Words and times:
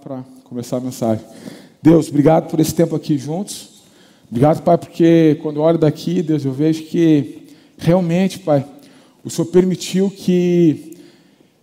para 0.00 0.24
começar 0.44 0.78
a 0.78 0.80
mensagem. 0.80 1.24
Deus, 1.82 2.08
obrigado 2.08 2.50
por 2.50 2.58
esse 2.58 2.74
tempo 2.74 2.96
aqui 2.96 3.18
juntos. 3.18 3.82
Obrigado, 4.30 4.62
Pai, 4.62 4.78
porque 4.78 5.38
quando 5.42 5.56
eu 5.56 5.62
olho 5.62 5.78
daqui, 5.78 6.22
Deus, 6.22 6.44
eu 6.44 6.52
vejo 6.52 6.84
que 6.84 7.48
realmente, 7.76 8.38
Pai, 8.38 8.64
o 9.24 9.28
Senhor 9.28 9.48
permitiu 9.48 10.10
que, 10.10 10.96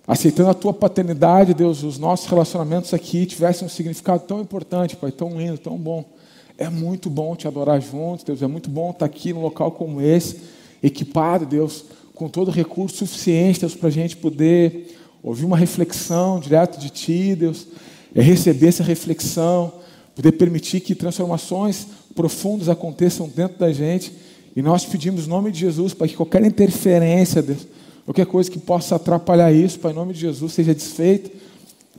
aceitando 0.07 0.49
a 0.49 0.53
Tua 0.53 0.73
paternidade, 0.73 1.53
Deus, 1.53 1.81
os 1.83 1.97
nossos 1.97 2.27
relacionamentos 2.27 2.93
aqui 2.93 3.25
tivessem 3.25 3.65
um 3.65 3.69
significado 3.69 4.23
tão 4.23 4.41
importante, 4.41 4.95
Pai, 4.95 5.11
tão 5.11 5.38
lindo, 5.38 5.57
tão 5.57 5.77
bom. 5.77 6.05
É 6.57 6.69
muito 6.69 7.09
bom 7.09 7.35
te 7.35 7.47
adorar 7.47 7.81
juntos, 7.81 8.23
Deus. 8.23 8.41
É 8.41 8.47
muito 8.47 8.69
bom 8.69 8.91
estar 8.91 9.05
aqui 9.05 9.33
num 9.33 9.41
local 9.41 9.71
como 9.71 10.01
esse, 10.01 10.41
equipado, 10.81 11.45
Deus, 11.45 11.85
com 12.13 12.27
todo 12.27 12.51
recurso 12.51 12.97
suficiente, 12.97 13.59
Deus, 13.59 13.75
para 13.75 13.89
a 13.89 13.91
gente 13.91 14.17
poder 14.17 14.95
ouvir 15.21 15.45
uma 15.45 15.57
reflexão 15.57 16.39
direto 16.39 16.79
de 16.79 16.89
Ti, 16.89 17.35
Deus, 17.35 17.67
é 18.18 18.23
receber 18.23 18.70
essa 18.70 18.84
reflexão, 18.84 19.71
poder 20.15 20.31
permitir 20.31 20.80
que 20.80 20.95
transformações 20.95 21.85
profundas 22.16 22.67
aconteçam 22.67 23.30
dentro 23.30 23.59
da 23.59 23.71
gente. 23.71 24.12
E 24.55 24.62
nós 24.62 24.84
pedimos, 24.84 25.27
em 25.27 25.30
nome 25.30 25.52
de 25.52 25.59
Jesus, 25.59 25.93
para 25.93 26.07
que 26.07 26.16
qualquer 26.16 26.43
interferência, 26.43 27.43
Deus, 27.43 27.67
qualquer 28.05 28.26
coisa 28.26 28.49
que 28.49 28.57
possa 28.57 28.95
atrapalhar 28.95 29.52
isso, 29.52 29.80
Pai, 29.80 29.91
em 29.91 29.95
nome 29.95 30.13
de 30.13 30.21
Jesus, 30.21 30.52
seja 30.52 30.73
desfeita, 30.73 31.30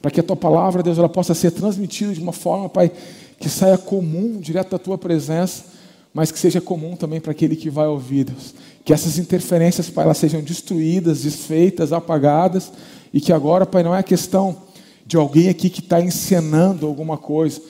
para 0.02 0.10
que 0.10 0.18
a 0.18 0.22
Tua 0.24 0.34
palavra, 0.34 0.82
Deus, 0.82 0.98
ela 0.98 1.08
possa 1.08 1.34
ser 1.34 1.52
transmitida 1.52 2.12
de 2.12 2.20
uma 2.20 2.32
forma, 2.32 2.69
Pai, 2.69 2.91
que 3.38 3.48
saia 3.48 3.78
comum, 3.78 4.41
direto 4.41 4.70
da 4.70 4.78
Tua 4.78 4.98
presença, 4.98 5.66
mas 6.12 6.32
que 6.32 6.38
seja 6.41 6.60
comum 6.60 6.96
também 6.96 7.20
para 7.20 7.30
aquele 7.30 7.55
que 7.55 7.70
vai 7.70 7.86
ouvir, 7.86 8.24
Deus. 8.24 8.56
Que 8.84 8.92
essas 8.92 9.19
interferências, 9.19 9.88
Pai, 9.88 10.05
elas 10.05 10.19
sejam 10.19 10.41
destruídas, 10.42 11.22
desfeitas, 11.22 11.92
apagadas, 11.92 12.72
e 13.14 13.20
que 13.20 13.32
agora, 13.32 13.64
Pai, 13.64 13.84
não 13.84 13.94
é 13.94 14.02
questão 14.02 14.66
de 15.08 15.16
alguém 15.16 15.48
aqui 15.48 15.70
que 15.70 15.80
está 15.80 16.02
encenando 16.02 16.86
alguma 16.86 17.16
coisa. 17.16 17.62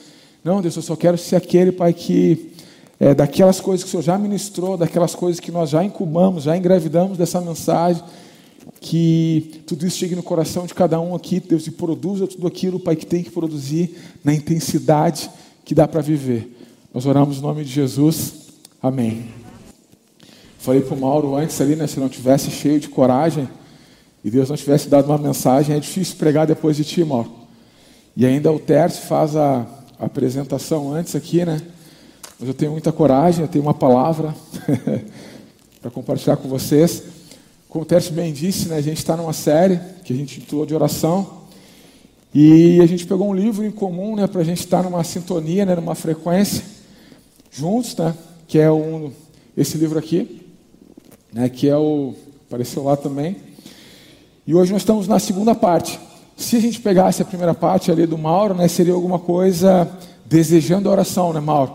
Não, 0.43 0.61
Deus, 0.61 0.75
eu 0.75 0.81
só 0.81 0.93
quero 0.97 1.17
ser 1.17 1.37
aquele, 1.37 1.71
Pai, 1.71 1.93
que 1.93 2.51
é, 2.99 3.15
daquelas 3.15 3.61
coisas 3.61 3.81
que 3.81 3.87
o 3.87 3.91
Senhor 3.91 4.03
já 4.03 4.17
ministrou, 4.17 4.75
daquelas 4.75 5.15
coisas 5.15 5.39
que 5.39 5.49
nós 5.49 5.69
já 5.69 5.81
incubamos, 5.81 6.43
já 6.43 6.57
engravidamos 6.57 7.17
dessa 7.17 7.39
mensagem, 7.39 8.03
que 8.81 9.61
tudo 9.65 9.87
isso 9.87 9.97
chegue 9.97 10.17
no 10.17 10.21
coração 10.21 10.65
de 10.65 10.73
cada 10.73 10.99
um 10.99 11.15
aqui, 11.15 11.39
Deus, 11.39 11.65
e 11.65 11.71
produza 11.71 12.27
tudo 12.27 12.45
aquilo, 12.45 12.77
Pai, 12.77 12.97
que 12.97 13.05
tem 13.05 13.23
que 13.23 13.31
produzir 13.31 13.95
na 14.21 14.33
intensidade 14.33 15.31
que 15.63 15.73
dá 15.73 15.87
para 15.87 16.01
viver. 16.01 16.57
Nós 16.93 17.05
oramos 17.05 17.37
no 17.37 17.47
nome 17.47 17.63
de 17.63 17.71
Jesus. 17.71 18.33
Amém. 18.83 19.27
Falei 20.57 20.81
para 20.81 20.93
o 20.93 20.99
Mauro 20.99 21.35
antes 21.37 21.61
ali, 21.61 21.77
né, 21.77 21.87
se 21.87 22.01
não 22.01 22.09
tivesse 22.09 22.51
cheio 22.51 22.81
de 22.81 22.89
coragem, 22.89 23.47
e 24.23 24.29
Deus 24.29 24.49
não 24.49 24.57
tivesse 24.57 24.89
dado 24.89 25.05
uma 25.05 25.17
mensagem, 25.17 25.75
é 25.75 25.79
difícil 25.79 26.17
pregar 26.17 26.45
depois 26.45 26.75
de 26.75 26.83
ti, 26.83 27.03
Mauro. 27.03 27.31
E 28.15 28.25
ainda 28.25 28.51
o 28.51 28.59
Tércio 28.59 29.03
faz 29.03 29.35
a, 29.35 29.65
apresentação 29.99 30.93
antes 30.93 31.13
aqui, 31.13 31.43
né? 31.43 31.61
Mas 32.39 32.47
eu 32.47 32.53
tenho 32.53 32.71
muita 32.71 32.89
coragem, 32.91 33.41
eu 33.41 33.49
tenho 33.49 33.65
uma 33.65 33.73
palavra 33.73 34.33
para 35.81 35.91
compartilhar 35.91 36.37
com 36.37 36.47
vocês. 36.47 37.03
Como 37.67 37.83
o 37.83 37.85
Tércio 37.85 38.13
bem 38.13 38.31
disse, 38.31 38.69
né, 38.69 38.77
a 38.77 38.81
gente 38.81 38.97
está 38.97 39.17
numa 39.17 39.33
série 39.33 39.77
que 40.05 40.13
a 40.13 40.15
gente 40.15 40.39
intitulou 40.39 40.65
de 40.65 40.73
oração. 40.73 41.39
E 42.33 42.79
a 42.81 42.85
gente 42.85 43.05
pegou 43.05 43.27
um 43.27 43.33
livro 43.33 43.65
em 43.65 43.71
comum 43.71 44.15
né, 44.15 44.25
para 44.25 44.39
a 44.39 44.43
gente 44.43 44.59
estar 44.59 44.83
numa 44.83 45.03
sintonia, 45.03 45.65
né, 45.65 45.75
numa 45.75 45.95
frequência, 45.95 46.63
juntos, 47.51 47.95
né, 47.97 48.15
que 48.47 48.57
é 48.57 48.71
um, 48.71 49.11
esse 49.57 49.77
livro 49.77 49.99
aqui, 49.99 50.41
né, 51.33 51.49
que 51.49 51.67
é 51.67 51.75
o. 51.75 52.13
apareceu 52.47 52.83
lá 52.83 52.95
também 52.95 53.48
e 54.49 54.55
hoje 54.55 54.71
nós 54.71 54.81
estamos 54.81 55.07
na 55.07 55.19
segunda 55.19 55.53
parte. 55.53 55.99
Se 56.35 56.55
a 56.55 56.59
gente 56.59 56.79
pegasse 56.79 57.21
a 57.21 57.25
primeira 57.25 57.53
parte 57.53 57.91
ali 57.91 58.07
do 58.07 58.17
Mauro, 58.17 58.55
né, 58.55 58.67
seria 58.67 58.95
alguma 58.95 59.19
coisa 59.19 59.87
desejando 60.25 60.89
a 60.89 60.91
oração, 60.91 61.31
né, 61.31 61.39
Mauro? 61.39 61.71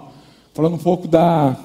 Falando 0.52 0.74
um 0.74 0.78
pouco 0.78 1.06
da 1.06 1.56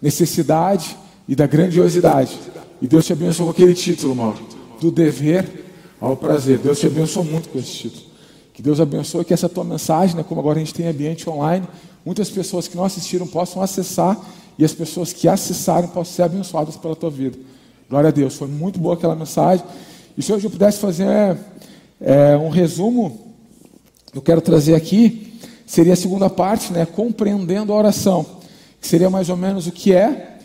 necessidade 0.00 0.96
e 1.28 1.36
da 1.36 1.46
grandiosidade. 1.46 2.38
E 2.80 2.88
Deus 2.88 3.04
te 3.04 3.12
abençoou 3.12 3.48
com 3.48 3.52
aquele 3.52 3.74
título, 3.74 4.16
Mauro. 4.16 4.38
Do 4.80 4.90
dever 4.90 5.66
ao 6.00 6.16
prazer. 6.16 6.56
Deus 6.56 6.80
te 6.80 6.86
abençoou 6.86 7.26
muito 7.26 7.50
com 7.50 7.58
esse 7.58 7.70
título. 7.70 8.04
Que 8.54 8.62
Deus 8.62 8.80
abençoe 8.80 9.22
que 9.22 9.34
essa 9.34 9.50
tua 9.50 9.64
mensagem, 9.64 10.16
né, 10.16 10.24
como 10.26 10.40
agora 10.40 10.56
a 10.56 10.60
gente 10.60 10.72
tem 10.72 10.86
ambiente 10.86 11.28
online, 11.28 11.68
muitas 12.06 12.30
pessoas 12.30 12.66
que 12.66 12.74
não 12.74 12.84
assistiram 12.84 13.26
possam 13.26 13.60
acessar 13.60 14.18
e 14.58 14.64
as 14.64 14.72
pessoas 14.72 15.12
que 15.12 15.28
acessarem 15.28 15.90
possam 15.90 16.14
ser 16.14 16.22
abençoadas 16.22 16.74
pela 16.74 16.96
tua 16.96 17.10
vida. 17.10 17.36
Glória 17.90 18.08
a 18.08 18.10
Deus. 18.10 18.34
Foi 18.34 18.48
muito 18.48 18.78
boa 18.78 18.94
aquela 18.94 19.14
mensagem. 19.14 19.62
E 20.16 20.22
se 20.22 20.32
hoje 20.32 20.46
eu 20.46 20.50
pudesse 20.50 20.78
fazer 20.78 21.08
é, 21.08 21.36
é, 22.00 22.36
um 22.36 22.48
resumo, 22.48 23.34
eu 24.14 24.22
quero 24.22 24.40
trazer 24.40 24.76
aqui, 24.76 25.40
seria 25.66 25.94
a 25.94 25.96
segunda 25.96 26.30
parte, 26.30 26.72
né, 26.72 26.86
compreendendo 26.86 27.72
a 27.72 27.76
oração, 27.76 28.24
que 28.80 28.86
seria 28.86 29.10
mais 29.10 29.28
ou 29.28 29.36
menos 29.36 29.66
o 29.66 29.72
que 29.72 29.92
é, 29.92 30.38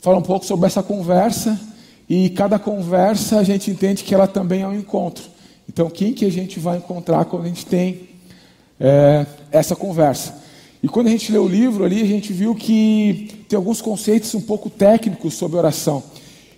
falar 0.00 0.18
um 0.18 0.22
pouco 0.22 0.44
sobre 0.44 0.66
essa 0.66 0.82
conversa, 0.82 1.60
e 2.08 2.28
cada 2.30 2.58
conversa 2.58 3.38
a 3.38 3.44
gente 3.44 3.70
entende 3.70 4.02
que 4.02 4.12
ela 4.12 4.26
também 4.26 4.62
é 4.62 4.66
um 4.68 4.76
encontro. 4.76 5.24
Então, 5.68 5.88
quem 5.88 6.12
que 6.12 6.24
a 6.24 6.30
gente 6.30 6.58
vai 6.58 6.78
encontrar 6.78 7.24
quando 7.26 7.44
a 7.44 7.48
gente 7.48 7.64
tem 7.64 8.08
é, 8.80 9.24
essa 9.52 9.76
conversa? 9.76 10.42
E 10.82 10.88
quando 10.88 11.06
a 11.06 11.10
gente 11.10 11.30
lê 11.30 11.38
o 11.38 11.48
livro 11.48 11.84
ali, 11.84 12.02
a 12.02 12.06
gente 12.06 12.32
viu 12.32 12.54
que 12.54 13.44
tem 13.48 13.56
alguns 13.56 13.80
conceitos 13.80 14.34
um 14.34 14.40
pouco 14.40 14.68
técnicos 14.68 15.34
sobre 15.34 15.56
oração. 15.56 16.02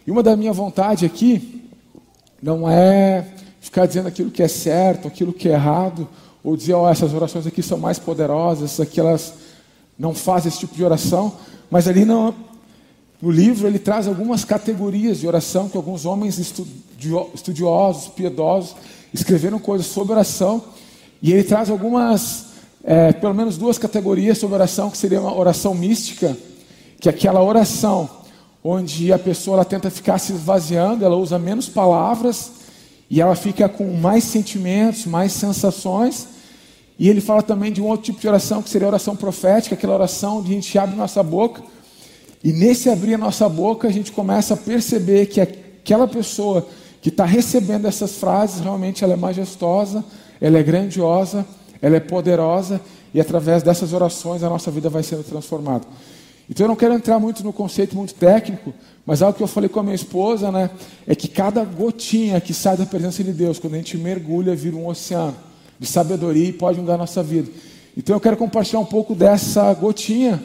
E 0.07 0.11
uma 0.11 0.23
da 0.23 0.35
minha 0.35 0.53
vontade 0.53 1.05
aqui 1.05 1.56
não 2.47 2.71
é 2.71 3.27
ficar 3.61 3.87
dizendo 3.87 4.07
aquilo 4.07 4.31
que 4.31 4.41
é 4.41 4.47
certo, 4.47 5.09
aquilo 5.09 5.33
que 5.33 5.49
é 5.49 5.53
errado, 5.55 6.09
ou 6.45 6.57
dizer, 6.57 6.75
oh, 6.75 6.89
essas 6.89 7.13
orações 7.13 7.45
aqui 7.45 7.61
são 7.61 7.77
mais 7.77 7.99
poderosas, 7.99 8.71
essas 8.71 8.87
aqui 8.87 9.01
elas 9.01 9.35
não 9.99 10.15
fazem 10.15 10.49
esse 10.49 10.61
tipo 10.61 10.77
de 10.77 10.85
oração, 10.85 11.33
mas 11.69 11.89
ali 11.89 12.05
no, 12.05 12.33
no 13.21 13.33
livro 13.33 13.67
ele 13.67 13.81
traz 13.81 14.07
algumas 14.07 14.45
categorias 14.45 15.19
de 15.19 15.27
oração 15.27 15.69
que 15.69 15.77
alguns 15.77 16.07
homens 16.07 16.39
estudiosos, 16.39 18.07
piedosos, 18.11 18.77
escreveram 19.13 19.59
coisas 19.59 19.89
sobre 19.89 20.13
oração, 20.13 20.63
e 21.21 21.33
ele 21.33 21.43
traz 21.43 21.69
algumas, 21.69 22.45
é, 22.85 23.13
pelo 23.13 23.35
menos 23.35 23.59
duas 23.59 23.77
categorias 23.77 24.39
sobre 24.39 24.55
oração, 24.55 24.89
que 24.89 24.99
seria 24.99 25.21
uma 25.21 25.37
oração 25.37 25.75
mística, 25.75 26.37
que 27.01 27.09
é 27.09 27.11
aquela 27.11 27.43
oração 27.43 28.09
onde 28.69 29.13
a 29.13 29.19
pessoa 29.19 29.59
ela 29.59 29.65
tenta 29.65 29.89
ficar 29.91 30.19
se 30.19 30.33
esvaziando, 30.33 31.05
ela 31.05 31.17
usa 31.17 31.39
menos 31.39 31.69
palavras 31.69 32.51
e 33.09 33.21
ela 33.21 33.37
fica 33.37 33.69
com 33.69 33.93
mais 33.97 34.25
sentimentos, 34.25 35.07
mais 35.07 35.31
sensações. 35.31 36.27
E 36.99 37.09
ele 37.09 37.21
fala 37.21 37.43
também 37.43 37.71
de 37.71 37.81
um 37.81 37.87
outro 37.87 38.07
tipo 38.07 38.21
de 38.21 38.27
oração, 38.27 38.61
que 38.61 38.69
seria 38.69 38.89
a 38.89 38.91
oração 38.91 39.15
profética, 39.15 39.77
aquela 39.77 39.95
oração 39.95 40.39
onde 40.39 40.51
a 40.51 40.55
gente 40.55 40.77
abre 40.77 40.97
nossa 40.97 41.23
boca. 41.23 41.63
E 42.43 42.53
nesse 42.53 42.91
abrir 42.91 43.15
a 43.15 43.19
nossa 43.19 43.49
boca, 43.49 43.87
a 43.87 43.93
gente 43.93 44.11
começa 44.11 44.55
a 44.55 44.57
perceber 44.57 45.27
que 45.27 45.41
aquela 45.41 46.09
pessoa 46.09 46.67
que 47.01 47.09
está 47.09 47.25
recebendo 47.25 47.87
essas 47.87 48.17
frases, 48.17 48.61
realmente 48.61 49.05
ela 49.05 49.13
é 49.13 49.17
majestosa, 49.17 50.05
ela 50.41 50.59
é 50.59 50.63
grandiosa, 50.65 51.47
ela 51.81 51.97
é 51.97 52.01
poderosa, 52.01 52.81
e 53.15 53.21
através 53.21 53.63
dessas 53.63 53.93
orações 53.93 54.43
a 54.43 54.49
nossa 54.49 54.73
vida 54.73 54.89
vai 54.89 55.05
sendo 55.05 55.23
transformada. 55.23 55.87
Então 56.49 56.65
eu 56.65 56.69
não 56.69 56.77
quero 56.77 56.95
entrar 56.95 57.19
muito 57.19 57.43
no 57.43 57.53
conceito 57.53 57.97
muito 57.97 58.15
técnico, 58.15 58.73
mas 59.05 59.23
algo 59.23 59.37
que 59.37 59.43
eu 59.43 59.49
falei 59.49 59.69
com 59.69 59.81
a 59.81 59.83
minha 59.83 59.95
esposa, 59.95 60.51
né, 60.51 60.71
é 61.07 61.15
que 61.15 61.29
cada 61.29 61.65
gotinha 61.65 62.41
que 62.41 62.55
sai 62.55 62.77
da 62.77 62.87
presença 62.87 63.23
de 63.23 63.33
Deus, 63.33 63.59
quando 63.59 63.75
a 63.75 63.79
gente 63.79 63.97
mergulha, 63.97 64.55
vira 64.55 64.77
um 64.77 64.87
oceano 64.87 65.35
de 65.79 65.87
sabedoria 65.87 66.49
e 66.49 66.53
pode 66.53 66.81
mudar 66.81 66.95
a 66.95 66.99
nossa 66.99 67.23
vida. 67.23 67.51
Então 67.97 68.15
eu 68.15 68.21
quero 68.21 68.37
compartilhar 68.37 68.81
um 68.81 68.85
pouco 68.85 69.15
dessa 69.15 69.73
gotinha 69.75 70.43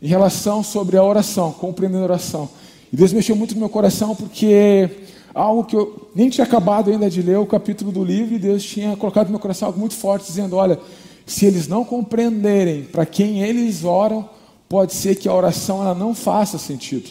em 0.00 0.06
relação 0.06 0.62
sobre 0.62 0.96
a 0.96 1.02
oração, 1.02 1.52
compreendendo 1.52 2.02
a 2.02 2.06
oração. 2.06 2.48
E 2.92 2.96
Deus 2.96 3.12
mexeu 3.12 3.36
muito 3.36 3.54
no 3.54 3.60
meu 3.60 3.68
coração 3.68 4.14
porque 4.14 4.90
algo 5.34 5.64
que 5.64 5.76
eu 5.76 6.08
nem 6.14 6.28
tinha 6.28 6.44
acabado 6.44 6.90
ainda 6.90 7.08
de 7.08 7.22
ler 7.22 7.38
o 7.38 7.46
capítulo 7.46 7.90
do 7.90 8.04
livro 8.04 8.34
e 8.34 8.38
Deus 8.38 8.62
tinha 8.62 8.96
colocado 8.96 9.26
no 9.26 9.32
meu 9.32 9.40
coração 9.40 9.68
algo 9.68 9.80
muito 9.80 9.94
forte 9.94 10.26
dizendo, 10.26 10.56
olha, 10.56 10.78
se 11.24 11.46
eles 11.46 11.68
não 11.68 11.84
compreenderem 11.84 12.82
para 12.82 13.06
quem 13.06 13.42
eles 13.42 13.84
oram, 13.84 14.28
pode 14.72 14.94
ser 14.94 15.16
que 15.16 15.28
a 15.28 15.34
oração 15.34 15.82
ela 15.82 15.94
não 15.94 16.14
faça 16.14 16.56
sentido. 16.56 17.10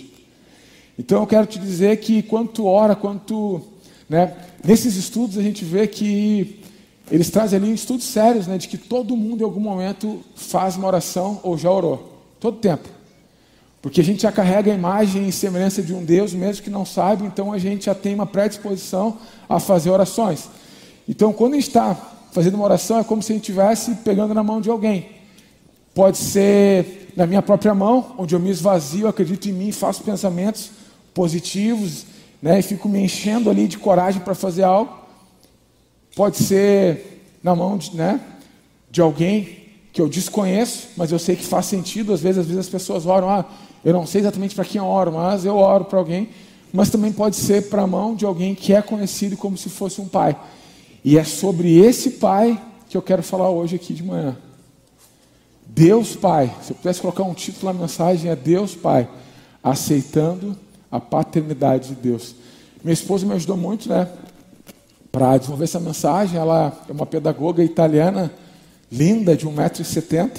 Então 0.97 1.21
eu 1.21 1.27
quero 1.27 1.45
te 1.45 1.59
dizer 1.59 1.97
que 1.97 2.23
quando 2.23 2.47
tu 2.49 2.65
ora, 2.65 2.95
quando 2.95 3.19
tu, 3.19 3.61
né, 4.09 4.35
nesses 4.65 4.95
estudos 4.95 5.37
a 5.37 5.43
gente 5.43 5.63
vê 5.63 5.85
que 5.85 6.59
eles 7.11 7.29
trazem 7.29 7.59
ali 7.59 7.71
estudos 7.71 8.07
sérios, 8.07 8.47
né, 8.47 8.57
de 8.57 8.67
que 8.67 8.79
todo 8.79 9.15
mundo 9.15 9.41
em 9.41 9.43
algum 9.43 9.59
momento 9.59 10.23
faz 10.35 10.75
uma 10.75 10.87
oração 10.87 11.39
ou 11.43 11.55
já 11.55 11.69
orou, 11.69 12.11
todo 12.39 12.57
tempo. 12.57 12.89
Porque 13.79 14.01
a 14.01 14.03
gente 14.03 14.23
já 14.23 14.31
carrega 14.31 14.71
a 14.71 14.75
imagem 14.75 15.27
e 15.27 15.31
semelhança 15.31 15.83
de 15.83 15.93
um 15.93 16.03
Deus, 16.03 16.33
mesmo 16.33 16.63
que 16.63 16.69
não 16.71 16.83
saiba, 16.83 17.27
então 17.27 17.53
a 17.53 17.59
gente 17.59 17.85
já 17.85 17.93
tem 17.93 18.15
uma 18.15 18.25
predisposição 18.25 19.19
a 19.47 19.59
fazer 19.59 19.91
orações. 19.91 20.49
Então, 21.07 21.31
quando 21.31 21.53
a 21.53 21.55
gente 21.57 21.67
está 21.67 21.93
fazendo 22.31 22.55
uma 22.55 22.63
oração, 22.63 22.97
é 22.97 23.03
como 23.03 23.21
se 23.21 23.31
a 23.31 23.35
gente 23.35 23.43
estivesse 23.43 23.93
pegando 23.97 24.33
na 24.33 24.41
mão 24.41 24.59
de 24.59 24.71
alguém. 24.71 25.09
Pode 25.93 26.17
ser 26.17 27.00
na 27.15 27.27
minha 27.27 27.41
própria 27.41 27.73
mão, 27.73 28.15
onde 28.17 28.35
eu 28.35 28.39
me 28.39 28.49
esvazio, 28.49 29.07
acredito 29.07 29.49
em 29.49 29.53
mim, 29.53 29.71
faço 29.71 30.03
pensamentos 30.03 30.71
positivos, 31.13 32.05
né, 32.41 32.59
e 32.59 32.61
fico 32.61 32.89
me 32.89 32.99
enchendo 32.99 33.49
ali 33.49 33.67
de 33.67 33.77
coragem 33.77 34.21
para 34.21 34.33
fazer 34.33 34.63
algo. 34.63 34.97
Pode 36.15 36.37
ser 36.37 37.23
na 37.43 37.55
mão 37.55 37.77
de, 37.77 37.95
né, 37.95 38.19
de 38.89 39.01
alguém 39.01 39.61
que 39.93 40.01
eu 40.01 40.07
desconheço, 40.07 40.89
mas 40.95 41.11
eu 41.11 41.19
sei 41.19 41.35
que 41.35 41.45
faz 41.45 41.65
sentido. 41.65 42.13
Às 42.13 42.21
vezes, 42.21 42.39
às 42.39 42.45
vezes 42.45 42.59
as 42.59 42.69
pessoas 42.69 43.05
oram, 43.05 43.29
ah, 43.29 43.45
eu 43.83 43.93
não 43.93 44.05
sei 44.05 44.21
exatamente 44.21 44.55
para 44.55 44.65
quem 44.65 44.79
eu 44.79 44.85
oro, 44.85 45.11
mas 45.11 45.45
eu 45.45 45.55
oro 45.55 45.85
para 45.85 45.99
alguém. 45.99 46.29
Mas 46.71 46.89
também 46.89 47.11
pode 47.11 47.35
ser 47.35 47.69
para 47.69 47.81
a 47.81 47.87
mão 47.87 48.15
de 48.15 48.25
alguém 48.25 48.55
que 48.55 48.73
é 48.73 48.81
conhecido 48.81 49.35
como 49.35 49.57
se 49.57 49.69
fosse 49.69 49.99
um 49.99 50.07
pai. 50.07 50.37
E 51.03 51.17
é 51.17 51.23
sobre 51.23 51.79
esse 51.79 52.11
pai 52.11 52.61
que 52.89 52.95
eu 52.95 53.01
quero 53.01 53.21
falar 53.21 53.49
hoje 53.49 53.75
aqui 53.75 53.93
de 53.93 54.03
manhã. 54.03 54.37
Deus 55.73 56.17
Pai, 56.17 56.53
se 56.61 56.71
eu 56.71 56.75
pudesse 56.75 56.99
colocar 56.99 57.23
um 57.23 57.33
título 57.33 57.71
na 57.71 57.79
mensagem, 57.79 58.29
é 58.29 58.35
Deus 58.35 58.75
Pai, 58.75 59.07
aceitando 59.63 60.57
a 60.91 60.99
paternidade 60.99 61.89
de 61.89 61.95
Deus. 61.95 62.35
Minha 62.83 62.93
esposa 62.93 63.25
me 63.25 63.33
ajudou 63.33 63.55
muito, 63.55 63.87
né, 63.87 64.07
para 65.11 65.37
desenvolver 65.37 65.63
essa 65.63 65.79
mensagem. 65.79 66.37
Ela 66.37 66.77
é 66.89 66.91
uma 66.91 67.05
pedagoga 67.05 67.63
italiana 67.63 68.29
linda, 68.91 69.35
de 69.35 69.47
1,70m. 69.47 70.31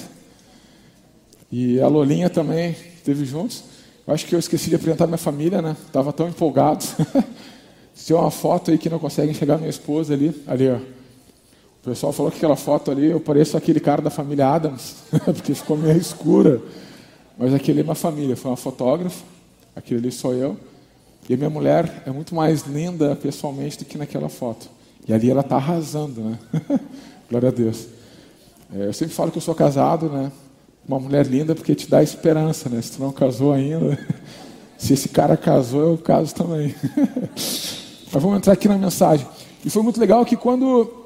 E 1.51 1.79
a 1.81 1.87
Lolinha 1.87 2.29
também 2.29 2.75
esteve 2.95 3.25
juntos. 3.25 3.63
Eu 4.05 4.13
acho 4.13 4.27
que 4.27 4.35
eu 4.35 4.39
esqueci 4.39 4.69
de 4.69 4.75
apresentar 4.75 5.07
minha 5.07 5.17
família, 5.17 5.61
né? 5.61 5.75
Estava 5.85 6.13
tão 6.13 6.27
empolgado. 6.27 6.85
Tem 8.05 8.15
uma 8.15 8.31
foto 8.31 8.69
aí 8.69 8.77
que 8.77 8.89
não 8.89 8.99
consegue 8.99 9.31
enxergar 9.31 9.57
minha 9.57 9.69
esposa 9.69 10.13
ali. 10.13 10.43
Ali, 10.45 10.69
ó. 10.69 10.77
O 11.83 11.89
pessoal 11.89 12.13
falou 12.13 12.31
que 12.31 12.37
aquela 12.37 12.55
foto 12.55 12.91
ali, 12.91 13.07
eu 13.07 13.19
pareço 13.19 13.57
aquele 13.57 13.81
cara 13.81 14.01
da 14.01 14.09
família 14.09 14.47
Adams, 14.47 15.03
porque 15.25 15.53
ficou 15.53 15.75
meio 15.75 15.97
escura. 15.97 16.61
Mas 17.37 17.53
aquele 17.53 17.81
é 17.81 17.83
minha 17.83 17.93
família, 17.93 18.37
foi 18.37 18.51
uma 18.51 18.55
fotógrafa. 18.55 19.21
Aquele 19.75 19.99
ali 19.99 20.11
sou 20.11 20.33
eu. 20.33 20.55
E 21.27 21.33
a 21.33 21.37
minha 21.37 21.49
mulher 21.49 22.03
é 22.05 22.09
muito 22.09 22.33
mais 22.33 22.61
linda 22.61 23.17
pessoalmente 23.17 23.79
do 23.79 23.83
que 23.83 23.97
naquela 23.97 24.29
foto. 24.29 24.69
E 25.05 25.13
ali 25.13 25.29
ela 25.29 25.41
está 25.41 25.57
arrasando, 25.57 26.21
né? 26.21 26.39
Glória 27.29 27.49
a 27.49 27.51
Deus. 27.51 27.87
É, 28.73 28.87
eu 28.87 28.93
sempre 28.93 29.13
falo 29.13 29.29
que 29.29 29.37
eu 29.37 29.41
sou 29.41 29.53
casado, 29.53 30.07
né? 30.07 30.31
Uma 30.87 31.01
mulher 31.01 31.25
linda 31.25 31.53
porque 31.53 31.75
te 31.75 31.89
dá 31.89 32.01
esperança, 32.01 32.69
né? 32.69 32.81
Se 32.81 32.93
tu 32.93 33.03
não 33.03 33.11
casou 33.11 33.51
ainda, 33.51 33.99
se 34.79 34.93
esse 34.93 35.09
cara 35.09 35.35
casou, 35.35 35.81
eu 35.91 35.97
caso 35.97 36.33
também. 36.33 36.73
Mas 37.35 38.23
vamos 38.23 38.37
entrar 38.37 38.53
aqui 38.53 38.69
na 38.69 38.77
mensagem. 38.77 39.27
E 39.65 39.69
foi 39.69 39.83
muito 39.83 39.99
legal 39.99 40.23
que 40.23 40.37
quando 40.37 41.02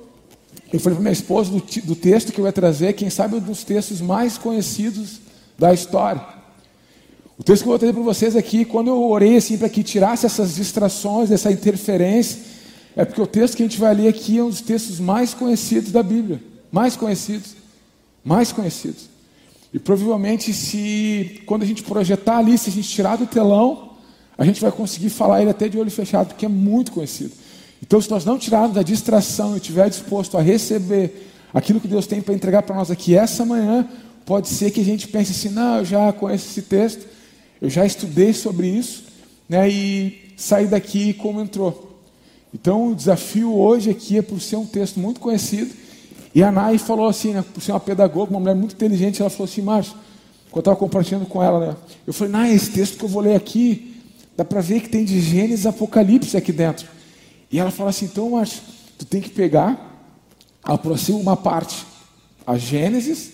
eu 0.72 0.80
falei 0.80 0.96
para 0.96 1.04
minha 1.04 1.14
esposa 1.14 1.52
do, 1.52 1.64
do 1.84 1.96
texto 1.96 2.31
que 2.31 2.40
eu 2.40 2.46
ia 2.46 2.52
trazer, 2.52 2.94
quem 2.94 3.10
sabe 3.10 3.36
um 3.36 3.40
dos 3.40 3.64
textos 3.64 4.02
mais 4.02 4.38
conhecidos 4.38 5.22
da 5.58 5.74
história. 5.74 6.22
O 7.38 7.44
texto 7.44 7.64
que 7.64 7.68
eu 7.68 7.72
vou 7.72 7.80
trazer 7.80 7.94
para 7.94 8.04
vocês 8.04 8.36
aqui, 8.36 8.66
quando 8.66 8.88
eu 8.88 9.04
orei 9.04 9.38
assim 9.38 9.58
para 9.58 9.69
que 9.69 9.84
tirasse 9.84 10.25
essas 10.25 10.56
distrações, 10.56 11.31
essa 11.31 11.52
interferência, 11.52 12.40
é 12.96 13.06
porque 13.06 13.22
o 13.22 13.28
texto 13.28 13.56
que 13.56 13.64
a 13.64 13.66
gente 13.66 13.80
vai 13.80 13.94
ler 13.94 14.08
aqui 14.08 14.40
é 14.40 14.44
um 14.44 14.50
dos 14.50 14.62
textos 14.62 15.00
mais 15.00 15.34
conhecidos 15.34 15.92
da 15.92 16.02
Bíblia 16.02 16.42
mais 16.72 16.96
conhecidos, 16.96 17.56
mais 18.24 18.52
conhecidos. 18.52 19.10
E 19.74 19.80
provavelmente, 19.80 20.54
se 20.54 21.42
quando 21.46 21.63
a 21.63 21.66
gente 21.66 21.84
projetar 21.84 22.38
ali, 22.38 22.58
se 22.58 22.70
a 22.70 22.74
gente 22.74 22.90
tirar 22.90 23.18
do 23.18 23.25
telão, 23.25 23.94
a 24.38 24.46
gente 24.46 24.62
vai 24.62 24.72
conseguir 24.72 25.10
falar 25.10 25.42
ele 25.42 25.50
até 25.50 25.68
de 25.68 25.78
olho 25.78 25.92
fechado, 25.92 26.28
porque 26.28 26.46
é 26.46 26.50
muito 26.50 26.92
conhecido. 26.92 27.31
Então, 27.81 28.01
se 28.01 28.09
nós 28.09 28.25
não 28.25 28.38
tirarmos 28.38 28.77
a 28.77 28.83
distração 28.83 29.53
e 29.53 29.57
estiver 29.57 29.89
disposto 29.89 30.38
a 30.38 30.41
receber 30.41 31.29
aquilo 31.53 31.79
que 31.79 31.88
Deus 31.88 32.07
tem 32.07 32.21
para 32.21 32.33
entregar 32.33 32.63
para 32.63 32.75
nós 32.75 32.91
aqui 32.91 33.15
essa 33.15 33.45
manhã, 33.45 33.88
pode 34.25 34.47
ser 34.47 34.71
que 34.71 34.81
a 34.81 34.85
gente 34.85 35.07
pense 35.07 35.31
assim: 35.31 35.50
não, 35.50 35.77
eu 35.77 35.85
já 35.85 36.12
conheço 36.12 36.47
esse 36.50 36.62
texto, 36.63 37.06
eu 37.62 37.69
já 37.69 37.85
estudei 37.85 38.33
sobre 38.33 38.68
isso, 38.68 39.03
né, 39.47 39.69
e 39.69 40.33
sair 40.35 40.68
daqui 40.68 41.13
como 41.13 41.41
entrou. 41.41 42.01
Então, 42.53 42.91
o 42.91 42.95
desafio 42.95 43.53
hoje 43.53 43.89
aqui 43.89 44.18
é 44.18 44.21
por 44.21 44.41
ser 44.41 44.56
um 44.56 44.65
texto 44.65 45.00
muito 45.00 45.19
conhecido 45.19 45.74
e 46.33 46.44
a 46.44 46.51
Nai 46.51 46.77
falou 46.77 47.07
assim, 47.07 47.33
né, 47.33 47.44
por 47.53 47.62
ser 47.62 47.71
uma 47.71 47.79
pedagoga, 47.79 48.31
uma 48.31 48.39
mulher 48.39 48.56
muito 48.56 48.74
inteligente, 48.74 49.21
ela 49.21 49.29
falou 49.29 49.45
assim, 49.45 49.62
Márcio, 49.62 49.94
quando 50.51 50.57
eu 50.57 50.59
estava 50.59 50.75
compartilhando 50.75 51.25
com 51.25 51.41
ela, 51.41 51.59
né, 51.59 51.75
eu 52.06 52.13
falei, 52.13 52.31
Nai, 52.31 52.53
esse 52.53 52.69
texto 52.71 52.97
que 52.97 53.03
eu 53.03 53.09
vou 53.09 53.21
ler 53.21 53.35
aqui, 53.35 53.95
dá 54.35 54.45
para 54.45 54.62
ver 54.62 54.81
que 54.81 54.89
tem 54.89 55.03
de 55.03 55.19
Gênesis 55.19 55.65
Apocalipse 55.65 56.38
aqui 56.38 56.51
dentro. 56.51 56.88
E 57.52 57.60
ela 57.60 57.72
fala 57.72 57.90
assim, 57.90 58.06
então, 58.06 58.32
Márcio, 58.32 58.62
tu 58.98 59.06
tem 59.06 59.22
que 59.22 59.30
pegar, 59.30 60.06
aproxima 60.64 61.18
uma 61.18 61.38
parte, 61.38 61.86
a 62.46 62.58
Gênesis, 62.58 63.32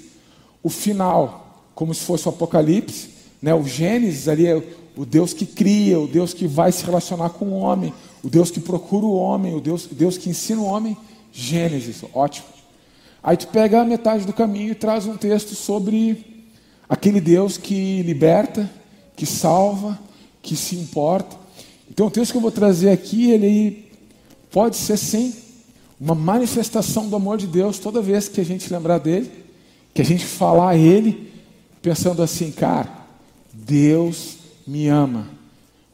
o 0.62 0.70
final, 0.70 1.64
como 1.76 1.94
se 1.94 2.02
fosse 2.02 2.28
o 2.28 2.30
Apocalipse, 2.30 3.10
né, 3.42 3.54
o 3.54 3.64
Gênesis 3.64 4.28
ali 4.28 4.48
é 4.48 4.64
o 4.96 5.06
Deus 5.06 5.34
que 5.34 5.46
cria, 5.46 6.00
o 6.00 6.08
Deus 6.08 6.34
que 6.34 6.48
vai 6.48 6.72
se 6.72 6.86
relacionar 6.86 7.30
com 7.30 7.46
o 7.46 7.60
homem, 7.60 7.94
o 8.24 8.30
Deus 8.30 8.52
que 8.52 8.60
procura 8.60 9.06
o 9.06 9.16
homem, 9.16 9.56
o 9.56 9.60
Deus, 9.60 9.88
Deus 9.92 10.18
que 10.18 10.30
ensina 10.30 10.62
o 10.62 10.66
homem, 10.66 10.96
Gênesis, 11.32 12.04
ótimo. 12.14 12.48
Aí 13.22 13.36
tu 13.36 13.48
pega 13.48 13.82
a 13.82 13.86
metade 13.86 14.26
do 14.26 14.34
caminho 14.34 14.72
e 14.72 14.76
traz 14.76 15.06
um 15.08 15.18
texto 15.18 15.56
sobre 15.56 16.46
aquele 16.88 17.20
Deus 17.20 17.58
que 17.58 18.02
liberta, 18.04 18.70
que 19.16 19.26
salva, 19.26 19.98
que 20.42 20.56
se 20.56 20.76
importa. 20.76 21.36
Então 21.90 22.08
o 22.08 22.12
texto 22.12 22.32
que 22.32 22.38
eu 22.38 22.42
vou 22.42 22.52
trazer 22.52 22.90
aqui, 22.92 23.32
ele 23.32 23.83
pode 24.54 24.78
ser 24.78 24.96
sim 24.96 25.36
uma 26.00 26.16
manifestação 26.16 27.10
do 27.10 27.18
amor 27.18 27.38
de 27.38 27.48
Deus 27.48 27.78
toda 27.78 28.02
vez 28.02 28.30
que 28.30 28.40
a 28.40 28.46
gente 28.46 28.72
lembrar 28.72 29.00
dele, 29.00 29.30
que 29.94 30.02
a 30.02 30.06
gente 30.06 30.26
falar 30.26 30.70
a 30.70 30.78
ele, 30.78 31.34
pensando 31.82 32.24
assim, 32.24 32.52
cara, 32.52 32.90
Deus 33.52 34.38
me 34.66 34.88
ama. 34.88 35.28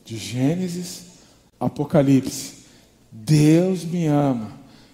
De 0.06 0.18
Gênesis, 0.18 1.04
Apocalipse. 1.60 2.54
Deus 3.12 3.84
me 3.84 4.06
ama. 4.06 4.52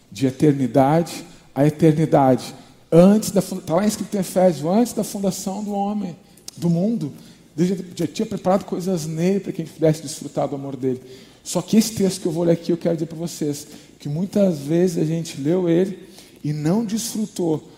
De 0.09 0.27
eternidade 0.27 1.25
a 1.55 1.65
eternidade. 1.65 2.53
Antes 2.91 3.31
da 3.31 3.39
está 3.39 3.75
lá 3.75 3.87
escrito 3.87 4.15
em 4.15 4.19
Efésios, 4.19 4.69
antes 4.69 4.93
da 4.93 5.03
fundação 5.03 5.63
do 5.63 5.71
homem, 5.71 6.15
do 6.57 6.69
mundo, 6.69 7.13
Deus 7.55 7.79
já 7.95 8.05
tinha 8.05 8.25
preparado 8.25 8.65
coisas 8.65 9.07
nele 9.07 9.39
para 9.39 9.53
que 9.53 9.61
a 9.61 9.65
gente 9.65 9.73
pudesse 9.73 10.01
desfrutar 10.01 10.47
do 10.47 10.55
amor 10.55 10.75
dele. 10.75 11.01
Só 11.45 11.61
que 11.61 11.77
esse 11.77 11.93
texto 11.93 12.21
que 12.21 12.25
eu 12.25 12.31
vou 12.31 12.43
ler 12.43 12.53
aqui, 12.53 12.71
eu 12.71 12.77
quero 12.77 12.95
dizer 12.95 13.05
para 13.05 13.17
vocês 13.17 13.67
que 13.99 14.09
muitas 14.09 14.57
vezes 14.57 14.97
a 14.97 15.05
gente 15.05 15.39
leu 15.39 15.69
ele 15.69 16.09
e 16.43 16.51
não 16.51 16.83
desfrutou 16.83 17.69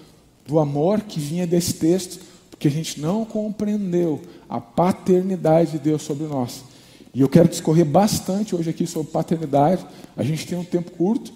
do 0.47 0.57
amor 0.57 1.01
que 1.01 1.19
vinha 1.19 1.45
desse 1.45 1.73
texto, 1.73 2.19
porque 2.49 2.69
a 2.69 2.71
gente 2.71 3.01
não 3.01 3.25
compreendeu 3.25 4.21
a 4.47 4.61
paternidade 4.61 5.73
de 5.73 5.79
Deus 5.79 6.01
sobre 6.01 6.25
nós. 6.27 6.63
E 7.13 7.19
eu 7.19 7.27
quero 7.27 7.49
discorrer 7.49 7.85
bastante 7.85 8.55
hoje 8.55 8.69
aqui 8.69 8.87
sobre 8.87 9.11
paternidade. 9.11 9.85
A 10.15 10.23
gente 10.23 10.47
tem 10.47 10.57
um 10.57 10.63
tempo 10.63 10.91
curto, 10.91 11.33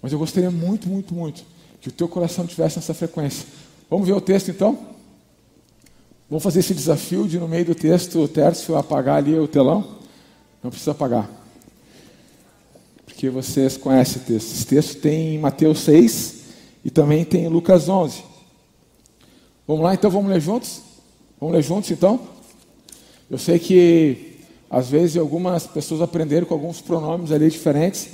mas 0.00 0.12
eu 0.12 0.18
gostaria 0.18 0.52
muito, 0.52 0.88
muito, 0.88 1.12
muito 1.12 1.44
que 1.80 1.88
o 1.88 1.92
teu 1.92 2.06
coração 2.06 2.46
tivesse 2.46 2.76
nessa 2.76 2.94
frequência. 2.94 3.46
Vamos 3.90 4.06
ver 4.06 4.14
o 4.14 4.20
texto 4.20 4.48
então? 4.48 4.78
Vamos 6.30 6.42
fazer 6.44 6.60
esse 6.60 6.72
desafio 6.72 7.26
de 7.26 7.36
no 7.38 7.48
meio 7.48 7.64
do 7.64 7.74
texto 7.74 8.20
o 8.20 8.28
Tércio 8.28 8.76
apagar 8.76 9.16
ali 9.16 9.36
o 9.36 9.48
telão? 9.48 9.98
Não 10.62 10.70
precisa 10.70 10.92
apagar. 10.92 11.43
Porque 13.14 13.30
vocês 13.30 13.76
conhecem 13.76 14.20
o 14.20 14.24
texto. 14.24 14.52
Esse 14.52 14.66
texto 14.66 15.00
tem 15.00 15.36
em 15.36 15.38
Mateus 15.38 15.78
6 15.80 16.34
e 16.84 16.90
também 16.90 17.24
tem 17.24 17.44
em 17.44 17.48
Lucas 17.48 17.88
11. 17.88 18.24
Vamos 19.68 19.84
lá 19.84 19.94
então, 19.94 20.10
vamos 20.10 20.28
ler 20.28 20.40
juntos? 20.40 20.80
Vamos 21.40 21.54
ler 21.54 21.62
juntos 21.62 21.92
então? 21.92 22.20
Eu 23.30 23.38
sei 23.38 23.60
que 23.60 24.40
às 24.68 24.90
vezes 24.90 25.16
algumas 25.16 25.64
pessoas 25.64 26.02
aprenderam 26.02 26.44
com 26.44 26.54
alguns 26.54 26.80
pronomes 26.80 27.30
ali 27.30 27.48
diferentes, 27.48 28.08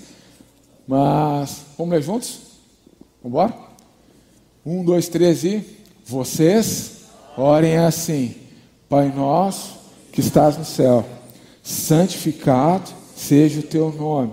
mas 0.87 1.62
vamos 1.78 1.95
ler 1.95 2.02
juntos? 2.02 2.38
Vamos 3.23 3.38
embora? 3.38 3.54
Um, 4.66 4.85
dois, 4.85 5.09
três 5.09 5.45
e. 5.45 5.64
Vocês 6.04 7.04
orem 7.38 7.78
assim: 7.78 8.35
Pai 8.87 9.11
nosso 9.11 9.78
que 10.12 10.21
estás 10.21 10.59
no 10.59 10.64
céu, 10.64 11.07
santificado 11.62 12.90
seja 13.16 13.61
o 13.61 13.62
teu 13.62 13.90
nome, 13.90 14.33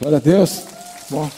Glória 0.00 0.18
a 0.18 0.20
Deus. 0.20 0.62
Bom, 1.10 1.28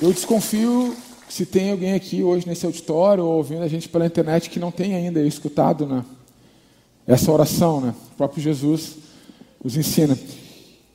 eu 0.00 0.10
desconfio 0.14 0.96
se 1.28 1.44
tem 1.44 1.72
alguém 1.72 1.92
aqui 1.92 2.22
hoje 2.22 2.48
nesse 2.48 2.64
auditório 2.64 3.22
ou 3.22 3.36
ouvindo 3.36 3.62
a 3.62 3.68
gente 3.68 3.86
pela 3.86 4.06
internet 4.06 4.48
que 4.48 4.58
não 4.58 4.70
tem 4.70 4.94
ainda 4.94 5.20
escutado 5.20 5.84
né, 5.84 6.02
essa 7.06 7.30
oração, 7.30 7.82
né? 7.82 7.94
O 8.12 8.16
próprio 8.16 8.42
Jesus 8.42 8.96
nos 9.62 9.76
ensina. 9.76 10.18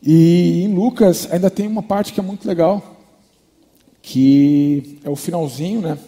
E 0.01 0.63
em 0.63 0.73
Lucas 0.73 1.31
ainda 1.31 1.51
tem 1.51 1.67
uma 1.67 1.83
parte 1.83 2.13
que 2.13 2.19
é 2.19 2.23
muito 2.23 2.47
legal, 2.47 2.97
que 4.01 4.97
é 5.03 5.09
o 5.09 5.15
finalzinho, 5.15 5.81
né? 5.81 5.99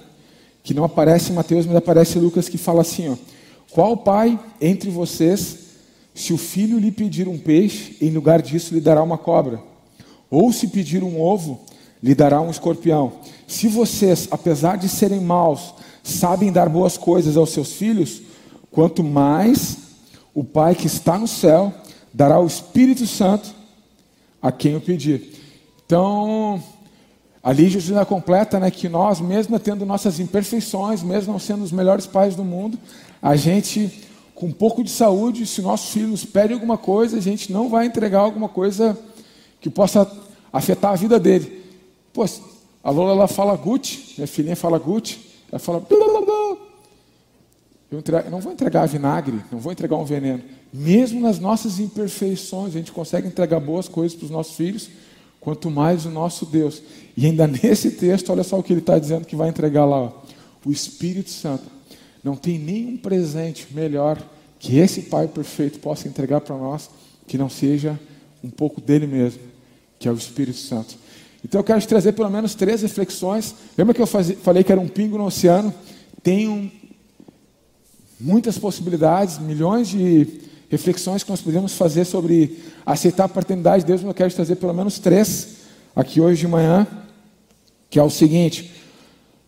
Que 0.63 0.73
não 0.73 0.85
aparece 0.85 1.31
em 1.31 1.35
Mateus, 1.35 1.67
mas 1.67 1.75
aparece 1.75 2.17
em 2.17 2.21
Lucas, 2.21 2.49
que 2.49 2.57
fala 2.57 2.81
assim: 2.81 3.09
ó, 3.09 3.15
Qual 3.69 3.95
pai 3.95 4.39
entre 4.59 4.89
vocês, 4.89 5.66
se 6.17 6.33
o 6.33 6.37
filho 6.37 6.79
lhe 6.79 6.91
pedir 6.91 7.27
um 7.27 7.37
peixe, 7.37 7.95
em 8.01 8.09
lugar 8.09 8.41
disso 8.41 8.73
lhe 8.73 8.81
dará 8.81 9.03
uma 9.03 9.19
cobra? 9.19 9.61
Ou 10.31 10.51
se 10.51 10.67
pedir 10.67 11.03
um 11.03 11.21
ovo, 11.21 11.61
lhe 12.01 12.15
dará 12.15 12.41
um 12.41 12.49
escorpião? 12.49 13.19
Se 13.45 13.67
vocês, 13.67 14.27
apesar 14.31 14.79
de 14.79 14.89
serem 14.89 15.21
maus, 15.21 15.75
sabem 16.03 16.51
dar 16.51 16.69
boas 16.69 16.97
coisas 16.97 17.37
aos 17.37 17.51
seus 17.51 17.73
filhos, 17.73 18.23
quanto 18.71 19.03
mais 19.03 19.77
o 20.33 20.43
Pai 20.43 20.73
que 20.73 20.87
está 20.87 21.19
no 21.19 21.27
céu 21.27 21.71
dará 22.11 22.39
o 22.39 22.47
Espírito 22.47 23.05
Santo 23.05 23.53
a 24.41 24.51
quem 24.51 24.75
o 24.75 24.81
pedir. 24.81 25.35
Então, 25.85 26.59
ali 27.43 27.69
Jesus 27.69 27.91
ainda 27.91 28.05
completa 28.07 28.59
né, 28.59 28.71
que 28.71 28.89
nós, 28.89 29.21
mesmo 29.21 29.59
tendo 29.59 29.85
nossas 29.85 30.19
imperfeições, 30.19 31.03
mesmo 31.03 31.33
não 31.33 31.39
sendo 31.39 31.63
os 31.63 31.71
melhores 31.71 32.07
pais 32.07 32.35
do 32.35 32.43
mundo, 32.43 32.75
a 33.21 33.35
gente, 33.35 34.03
com 34.37 34.45
um 34.45 34.51
pouco 34.51 34.83
de 34.83 34.91
saúde, 34.91 35.47
se 35.47 35.63
nosso 35.63 35.91
filho 35.91 36.09
nos 36.09 36.23
pede 36.23 36.53
alguma 36.53 36.77
coisa, 36.77 37.17
a 37.17 37.19
gente 37.19 37.51
não 37.51 37.69
vai 37.69 37.87
entregar 37.87 38.19
alguma 38.19 38.47
coisa 38.47 38.95
que 39.59 39.67
possa 39.67 40.07
afetar 40.53 40.91
a 40.91 40.95
vida 40.95 41.19
dele. 41.19 41.65
Pô, 42.13 42.23
a 42.83 42.91
Lola 42.91 43.13
ela 43.13 43.27
fala 43.27 43.55
Gucci, 43.55 44.13
minha 44.15 44.27
filhinha 44.27 44.55
fala 44.55 44.77
Gucci, 44.77 45.19
ela 45.51 45.57
fala. 45.57 45.83
Eu, 47.89 47.99
eu 47.99 48.29
não 48.29 48.39
vou 48.39 48.51
entregar 48.51 48.85
vinagre, 48.85 49.43
não 49.51 49.57
vou 49.57 49.71
entregar 49.71 49.97
um 49.97 50.05
veneno. 50.05 50.43
Mesmo 50.71 51.19
nas 51.19 51.39
nossas 51.39 51.79
imperfeições, 51.79 52.75
a 52.75 52.77
gente 52.77 52.91
consegue 52.91 53.27
entregar 53.27 53.59
boas 53.59 53.87
coisas 53.87 54.15
para 54.15 54.25
os 54.25 54.31
nossos 54.31 54.55
filhos, 54.55 54.87
quanto 55.41 55.71
mais 55.71 56.05
o 56.05 56.11
nosso 56.11 56.45
Deus. 56.45 56.83
E 57.15 57.25
ainda 57.25 57.47
nesse 57.49 57.89
texto, 57.89 58.29
olha 58.29 58.43
só 58.43 58.59
o 58.59 58.61
que 58.61 58.71
ele 58.71 58.81
está 58.81 58.99
dizendo 58.99 59.25
que 59.25 59.35
vai 59.35 59.49
entregar 59.49 59.85
lá: 59.85 59.99
ó. 59.99 60.11
o 60.63 60.71
Espírito 60.71 61.31
Santo. 61.31 61.76
Não 62.27 62.35
tem 62.35 62.59
nenhum 62.59 62.97
presente 62.97 63.69
melhor 63.71 64.21
que 64.59 64.77
esse 64.79 65.03
Pai 65.03 65.29
perfeito 65.29 65.79
possa 65.79 66.09
entregar 66.09 66.41
para 66.41 66.57
nós 66.57 66.89
que 67.25 67.37
não 67.37 67.49
seja 67.49 67.97
um 68.43 68.49
pouco 68.49 68.81
dele 68.81 69.07
mesmo, 69.07 69.39
que 69.97 70.09
é 70.09 70.11
o 70.11 70.15
Espírito 70.15 70.57
Santo. 70.57 70.97
Então 71.41 71.61
eu 71.61 71.63
quero 71.63 71.79
te 71.79 71.87
trazer 71.87 72.11
pelo 72.11 72.29
menos 72.29 72.53
três 72.53 72.81
reflexões. 72.81 73.55
Lembra 73.77 73.93
que 73.93 74.01
eu 74.01 74.05
falei 74.05 74.61
que 74.61 74.69
era 74.73 74.81
um 74.81 74.89
pingo 74.89 75.17
no 75.17 75.25
oceano? 75.25 75.73
Tem 76.21 76.49
um, 76.49 76.69
muitas 78.19 78.57
possibilidades, 78.57 79.39
milhões 79.39 79.87
de 79.87 80.41
reflexões 80.69 81.23
que 81.23 81.29
nós 81.29 81.39
podemos 81.39 81.75
fazer 81.75 82.03
sobre 82.03 82.61
aceitar 82.85 83.23
a 83.23 83.29
paternidade 83.29 83.83
de 83.83 83.87
Deus, 83.87 84.01
mas 84.01 84.09
eu 84.09 84.13
quero 84.13 84.33
trazer 84.33 84.57
pelo 84.57 84.73
menos 84.73 84.99
três 84.99 85.59
aqui 85.95 86.19
hoje 86.19 86.41
de 86.41 86.47
manhã, 86.49 86.85
que 87.89 87.97
é 87.97 88.03
o 88.03 88.09
seguinte: 88.09 88.69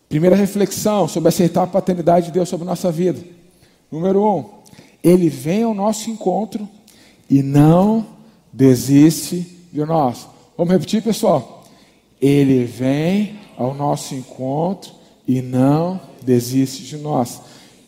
primeira 0.10 0.36
reflexão 0.36 1.08
sobre 1.08 1.30
aceitar 1.30 1.63
a 1.63 1.68
paternidade 1.68 2.25
de 2.25 2.32
Deus 2.32 2.50
sobre 2.50 2.66
a 2.66 2.72
nossa 2.72 2.92
vida. 2.92 3.20
Número 3.92 4.25
um, 4.25 4.46
Ele 5.04 5.30
vem 5.30 5.62
ao 5.62 5.75
nosso 5.75 6.10
encontro 6.10 6.68
e 7.30 7.44
não 7.44 8.06
desiste 8.51 9.48
de 9.72 9.86
nós. 9.86 10.28
Vamos 10.58 10.74
repetir, 10.74 11.04
pessoal? 11.04 11.63
Ele 12.20 12.66
vem 12.66 13.39
ao 13.56 13.75
nosso 13.75 14.16
encontro 14.16 14.92
e 15.28 15.42
não 15.42 16.01
desiste 16.24 16.84
de 16.84 16.98
nós. 16.98 17.39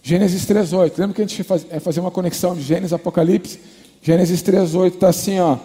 Gênesis 0.03 0.45
3,8. 0.45 0.97
Lembra 0.97 1.15
que 1.15 1.21
a 1.21 1.27
gente 1.27 1.43
vai 1.43 1.79
fazer 1.79 1.99
uma 1.99 2.11
conexão 2.11 2.55
de 2.55 2.61
Gênesis 2.61 2.91
e 2.91 2.95
Apocalipse? 2.95 3.59
Gênesis 4.01 4.41
3,8 4.43 4.93
está 4.93 5.09
assim, 5.09 5.39
ó. 5.39 5.57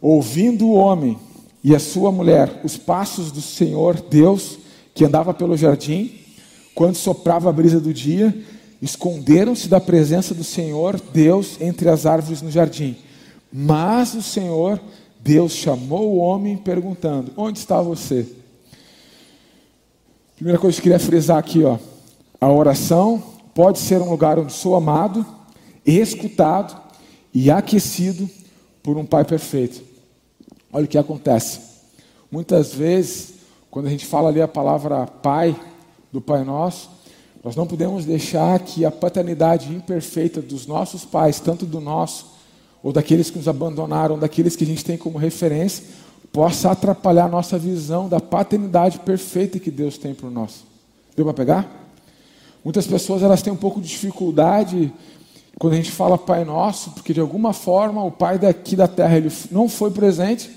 Ouvindo 0.00 0.66
o 0.66 0.74
homem 0.74 1.18
e 1.64 1.74
a 1.74 1.78
sua 1.78 2.12
mulher 2.12 2.60
os 2.62 2.76
passos 2.76 3.32
do 3.32 3.40
Senhor 3.40 4.00
Deus, 4.00 4.58
que 4.98 5.04
andava 5.04 5.32
pelo 5.32 5.56
jardim, 5.56 6.10
quando 6.74 6.96
soprava 6.96 7.48
a 7.48 7.52
brisa 7.52 7.78
do 7.78 7.94
dia, 7.94 8.36
esconderam-se 8.82 9.68
da 9.68 9.80
presença 9.80 10.34
do 10.34 10.42
Senhor 10.42 11.00
Deus 11.14 11.56
entre 11.60 11.88
as 11.88 12.04
árvores 12.04 12.42
no 12.42 12.50
jardim. 12.50 12.96
Mas 13.52 14.14
o 14.14 14.22
Senhor 14.22 14.80
Deus 15.20 15.52
chamou 15.52 16.14
o 16.14 16.16
homem 16.16 16.56
perguntando: 16.56 17.30
Onde 17.36 17.60
está 17.60 17.80
você? 17.80 18.26
Primeira 20.34 20.58
coisa 20.58 20.74
que 20.74 20.80
eu 20.80 20.92
queria 20.92 21.06
frisar 21.06 21.38
aqui, 21.38 21.62
ó. 21.62 21.78
A 22.40 22.50
oração 22.50 23.22
pode 23.54 23.78
ser 23.78 24.02
um 24.02 24.10
lugar 24.10 24.36
onde 24.36 24.52
sou 24.52 24.74
amado, 24.74 25.24
escutado 25.86 26.76
e 27.32 27.52
aquecido 27.52 28.28
por 28.82 28.96
um 28.96 29.06
Pai 29.06 29.24
perfeito. 29.24 29.80
Olha 30.72 30.86
o 30.86 30.88
que 30.88 30.98
acontece. 30.98 31.60
Muitas 32.32 32.74
vezes, 32.74 33.37
quando 33.70 33.86
a 33.86 33.90
gente 33.90 34.06
fala 34.06 34.28
ali 34.28 34.40
a 34.40 34.48
palavra 34.48 35.06
Pai, 35.06 35.54
do 36.12 36.20
Pai 36.20 36.44
Nosso, 36.44 36.90
nós 37.44 37.54
não 37.54 37.66
podemos 37.66 38.04
deixar 38.04 38.58
que 38.60 38.84
a 38.84 38.90
paternidade 38.90 39.72
imperfeita 39.72 40.40
dos 40.40 40.66
nossos 40.66 41.04
pais, 41.04 41.38
tanto 41.38 41.64
do 41.64 41.80
nosso, 41.80 42.38
ou 42.82 42.92
daqueles 42.92 43.30
que 43.30 43.38
nos 43.38 43.48
abandonaram, 43.48 44.18
daqueles 44.18 44.56
que 44.56 44.64
a 44.64 44.66
gente 44.66 44.84
tem 44.84 44.96
como 44.96 45.18
referência, 45.18 45.84
possa 46.32 46.70
atrapalhar 46.70 47.24
a 47.24 47.28
nossa 47.28 47.58
visão 47.58 48.08
da 48.08 48.20
paternidade 48.20 48.98
perfeita 49.00 49.58
que 49.58 49.70
Deus 49.70 49.98
tem 49.98 50.14
para 50.14 50.30
nós. 50.30 50.64
Deu 51.16 51.24
para 51.24 51.34
pegar? 51.34 51.90
Muitas 52.64 52.86
pessoas 52.86 53.22
elas 53.22 53.42
têm 53.42 53.52
um 53.52 53.56
pouco 53.56 53.80
de 53.80 53.88
dificuldade 53.88 54.92
quando 55.58 55.72
a 55.72 55.76
gente 55.76 55.90
fala 55.90 56.16
Pai 56.16 56.44
Nosso, 56.44 56.90
porque 56.90 57.12
de 57.12 57.20
alguma 57.20 57.52
forma 57.52 58.04
o 58.04 58.10
Pai 58.10 58.38
daqui 58.38 58.76
da 58.76 58.86
terra 58.86 59.16
ele 59.16 59.32
não 59.50 59.68
foi 59.68 59.90
presente, 59.90 60.50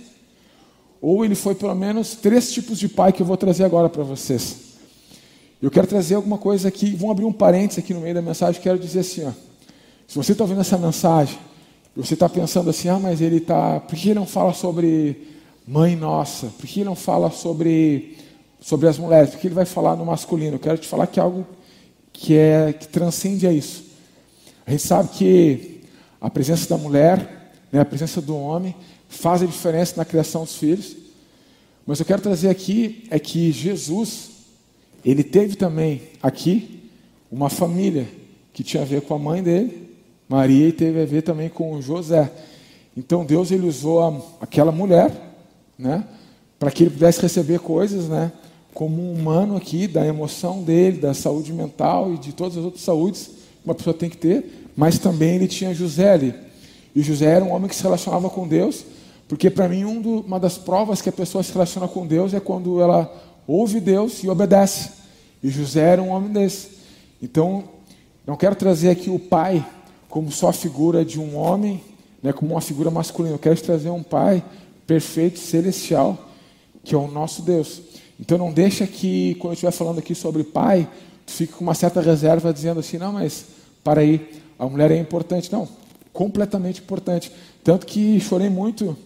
ou 1.01 1.25
ele 1.25 1.33
foi 1.33 1.55
pelo 1.55 1.73
menos 1.73 2.13
três 2.13 2.51
tipos 2.53 2.77
de 2.77 2.87
pai 2.87 3.11
que 3.11 3.21
eu 3.21 3.25
vou 3.25 3.35
trazer 3.35 3.63
agora 3.63 3.89
para 3.89 4.03
vocês. 4.03 4.71
Eu 5.61 5.71
quero 5.71 5.87
trazer 5.87 6.15
alguma 6.15 6.37
coisa 6.37 6.67
aqui, 6.67 6.91
vamos 6.91 7.11
abrir 7.11 7.25
um 7.25 7.33
parênteses 7.33 7.83
aqui 7.83 7.93
no 7.93 8.01
meio 8.01 8.13
da 8.13 8.21
mensagem, 8.21 8.61
quero 8.61 8.77
dizer 8.77 8.99
assim, 8.99 9.25
ó, 9.25 9.31
se 10.07 10.15
você 10.15 10.33
está 10.33 10.43
ouvindo 10.43 10.61
essa 10.61 10.77
mensagem, 10.77 11.37
você 11.95 12.13
está 12.13 12.29
pensando 12.29 12.69
assim, 12.69 12.87
ah, 12.87 12.99
mas 12.99 13.19
ele 13.19 13.37
está, 13.37 13.79
por 13.79 13.95
que 13.95 14.09
ele 14.09 14.19
não 14.19 14.25
fala 14.25 14.53
sobre 14.53 15.27
mãe 15.67 15.95
nossa? 15.95 16.47
Por 16.47 16.65
que 16.67 16.79
ele 16.79 16.89
não 16.89 16.95
fala 16.95 17.31
sobre, 17.31 18.17
sobre 18.59 18.87
as 18.87 18.97
mulheres? 18.97 19.31
Por 19.31 19.39
que 19.39 19.47
ele 19.47 19.55
vai 19.55 19.65
falar 19.65 19.95
no 19.95 20.05
masculino? 20.05 20.55
Eu 20.55 20.59
quero 20.59 20.77
te 20.77 20.87
falar 20.87 21.07
que 21.07 21.19
é 21.19 21.23
algo 21.23 21.45
que, 22.13 22.35
é, 22.35 22.73
que 22.73 22.87
transcende 22.87 23.47
a 23.47 23.51
isso. 23.51 23.83
A 24.65 24.71
gente 24.71 24.83
sabe 24.83 25.09
que 25.09 25.81
a 26.19 26.29
presença 26.29 26.69
da 26.69 26.77
mulher, 26.77 27.51
né, 27.71 27.79
a 27.79 27.85
presença 27.85 28.21
do 28.21 28.37
homem, 28.37 28.75
faz 29.11 29.43
a 29.43 29.45
diferença 29.45 29.93
na 29.97 30.05
criação 30.05 30.43
dos 30.43 30.55
filhos. 30.55 30.95
Mas 31.85 31.99
eu 31.99 32.05
quero 32.05 32.21
trazer 32.21 32.49
aqui 32.49 33.03
é 33.11 33.19
que 33.19 33.51
Jesus, 33.51 34.29
ele 35.03 35.23
teve 35.23 35.55
também 35.55 36.01
aqui 36.23 36.89
uma 37.31 37.49
família 37.49 38.07
que 38.53 38.63
tinha 38.63 38.83
a 38.83 38.85
ver 38.85 39.01
com 39.01 39.13
a 39.13 39.19
mãe 39.19 39.43
dele, 39.43 39.89
Maria, 40.27 40.69
e 40.69 40.71
teve 40.71 41.01
a 41.01 41.05
ver 41.05 41.21
também 41.21 41.49
com 41.49 41.81
José. 41.81 42.31
Então 42.95 43.25
Deus 43.25 43.51
ele 43.51 43.67
usou 43.67 44.01
a, 44.01 44.21
aquela 44.39 44.71
mulher, 44.71 45.11
né, 45.77 46.05
para 46.57 46.71
que 46.71 46.83
ele 46.83 46.91
pudesse 46.91 47.21
receber 47.21 47.59
coisas, 47.59 48.07
né, 48.07 48.31
como 48.73 49.01
um 49.01 49.13
humano 49.13 49.57
aqui, 49.57 49.87
da 49.87 50.05
emoção 50.05 50.63
dele, 50.63 50.99
da 50.99 51.13
saúde 51.13 51.51
mental 51.51 52.13
e 52.13 52.17
de 52.17 52.31
todas 52.31 52.57
as 52.57 52.63
outras 52.63 52.83
saúdes 52.83 53.25
que 53.61 53.65
uma 53.65 53.75
pessoa 53.75 53.93
tem 53.93 54.09
que 54.09 54.17
ter, 54.17 54.69
mas 54.75 54.97
também 54.97 55.35
ele 55.35 55.47
tinha 55.47 55.73
José 55.73 56.11
ali. 56.11 56.33
E 56.95 57.01
José 57.01 57.25
era 57.25 57.43
um 57.43 57.51
homem 57.51 57.67
que 57.67 57.75
se 57.75 57.83
relacionava 57.83 58.29
com 58.29 58.47
Deus, 58.47 58.85
porque 59.31 59.49
para 59.49 59.69
mim 59.69 59.85
um 59.85 60.01
do, 60.01 60.19
uma 60.19 60.37
das 60.37 60.57
provas 60.57 61.01
que 61.01 61.07
a 61.07 61.11
pessoa 61.11 61.41
se 61.41 61.53
relaciona 61.53 61.87
com 61.87 62.05
Deus 62.05 62.33
é 62.33 62.39
quando 62.41 62.81
ela 62.81 63.09
ouve 63.47 63.79
Deus 63.79 64.21
e 64.25 64.29
obedece. 64.29 64.89
E 65.41 65.49
José 65.49 65.79
era 65.79 66.03
um 66.03 66.09
homem 66.09 66.33
desse. 66.33 66.71
Então, 67.23 67.63
não 68.27 68.35
quero 68.35 68.55
trazer 68.55 68.89
aqui 68.89 69.09
o 69.09 69.17
pai 69.17 69.65
como 70.09 70.29
só 70.33 70.49
a 70.49 70.53
figura 70.53 71.05
de 71.05 71.17
um 71.17 71.37
homem, 71.37 71.81
né, 72.21 72.33
como 72.33 72.51
uma 72.51 72.59
figura 72.59 72.91
masculina. 72.91 73.33
Eu 73.33 73.39
quero 73.39 73.61
trazer 73.61 73.89
um 73.89 74.03
pai 74.03 74.43
perfeito, 74.85 75.39
celestial, 75.39 76.29
que 76.83 76.93
é 76.93 76.97
o 76.97 77.07
nosso 77.07 77.41
Deus. 77.41 77.81
Então 78.19 78.37
não 78.37 78.51
deixa 78.51 78.85
que, 78.85 79.35
quando 79.35 79.51
eu 79.51 79.53
estiver 79.53 79.71
falando 79.71 79.99
aqui 79.99 80.13
sobre 80.13 80.43
pai, 80.43 80.85
tu 81.25 81.31
fique 81.31 81.53
com 81.53 81.63
uma 81.63 81.73
certa 81.73 82.01
reserva 82.01 82.51
dizendo 82.51 82.81
assim, 82.81 82.97
não, 82.97 83.13
mas 83.13 83.45
para 83.81 84.01
aí, 84.01 84.41
a 84.59 84.65
mulher 84.65 84.91
é 84.91 84.97
importante. 84.97 85.49
Não, 85.53 85.69
completamente 86.11 86.81
importante. 86.81 87.31
Tanto 87.63 87.85
que 87.85 88.19
chorei 88.19 88.49
muito 88.49 88.97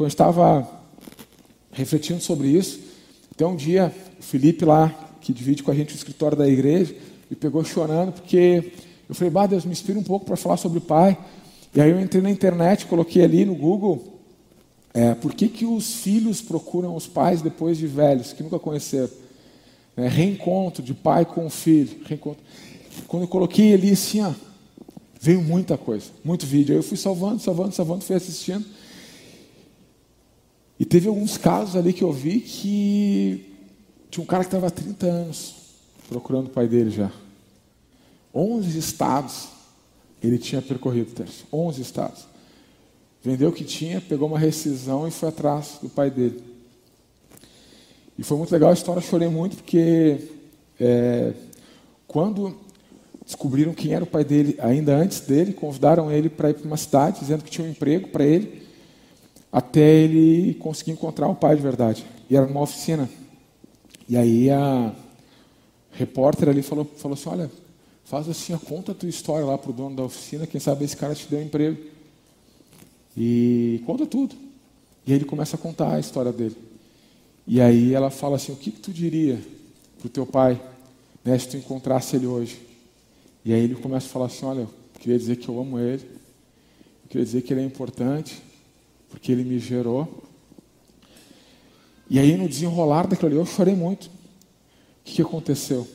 quando 0.00 0.08
eu 0.08 0.12
estava 0.12 0.66
refletindo 1.72 2.22
sobre 2.22 2.48
isso. 2.48 2.80
Então 3.34 3.52
um 3.52 3.56
dia, 3.56 3.94
o 4.18 4.22
Felipe 4.22 4.64
lá, 4.64 4.88
que 5.20 5.30
divide 5.30 5.62
com 5.62 5.70
a 5.70 5.74
gente 5.74 5.92
o 5.92 5.94
escritório 5.94 6.38
da 6.38 6.48
igreja, 6.48 6.96
me 7.28 7.36
pegou 7.36 7.62
chorando, 7.62 8.12
porque 8.12 8.72
eu 9.06 9.14
falei, 9.14 9.30
bah, 9.30 9.46
Deus, 9.46 9.66
me 9.66 9.72
inspira 9.72 9.98
um 9.98 10.02
pouco 10.02 10.24
para 10.24 10.36
falar 10.36 10.56
sobre 10.56 10.80
pai. 10.80 11.18
E 11.74 11.82
aí 11.82 11.90
eu 11.90 12.00
entrei 12.00 12.22
na 12.22 12.30
internet, 12.30 12.86
coloquei 12.86 13.22
ali 13.22 13.44
no 13.44 13.54
Google 13.54 14.22
é, 14.94 15.14
por 15.14 15.34
que, 15.34 15.48
que 15.48 15.66
os 15.66 15.96
filhos 15.96 16.40
procuram 16.40 16.96
os 16.96 17.06
pais 17.06 17.42
depois 17.42 17.76
de 17.76 17.86
velhos, 17.86 18.32
que 18.32 18.42
nunca 18.42 18.58
conheceram? 18.58 19.10
É, 19.98 20.08
reencontro 20.08 20.82
de 20.82 20.94
pai 20.94 21.26
com 21.26 21.50
filho. 21.50 21.98
Reencontro. 22.06 22.42
Quando 23.06 23.24
eu 23.24 23.28
coloquei 23.28 23.74
ali 23.74 23.90
assim, 23.90 24.22
ó, 24.22 24.32
veio 25.20 25.42
muita 25.42 25.76
coisa, 25.76 26.06
muito 26.24 26.46
vídeo. 26.46 26.72
Aí 26.72 26.78
eu 26.78 26.82
fui 26.82 26.96
salvando, 26.96 27.42
salvando, 27.42 27.74
salvando, 27.74 28.02
fui 28.02 28.16
assistindo. 28.16 28.64
E 30.80 30.84
teve 30.86 31.08
alguns 31.08 31.36
casos 31.36 31.76
ali 31.76 31.92
que 31.92 32.02
eu 32.02 32.10
vi 32.10 32.40
que 32.40 33.46
Tinha 34.10 34.24
um 34.24 34.26
cara 34.26 34.42
que 34.42 34.48
estava 34.48 34.66
há 34.66 34.70
30 34.70 35.06
anos 35.06 35.54
procurando 36.08 36.46
o 36.46 36.50
pai 36.50 36.66
dele 36.66 36.90
já. 36.90 37.12
11 38.34 38.78
estados 38.78 39.48
ele 40.22 40.38
tinha 40.38 40.60
percorrido, 40.60 41.24
11 41.52 41.80
estados. 41.80 42.26
Vendeu 43.22 43.50
o 43.50 43.52
que 43.52 43.64
tinha, 43.64 44.00
pegou 44.00 44.28
uma 44.28 44.38
rescisão 44.38 45.06
e 45.06 45.10
foi 45.10 45.28
atrás 45.28 45.78
do 45.82 45.88
pai 45.88 46.10
dele. 46.10 46.42
E 48.18 48.22
foi 48.22 48.36
muito 48.36 48.50
legal 48.50 48.70
a 48.70 48.74
história, 48.74 49.00
chorei 49.00 49.28
muito, 49.28 49.56
porque 49.56 50.28
é, 50.78 51.32
quando 52.06 52.54
descobriram 53.24 53.72
quem 53.72 53.94
era 53.94 54.04
o 54.04 54.06
pai 54.06 54.24
dele, 54.24 54.56
ainda 54.58 54.94
antes 54.94 55.20
dele, 55.20 55.52
convidaram 55.52 56.10
ele 56.10 56.28
para 56.28 56.50
ir 56.50 56.54
para 56.54 56.66
uma 56.66 56.76
cidade, 56.76 57.20
dizendo 57.20 57.44
que 57.44 57.50
tinha 57.50 57.66
um 57.66 57.70
emprego 57.70 58.08
para 58.08 58.24
ele, 58.24 58.59
até 59.52 59.80
ele 59.80 60.54
conseguir 60.54 60.92
encontrar 60.92 61.28
o 61.28 61.34
pai 61.34 61.56
de 61.56 61.62
verdade. 61.62 62.04
E 62.28 62.36
era 62.36 62.46
numa 62.46 62.62
oficina. 62.62 63.08
E 64.08 64.16
aí 64.16 64.50
a 64.50 64.94
repórter 65.92 66.48
ali 66.48 66.62
falou, 66.62 66.84
falou 66.84 67.14
assim, 67.14 67.28
olha, 67.28 67.50
faz 68.04 68.28
assim, 68.28 68.56
conta 68.58 68.92
a 68.92 68.94
tua 68.94 69.08
história 69.08 69.44
lá 69.44 69.58
para 69.58 69.70
o 69.70 69.74
dono 69.74 69.96
da 69.96 70.04
oficina, 70.04 70.46
quem 70.46 70.60
sabe 70.60 70.84
esse 70.84 70.96
cara 70.96 71.14
te 71.14 71.26
deu 71.28 71.40
um 71.40 71.42
emprego. 71.42 71.78
E 73.16 73.82
conta 73.86 74.06
tudo. 74.06 74.34
E 75.06 75.12
aí 75.12 75.18
ele 75.18 75.24
começa 75.24 75.56
a 75.56 75.58
contar 75.58 75.94
a 75.94 76.00
história 76.00 76.32
dele. 76.32 76.56
E 77.46 77.60
aí 77.60 77.94
ela 77.94 78.10
fala 78.10 78.36
assim, 78.36 78.52
o 78.52 78.56
que, 78.56 78.70
que 78.70 78.80
tu 78.80 78.92
diria 78.92 79.40
para 79.98 80.06
o 80.06 80.10
teu 80.10 80.24
pai 80.24 80.60
né, 81.24 81.36
se 81.38 81.48
tu 81.48 81.56
encontrasse 81.56 82.16
ele 82.16 82.26
hoje? 82.26 82.60
E 83.44 83.52
aí 83.52 83.62
ele 83.62 83.74
começa 83.74 84.06
a 84.06 84.10
falar 84.10 84.26
assim, 84.26 84.44
olha, 84.46 84.60
eu 84.60 84.70
queria 85.00 85.18
dizer 85.18 85.36
que 85.36 85.48
eu 85.48 85.58
amo 85.58 85.78
ele, 85.78 86.04
eu 86.04 87.08
queria 87.08 87.24
dizer 87.24 87.42
que 87.42 87.52
ele 87.52 87.62
é 87.62 87.64
importante, 87.64 88.40
porque 89.10 89.30
ele 89.30 89.44
me 89.44 89.58
gerou. 89.58 90.22
E 92.08 92.18
aí 92.18 92.36
no 92.36 92.48
desenrolar 92.48 93.06
daquilo 93.06 93.28
ali 93.28 93.36
eu 93.36 93.44
chorei 93.44 93.74
muito. 93.74 94.06
O 94.06 94.10
que, 95.04 95.14
que 95.16 95.22
aconteceu? 95.22 95.86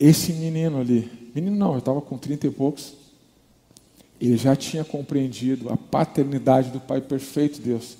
Esse 0.00 0.32
menino 0.32 0.80
ali, 0.80 1.10
menino 1.34 1.56
não, 1.56 1.72
eu 1.72 1.78
estava 1.78 2.00
com 2.00 2.16
30 2.16 2.46
e 2.46 2.50
poucos, 2.50 2.94
ele 4.20 4.36
já 4.36 4.56
tinha 4.56 4.84
compreendido 4.84 5.68
a 5.70 5.76
paternidade 5.76 6.70
do 6.70 6.80
Pai 6.80 7.00
perfeito, 7.00 7.60
Deus, 7.60 7.96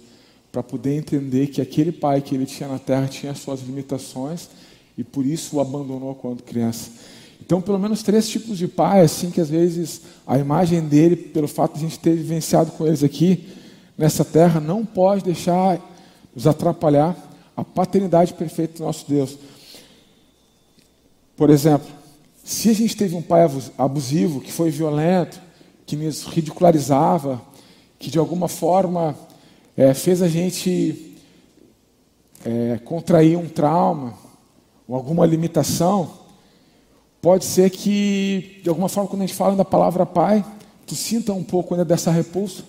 para 0.51 0.63
poder 0.63 0.95
entender 0.95 1.49
que 1.49 1.61
aquele 1.61 1.93
pai 1.93 2.21
que 2.21 2.35
ele 2.35 2.47
tinha 2.47 2.69
na 2.69 2.79
terra 2.79 3.07
tinha 3.07 3.35
suas 3.35 3.61
limitações 3.61 4.49
e 4.97 5.05
por 5.05 5.25
isso 5.25 5.57
o 5.57 5.61
abandonou 5.61 6.15
quando 6.15 6.43
criança. 6.43 6.91
Então, 7.41 7.61
pelo 7.61 7.79
menos 7.79 8.03
três 8.03 8.29
tipos 8.29 8.59
de 8.59 8.67
pai, 8.67 9.01
assim, 9.01 9.31
que 9.31 9.41
às 9.41 9.49
vezes 9.49 10.03
a 10.27 10.39
imagem 10.39 10.83
dele, 10.83 11.17
pelo 11.17 11.47
fato 11.47 11.75
de 11.75 11.85
a 11.85 11.89
gente 11.89 11.99
ter 11.99 12.15
vivenciado 12.15 12.73
com 12.73 12.87
eles 12.87 13.03
aqui 13.05 13.47
nessa 13.99 14.25
terra, 14.25 14.61
não 14.61 14.87
pode 14.87 15.25
deixar 15.25 15.81
nos 16.35 16.47
atrapalhar 16.47 17.17
a 17.57 17.65
paternidade 17.65 18.33
perfeita 18.33 18.79
do 18.79 18.85
nosso 18.85 19.05
Deus. 19.09 19.37
Por 21.37 21.51
exemplo, 21.51 21.89
se 22.45 22.71
a 22.71 22.73
gente 22.73 22.97
teve 22.97 23.17
um 23.17 23.23
pai 23.23 23.41
abusivo, 23.77 24.41
que 24.41 24.53
foi 24.53 24.71
violento, 24.71 25.41
que 25.85 25.97
nos 25.97 26.23
ridicularizava, 26.23 27.43
que 27.99 28.11
de 28.11 28.19
alguma 28.19 28.47
forma 28.47 29.17
é, 29.77 29.93
fez 29.93 30.23
a 30.23 30.29
gente 30.29 31.17
é, 32.45 32.79
contrair 32.85 33.37
um 33.37 33.49
trauma 33.49 34.15
ou 34.87 34.95
alguma 34.95 35.27
limitação, 35.27 36.11
pode 37.21 37.45
ser 37.45 37.71
que, 37.71 38.61
de 38.63 38.69
alguma 38.69 38.89
forma, 38.89 39.11
quando 39.11 39.23
a 39.23 39.27
gente 39.27 39.37
fala 39.37 39.57
da 39.57 39.65
palavra 39.65 40.07
pai, 40.07 40.45
tu 40.87 40.95
sinta 40.95 41.33
um 41.33 41.43
pouco 41.43 41.75
ainda 41.75 41.85
dessa 41.85 42.11
repulsa. 42.11 42.63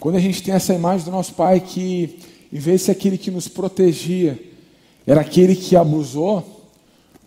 Quando 0.00 0.16
a 0.16 0.20
gente 0.20 0.42
tem 0.42 0.54
essa 0.54 0.74
imagem 0.74 1.04
do 1.04 1.10
nosso 1.10 1.34
pai 1.34 1.60
que, 1.60 2.18
em 2.52 2.58
vez 2.58 2.80
de 2.80 2.86
ser 2.86 2.92
aquele 2.92 3.16
que 3.16 3.30
nos 3.30 3.48
protegia, 3.48 4.38
era 5.06 5.20
aquele 5.20 5.54
que 5.54 5.76
abusou, 5.76 6.70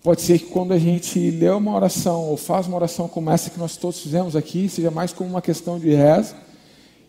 pode 0.03 0.21
ser 0.21 0.39
que 0.39 0.45
quando 0.45 0.74
a 0.74 0.79
gente 0.79 1.31
lê 1.31 1.50
uma 1.50 1.75
oração 1.75 2.24
ou 2.25 2.38
faz 2.38 2.67
uma 2.67 2.77
oração 2.77 3.07
como 3.07 3.29
essa 3.29 3.49
que 3.49 3.60
nós 3.60 3.77
todos 3.77 3.99
fizemos 3.99 4.36
aqui, 4.36 4.69
seja 4.69 4.91
mais 4.91 5.12
como 5.12 5.30
uma 5.30 5.41
questão 5.41 5.80
de 5.80 5.93
reza, 5.93 6.36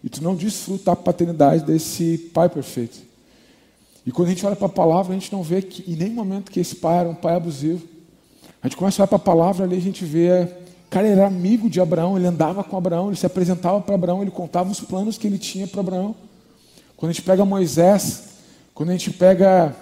e 0.03 0.09
tu 0.09 0.23
não 0.23 0.35
desfruta 0.35 0.93
a 0.93 0.97
paternidade 0.97 1.65
desse 1.65 2.31
pai 2.33 2.49
perfeito. 2.49 2.99
E 4.07 4.11
quando 4.11 4.29
a 4.29 4.31
gente 4.31 4.47
olha 4.47 4.57
para 4.57 4.67
a 4.67 4.71
palavra, 4.71 5.13
a 5.13 5.19
gente 5.19 5.33
não 5.33 5.43
vê 5.43 5.61
que, 5.61 5.91
em 5.91 5.97
nenhum 5.97 6.15
momento 6.15 6.51
que 6.51 6.61
esse 6.61 6.77
pai 6.77 7.01
era 7.01 7.09
um 7.09 7.15
pai 7.15 7.35
abusivo. 7.35 7.87
A 8.63 8.67
gente 8.67 8.77
começa 8.77 9.01
a 9.01 9.05
olhar 9.05 9.07
para 9.09 9.17
a 9.17 9.21
palavra 9.21 9.65
ali, 9.65 9.77
a 9.77 9.81
gente 9.81 10.05
vê. 10.05 10.49
Cara, 10.91 11.07
era 11.07 11.27
amigo 11.27 11.69
de 11.69 11.81
Abraão, 11.81 12.17
ele 12.17 12.27
andava 12.27 12.65
com 12.65 12.77
Abraão, 12.77 13.09
ele 13.09 13.17
se 13.17 13.27
apresentava 13.27 13.81
para 13.81 13.95
Abraão, 13.95 14.23
ele 14.23 14.31
contava 14.31 14.71
os 14.71 14.81
planos 14.81 15.19
que 15.19 15.27
ele 15.27 15.39
tinha 15.39 15.67
para 15.67 15.81
Abraão. 15.81 16.15
Quando 16.97 17.11
a 17.11 17.13
gente 17.13 17.23
pega 17.23 17.45
Moisés, 17.45 18.25
quando 18.73 18.89
a 18.91 18.93
gente 18.93 19.11
pega 19.11 19.77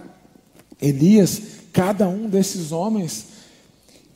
Elias, 0.80 1.40
cada 1.72 2.08
um 2.08 2.28
desses 2.28 2.72
homens, 2.72 3.26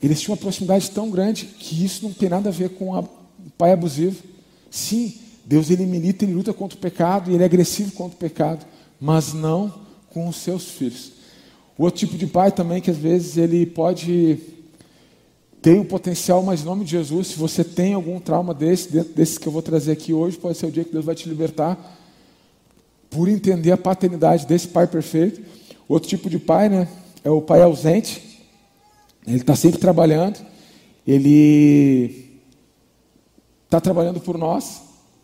eles 0.01 0.19
tinham 0.19 0.33
uma 0.33 0.41
proximidade 0.41 0.91
tão 0.91 1.09
grande 1.09 1.45
que 1.45 1.83
isso 1.83 2.03
não 2.03 2.11
tem 2.11 2.27
nada 2.27 2.49
a 2.49 2.51
ver 2.51 2.69
com 2.71 2.97
o 2.97 3.09
pai 3.57 3.71
abusivo. 3.71 4.21
Sim, 4.69 5.13
Deus 5.45 5.69
ele 5.69 5.85
milita, 5.85 6.25
ele 6.25 6.33
luta 6.33 6.53
contra 6.53 6.77
o 6.77 6.81
pecado 6.81 7.31
e 7.31 7.35
ele 7.35 7.43
é 7.43 7.45
agressivo 7.45 7.91
contra 7.93 8.15
o 8.15 8.19
pecado, 8.19 8.65
mas 8.99 9.33
não 9.33 9.73
com 10.09 10.27
os 10.27 10.35
seus 10.35 10.65
filhos. 10.71 11.13
O 11.77 11.83
outro 11.83 11.99
tipo 11.99 12.17
de 12.17 12.27
pai 12.27 12.51
também, 12.51 12.81
que 12.81 12.91
às 12.91 12.97
vezes 12.97 13.37
ele 13.37 13.65
pode 13.65 14.39
ter 15.61 15.79
o 15.79 15.85
potencial, 15.85 16.41
mas 16.41 16.61
em 16.61 16.65
nome 16.65 16.83
de 16.83 16.91
Jesus, 16.91 17.27
se 17.27 17.35
você 17.35 17.63
tem 17.63 17.93
algum 17.93 18.19
trauma 18.19 18.53
desse, 18.53 18.89
desses 19.03 19.37
que 19.37 19.47
eu 19.47 19.51
vou 19.51 19.61
trazer 19.61 19.91
aqui 19.91 20.11
hoje, 20.11 20.37
pode 20.37 20.57
ser 20.57 20.65
o 20.65 20.71
dia 20.71 20.83
que 20.83 20.91
Deus 20.91 21.05
vai 21.05 21.13
te 21.13 21.29
libertar, 21.29 21.99
por 23.09 23.27
entender 23.27 23.71
a 23.71 23.77
paternidade 23.77 24.47
desse 24.47 24.67
pai 24.67 24.87
perfeito. 24.87 25.41
Outro 25.87 26.09
tipo 26.09 26.29
de 26.29 26.39
pai, 26.39 26.69
né, 26.69 26.87
é 27.23 27.29
o 27.29 27.41
pai 27.41 27.61
ausente. 27.61 28.41
Ele 29.27 29.37
está 29.37 29.55
sempre 29.55 29.79
trabalhando, 29.79 30.43
ele 31.05 32.39
está 33.65 33.79
trabalhando 33.79 34.19
por 34.19 34.37
nós, 34.37 34.81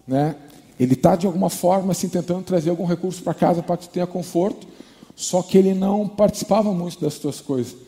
né? 0.08 0.36
Ele 0.80 0.94
está 0.94 1.16
de 1.16 1.26
alguma 1.26 1.50
forma 1.50 1.92
assim 1.92 2.08
tentando 2.08 2.44
trazer 2.44 2.70
algum 2.70 2.86
recurso 2.86 3.24
para 3.24 3.34
casa 3.34 3.64
para 3.64 3.78
que 3.78 3.88
tu 3.88 3.92
tenha 3.92 4.06
conforto, 4.06 4.68
só 5.16 5.42
que 5.42 5.58
ele 5.58 5.74
não 5.74 6.08
participava 6.08 6.72
muito 6.72 7.02
das 7.02 7.18
tuas 7.18 7.42
coisas. 7.42 7.87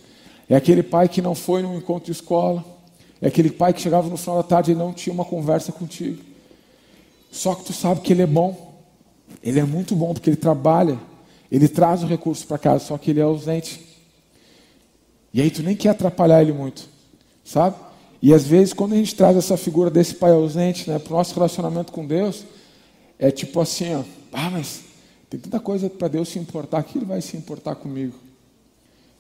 É 0.50 0.56
aquele 0.56 0.82
pai 0.82 1.08
que 1.08 1.22
não 1.22 1.36
foi 1.36 1.62
num 1.62 1.78
encontro 1.78 2.06
de 2.06 2.12
escola. 2.12 2.66
É 3.22 3.28
aquele 3.28 3.52
pai 3.52 3.72
que 3.72 3.82
chegava 3.82 4.10
no 4.10 4.18
final 4.18 4.38
da 4.38 4.44
tarde 4.44 4.72
e 4.72 4.76
não 4.76 4.92
tinha 4.92 5.14
uma 5.14 5.24
conversa 5.24 5.72
contigo. 5.72 6.24
Só 7.32 7.54
que 7.54 7.66
tu 7.66 7.74
sabe 7.74 8.02
que 8.02 8.12
ele 8.12 8.24
é 8.24 8.28
bom. 8.28 8.74
Ele 9.44 9.60
é 9.60 9.64
muito 9.64 9.96
bom 9.96 10.12
porque 10.14 10.30
ele 10.30 10.38
trabalha. 10.38 10.98
Ele 11.52 11.68
traz 11.68 12.04
o 12.04 12.08
recurso 12.08 12.48
para 12.48 12.58
casa, 12.58 12.86
só 12.86 12.98
que 12.98 13.12
ele 13.12 13.20
é 13.20 13.24
ausente. 13.24 13.86
E 15.32 15.40
aí 15.42 15.52
tu 15.52 15.62
nem 15.62 15.76
quer 15.76 15.90
atrapalhar 15.90 16.42
ele 16.42 16.54
muito. 16.54 16.90
Sabe? 17.44 17.76
E 18.22 18.34
às 18.34 18.46
vezes, 18.46 18.74
quando 18.74 18.94
a 18.94 18.98
gente 18.98 19.16
traz 19.16 19.38
essa 19.38 19.56
figura 19.56 19.90
desse 19.90 20.16
pai 20.16 20.32
ausente 20.32 20.90
né, 20.90 21.00
para 21.00 21.14
o 21.14 21.18
nosso 21.18 21.34
relacionamento 21.34 21.92
com 21.92 22.06
Deus, 22.06 22.44
é 23.18 23.32
tipo 23.32 23.60
assim: 23.60 23.96
ó, 23.96 24.04
ah, 24.34 24.50
mas 24.50 24.82
tem 25.30 25.40
tanta 25.40 25.60
coisa 25.60 25.90
para 25.90 26.08
Deus 26.08 26.30
se 26.30 26.40
importar, 26.40 26.84
que 26.84 26.98
Ele 26.98 27.06
vai 27.06 27.22
se 27.22 27.38
importar 27.38 27.76
comigo. 27.76 28.16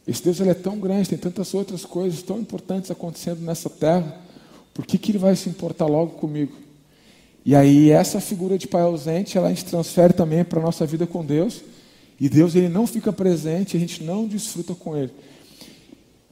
Esse 0.09 0.23
Deus 0.23 0.39
ele 0.39 0.49
é 0.49 0.55
tão 0.55 0.79
grande, 0.79 1.07
tem 1.07 1.19
tantas 1.19 1.53
outras 1.53 1.85
coisas 1.85 2.23
tão 2.23 2.39
importantes 2.39 2.89
acontecendo 2.89 3.41
nessa 3.41 3.69
terra, 3.69 4.19
por 4.73 4.83
que, 4.83 4.97
que 4.97 5.11
Ele 5.11 5.19
vai 5.19 5.35
se 5.35 5.47
importar 5.47 5.85
logo 5.85 6.13
comigo? 6.13 6.53
E 7.45 7.55
aí, 7.55 7.91
essa 7.91 8.19
figura 8.19 8.57
de 8.57 8.67
pai 8.67 8.81
ausente, 8.81 9.37
ela 9.37 9.47
a 9.47 9.49
gente 9.51 9.65
transfere 9.65 10.11
também 10.13 10.43
para 10.43 10.59
a 10.59 10.63
nossa 10.63 10.83
vida 10.83 11.05
com 11.05 11.23
Deus, 11.23 11.61
e 12.19 12.27
Deus 12.27 12.55
ele 12.55 12.69
não 12.69 12.87
fica 12.87 13.13
presente, 13.13 13.77
a 13.77 13.79
gente 13.79 14.03
não 14.03 14.25
desfruta 14.25 14.73
com 14.73 14.97
Ele. 14.97 15.11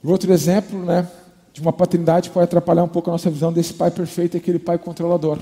Outro 0.03 0.33
exemplo 0.33 0.83
né, 0.83 1.07
de 1.53 1.61
uma 1.61 1.71
paternidade 1.71 2.31
pode 2.31 2.45
atrapalhar 2.45 2.83
um 2.83 2.89
pouco 2.89 3.11
a 3.11 3.13
nossa 3.13 3.29
visão 3.29 3.53
desse 3.53 3.75
pai 3.75 3.91
perfeito, 3.91 4.35
é 4.35 4.37
aquele 4.39 4.57
pai 4.59 4.79
controlador. 4.79 5.37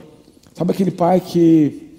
Sabe 0.54 0.72
aquele 0.72 0.92
pai 0.92 1.22
que 1.22 1.94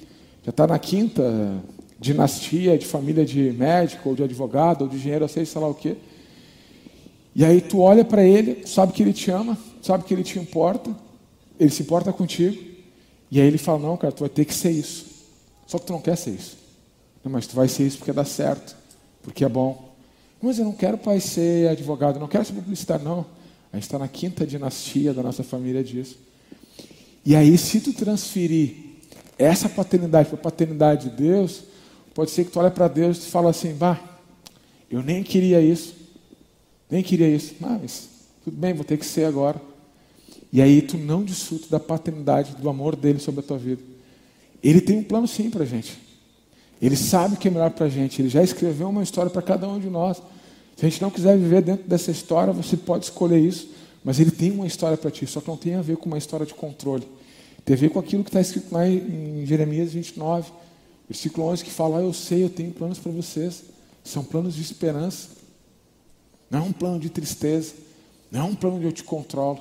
já 0.45 0.51
está 0.51 0.67
na 0.67 0.79
quinta 0.79 1.63
dinastia 1.99 2.77
de 2.77 2.85
família 2.85 3.25
de 3.25 3.53
médico, 3.53 4.11
ou 4.11 4.15
de 4.15 4.23
advogado, 4.23 4.83
ou 4.83 4.89
de 4.89 4.97
engenheiro, 4.97 5.27
sei 5.27 5.47
lá 5.55 5.69
o 5.69 5.75
quê. 5.75 5.97
E 7.37 7.45
aí 7.45 7.61
tu 7.61 7.81
olha 7.81 8.03
para 8.03 8.25
ele, 8.25 8.67
sabe 8.67 8.95
que 8.95 9.03
ele 9.03 9.13
te 9.13 9.31
ama, 9.31 9.57
sabe 9.83 10.05
que 10.05 10.15
ele 10.15 10.25
te 10.25 10.39
importa, 10.39 10.91
ele 11.61 11.69
se 11.69 11.83
importa 11.83 12.11
contigo, 12.11 12.57
e 13.31 13.39
aí 13.39 13.47
ele 13.47 13.59
fala, 13.59 13.79
não, 13.79 13.97
cara, 13.97 14.11
tu 14.11 14.21
vai 14.21 14.31
ter 14.31 14.47
que 14.47 14.55
ser 14.55 14.71
isso. 14.71 15.05
Só 15.67 15.79
que 15.79 15.85
tu 15.85 15.93
não 15.93 16.01
quer 16.01 16.17
ser 16.17 16.31
isso. 16.31 16.57
Não, 17.23 17.31
mas 17.31 17.47
tu 17.47 17.55
vai 17.55 17.69
ser 17.69 17.87
isso 17.87 17.99
porque 17.99 18.13
dá 18.13 18.25
certo, 18.25 18.75
porque 19.23 19.45
é 19.45 19.49
bom. 19.49 19.95
Mas 20.41 20.59
eu 20.59 20.65
não 20.65 20.73
quero, 20.73 20.97
pai, 20.97 21.21
ser 21.21 21.69
advogado, 21.69 22.19
não 22.19 22.29
quero 22.29 22.45
ser 22.45 22.55
publicitário, 22.55 23.05
não. 23.05 23.27
A 23.71 23.77
gente 23.77 23.85
está 23.85 23.99
na 23.99 24.09
quinta 24.09 24.47
dinastia 24.47 25.13
da 25.13 25.23
nossa 25.23 25.45
família 25.45 25.85
disso. 25.85 26.17
E 27.25 27.37
aí, 27.37 27.59
se 27.59 27.81
tu 27.81 27.93
transferir 27.93 28.75
essa 29.39 29.69
paternidade 29.69 30.31
para 30.31 30.39
a 30.39 30.43
paternidade 30.43 31.11
de 31.11 31.17
Deus, 31.17 31.65
Pode 32.17 32.31
ser 32.31 32.47
que 32.47 32.51
tu 32.51 32.59
olhe 32.59 32.71
para 32.71 32.89
Deus 32.89 33.19
e 33.19 33.31
fala 33.31 33.51
assim, 33.51 33.75
bah, 33.75 34.01
eu 34.91 35.03
nem 35.03 35.23
queria 35.23 35.61
isso, 35.61 35.95
nem 36.91 37.03
queria 37.03 37.29
isso, 37.29 37.55
ah, 37.63 37.79
mas 37.81 38.09
tudo 38.45 38.57
bem, 38.57 38.73
vou 38.73 38.85
ter 38.85 38.97
que 38.97 39.07
ser 39.07 39.25
agora. 39.25 39.61
E 40.53 40.63
aí 40.63 40.81
tu 40.81 40.97
não 40.97 41.23
desfruta 41.23 41.67
da 41.69 41.81
paternidade, 41.81 42.55
do 42.55 42.69
amor 42.69 42.95
dele 42.95 43.19
sobre 43.19 43.41
a 43.41 43.43
tua 43.43 43.59
vida. 43.59 43.83
Ele 44.63 44.81
tem 44.81 44.97
um 44.99 45.03
plano 45.03 45.27
sim 45.27 45.51
para 45.51 45.65
a 45.65 45.67
gente. 45.67 45.99
Ele 46.81 46.97
sabe 46.97 47.35
o 47.35 47.37
que 47.37 47.49
é 47.49 47.51
melhor 47.51 47.71
para 47.71 47.87
a 47.87 47.89
gente. 47.89 48.21
Ele 48.21 48.29
já 48.29 48.43
escreveu 48.43 48.89
uma 48.89 49.03
história 49.03 49.31
para 49.31 49.43
cada 49.43 49.69
um 49.69 49.79
de 49.79 49.89
nós. 49.89 50.19
Se 50.77 50.85
a 50.85 50.89
gente 50.89 51.01
não 51.01 51.11
quiser 51.11 51.37
viver 51.37 51.63
dentro 51.63 51.89
dessa 51.89 52.11
história, 52.11 52.53
você 52.53 52.77
pode 52.77 53.05
escolher 53.05 53.39
isso, 53.39 53.69
mas 54.05 54.21
ele 54.21 54.31
tem 54.31 54.51
uma 54.51 54.67
história 54.67 54.97
para 54.97 55.11
ti, 55.11 55.27
só 55.27 55.41
que 55.41 55.49
não 55.49 55.57
tem 55.57 55.75
a 55.75 55.83
ver 55.83 55.97
com 55.97 56.07
uma 56.07 56.19
história 56.19 56.45
de 56.45 56.55
controle. 56.55 57.07
Tem 57.65 57.75
a 57.75 57.79
ver 57.79 57.89
com 57.91 57.99
aquilo 57.99 58.23
que 58.23 58.29
está 58.29 58.41
escrito 58.41 58.73
lá 58.73 58.87
em 58.87 59.45
Jeremias 59.47 59.93
29, 59.93 60.53
versículo 61.09 61.49
11, 61.49 61.65
que 61.65 61.71
fala: 61.71 61.99
ah, 61.99 62.03
Eu 62.03 62.13
sei, 62.13 62.45
eu 62.45 62.51
tenho 62.51 62.71
planos 62.71 62.99
para 62.99 63.11
vocês. 63.11 63.65
São 64.05 64.23
planos 64.23 64.55
de 64.55 64.63
esperança. 64.63 65.31
Não 66.51 66.61
é 66.61 66.63
um 66.63 66.73
plano 66.73 66.99
de 67.01 67.11
tristeza. 67.11 67.75
Não 68.31 68.41
é 68.41 68.45
um 68.45 68.55
plano 68.55 68.77
onde 68.77 68.87
eu 68.87 68.93
te 68.93 69.05
controlo. 69.05 69.61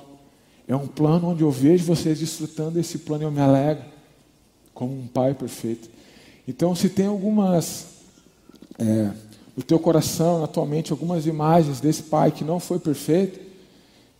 É 0.68 0.74
um 0.74 0.86
plano 0.86 1.28
onde 1.28 1.42
eu 1.42 1.50
vejo 1.50 1.84
vocês 1.84 2.18
desfrutando 2.18 2.72
desse 2.72 2.98
plano 2.98 3.22
e 3.22 3.26
eu 3.26 3.30
me 3.30 3.40
alegro 3.40 3.84
como 4.74 4.92
um 4.92 5.06
pai 5.06 5.32
perfeito. 5.32 5.88
Então, 6.46 6.74
se 6.74 6.88
tem 6.88 7.06
algumas 7.06 7.86
é, 8.78 9.10
no 9.56 9.62
teu 9.62 9.78
coração, 9.78 10.44
atualmente, 10.44 10.92
algumas 10.92 11.26
imagens 11.26 11.80
desse 11.80 12.02
pai 12.02 12.30
que 12.30 12.44
não 12.44 12.60
foi 12.60 12.78
perfeito, 12.78 13.40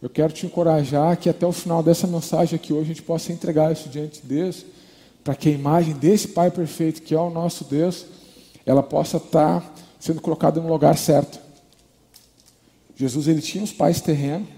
eu 0.01 0.09
quero 0.09 0.33
te 0.33 0.47
encorajar 0.47 1.17
que 1.17 1.29
até 1.29 1.47
o 1.47 1.53
final 1.53 1.83
dessa 1.83 2.07
mensagem 2.07 2.57
aqui 2.57 2.73
hoje 2.73 2.85
a 2.85 2.89
gente 2.95 3.03
possa 3.03 3.33
entregar 3.33 3.73
isso 3.73 3.89
diante 3.89 4.23
de 4.23 4.29
Deus, 4.29 4.65
para 5.23 5.35
que 5.35 5.49
a 5.49 5.53
imagem 5.53 5.95
desse 5.95 6.29
pai 6.29 6.51
perfeito, 6.51 7.03
que 7.03 7.15
é 7.15 7.21
o 7.21 7.31
nosso 7.31 7.65
Deus, 7.65 8.07
ela 8.65 8.83
possa 8.83 9.19
estar 9.19 9.75
sendo 9.99 10.21
colocada 10.21 10.61
no 10.61 10.69
lugar 10.69 10.97
certo. 10.97 11.39
Jesus 12.97 13.29
ele 13.29 13.43
tinha 13.43 13.63
os 13.63 13.73
pais 13.73 14.01
terrenos, 14.01 14.49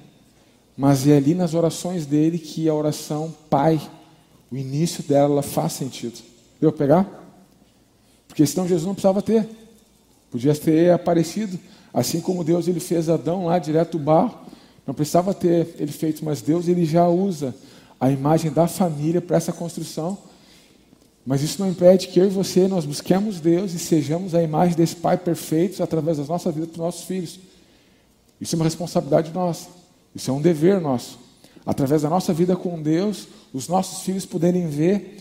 mas 0.76 1.06
é 1.08 1.16
ali 1.16 1.34
nas 1.34 1.54
orações 1.54 2.06
dele 2.06 2.38
que 2.38 2.68
a 2.68 2.74
oração 2.74 3.34
Pai, 3.50 3.80
o 4.50 4.56
início 4.56 5.02
dela 5.02 5.42
faz 5.42 5.72
sentido. 5.72 6.20
Deu 6.60 6.72
pegar? 6.72 7.06
Porque 8.28 8.46
senão 8.46 8.68
Jesus 8.68 8.86
não 8.86 8.94
precisava 8.94 9.20
ter. 9.20 9.48
Podia 10.30 10.54
ter 10.54 10.92
aparecido, 10.92 11.58
assim 11.92 12.20
como 12.20 12.44
Deus 12.44 12.68
ele 12.68 12.78
fez 12.78 13.08
Adão 13.08 13.46
lá 13.46 13.58
direto 13.58 13.98
do 13.98 14.04
barro, 14.04 14.38
não 14.86 14.94
precisava 14.94 15.34
ter 15.34 15.74
ele 15.78 15.92
feito, 15.92 16.24
mas 16.24 16.40
Deus 16.40 16.68
ele 16.68 16.84
já 16.84 17.08
usa 17.08 17.54
a 18.00 18.10
imagem 18.10 18.50
da 18.52 18.68
família 18.68 19.20
para 19.20 19.36
essa 19.36 19.52
construção. 19.52 20.16
Mas 21.26 21.42
isso 21.42 21.60
não 21.60 21.68
impede 21.68 22.08
que 22.08 22.18
eu 22.20 22.26
e 22.26 22.30
você 22.30 22.68
nós 22.68 22.86
busquemos 22.86 23.40
Deus 23.40 23.74
e 23.74 23.78
sejamos 23.78 24.34
a 24.34 24.42
imagem 24.42 24.76
desse 24.76 24.96
Pai 24.96 25.16
perfeito 25.18 25.82
através 25.82 26.18
das 26.18 26.28
nossas 26.28 26.54
vidas 26.54 26.70
para 26.70 26.78
os 26.78 26.84
nossos 26.84 27.04
filhos. 27.04 27.40
Isso 28.40 28.54
é 28.54 28.56
uma 28.56 28.64
responsabilidade 28.64 29.32
nossa. 29.32 29.68
Isso 30.14 30.30
é 30.30 30.34
um 30.34 30.40
dever 30.40 30.80
nosso. 30.80 31.18
Através 31.64 32.02
da 32.02 32.08
nossa 32.08 32.32
vida 32.32 32.56
com 32.56 32.80
Deus, 32.80 33.28
os 33.52 33.68
nossos 33.68 34.02
filhos 34.02 34.24
poderem 34.24 34.68
ver 34.68 35.18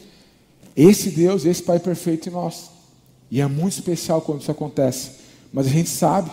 esse 0.75 1.09
Deus, 1.09 1.45
esse 1.45 1.63
Pai 1.63 1.79
perfeito 1.79 2.29
em 2.29 2.31
nós. 2.31 2.69
E 3.29 3.41
é 3.41 3.47
muito 3.47 3.73
especial 3.73 4.21
quando 4.21 4.41
isso 4.41 4.51
acontece. 4.51 5.11
Mas 5.51 5.67
a 5.67 5.69
gente 5.69 5.89
sabe, 5.89 6.31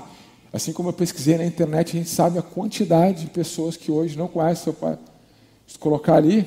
assim 0.53 0.73
como 0.73 0.91
eu 0.91 0.93
pesquisei 0.93 1.37
na 1.37 1.45
internet, 1.45 1.97
a 1.97 1.99
gente 1.99 2.11
sabe 2.11 2.39
a 2.39 2.43
quantidade 2.43 3.25
de 3.25 3.31
pessoas 3.31 3.77
que 3.77 3.91
hoje 3.91 4.17
não 4.17 4.29
conhecem 4.29 4.65
seu 4.65 4.73
pai. 4.73 4.99
Se 5.67 5.79
colocar 5.79 6.17
ali, 6.17 6.47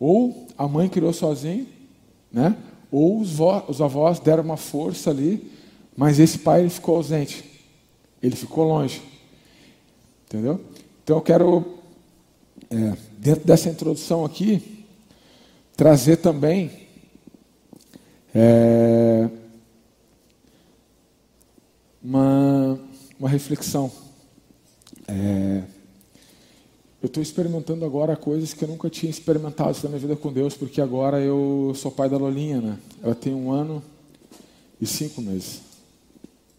ou 0.00 0.46
a 0.56 0.66
mãe 0.66 0.88
criou 0.88 1.12
sozinho, 1.12 1.66
né? 2.32 2.56
ou 2.90 3.20
os, 3.20 3.38
os 3.68 3.80
avós 3.80 4.18
deram 4.18 4.42
uma 4.42 4.56
força 4.56 5.10
ali, 5.10 5.52
mas 5.96 6.18
esse 6.18 6.38
pai 6.38 6.60
ele 6.60 6.70
ficou 6.70 6.96
ausente. 6.96 7.44
Ele 8.22 8.34
ficou 8.34 8.66
longe. 8.66 9.02
Entendeu? 10.28 10.60
Então 11.02 11.16
eu 11.16 11.22
quero, 11.22 11.78
é, 12.70 12.94
dentro 13.16 13.46
dessa 13.46 13.70
introdução 13.70 14.26
aqui, 14.26 14.84
trazer 15.74 16.18
também 16.18 16.70
é, 18.34 19.26
uma, 22.02 22.78
uma 23.18 23.26
reflexão. 23.26 23.90
É, 25.06 25.62
eu 27.00 27.06
estou 27.06 27.22
experimentando 27.22 27.86
agora 27.86 28.14
coisas 28.14 28.52
que 28.52 28.62
eu 28.62 28.68
nunca 28.68 28.90
tinha 28.90 29.08
experimentado 29.08 29.78
na 29.82 29.88
minha 29.88 30.00
vida 30.00 30.14
com 30.14 30.30
Deus, 30.30 30.52
porque 30.52 30.78
agora 30.78 31.18
eu 31.20 31.72
sou 31.74 31.90
pai 31.90 32.10
da 32.10 32.18
Lolinha, 32.18 32.60
né? 32.60 32.78
Ela 33.02 33.14
tem 33.14 33.32
um 33.32 33.50
ano 33.50 33.82
e 34.78 34.86
cinco 34.86 35.22
meses. 35.22 35.62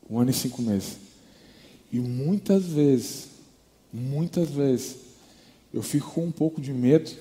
Um 0.09 0.17
ano 0.17 0.31
e 0.31 0.33
cinco 0.33 0.63
meses. 0.63 0.97
E 1.91 1.99
muitas 1.99 2.65
vezes, 2.65 3.28
muitas 3.93 4.49
vezes, 4.49 4.97
eu 5.73 5.81
fico 5.81 6.11
com 6.11 6.25
um 6.25 6.31
pouco 6.31 6.61
de 6.61 6.73
medo 6.73 7.11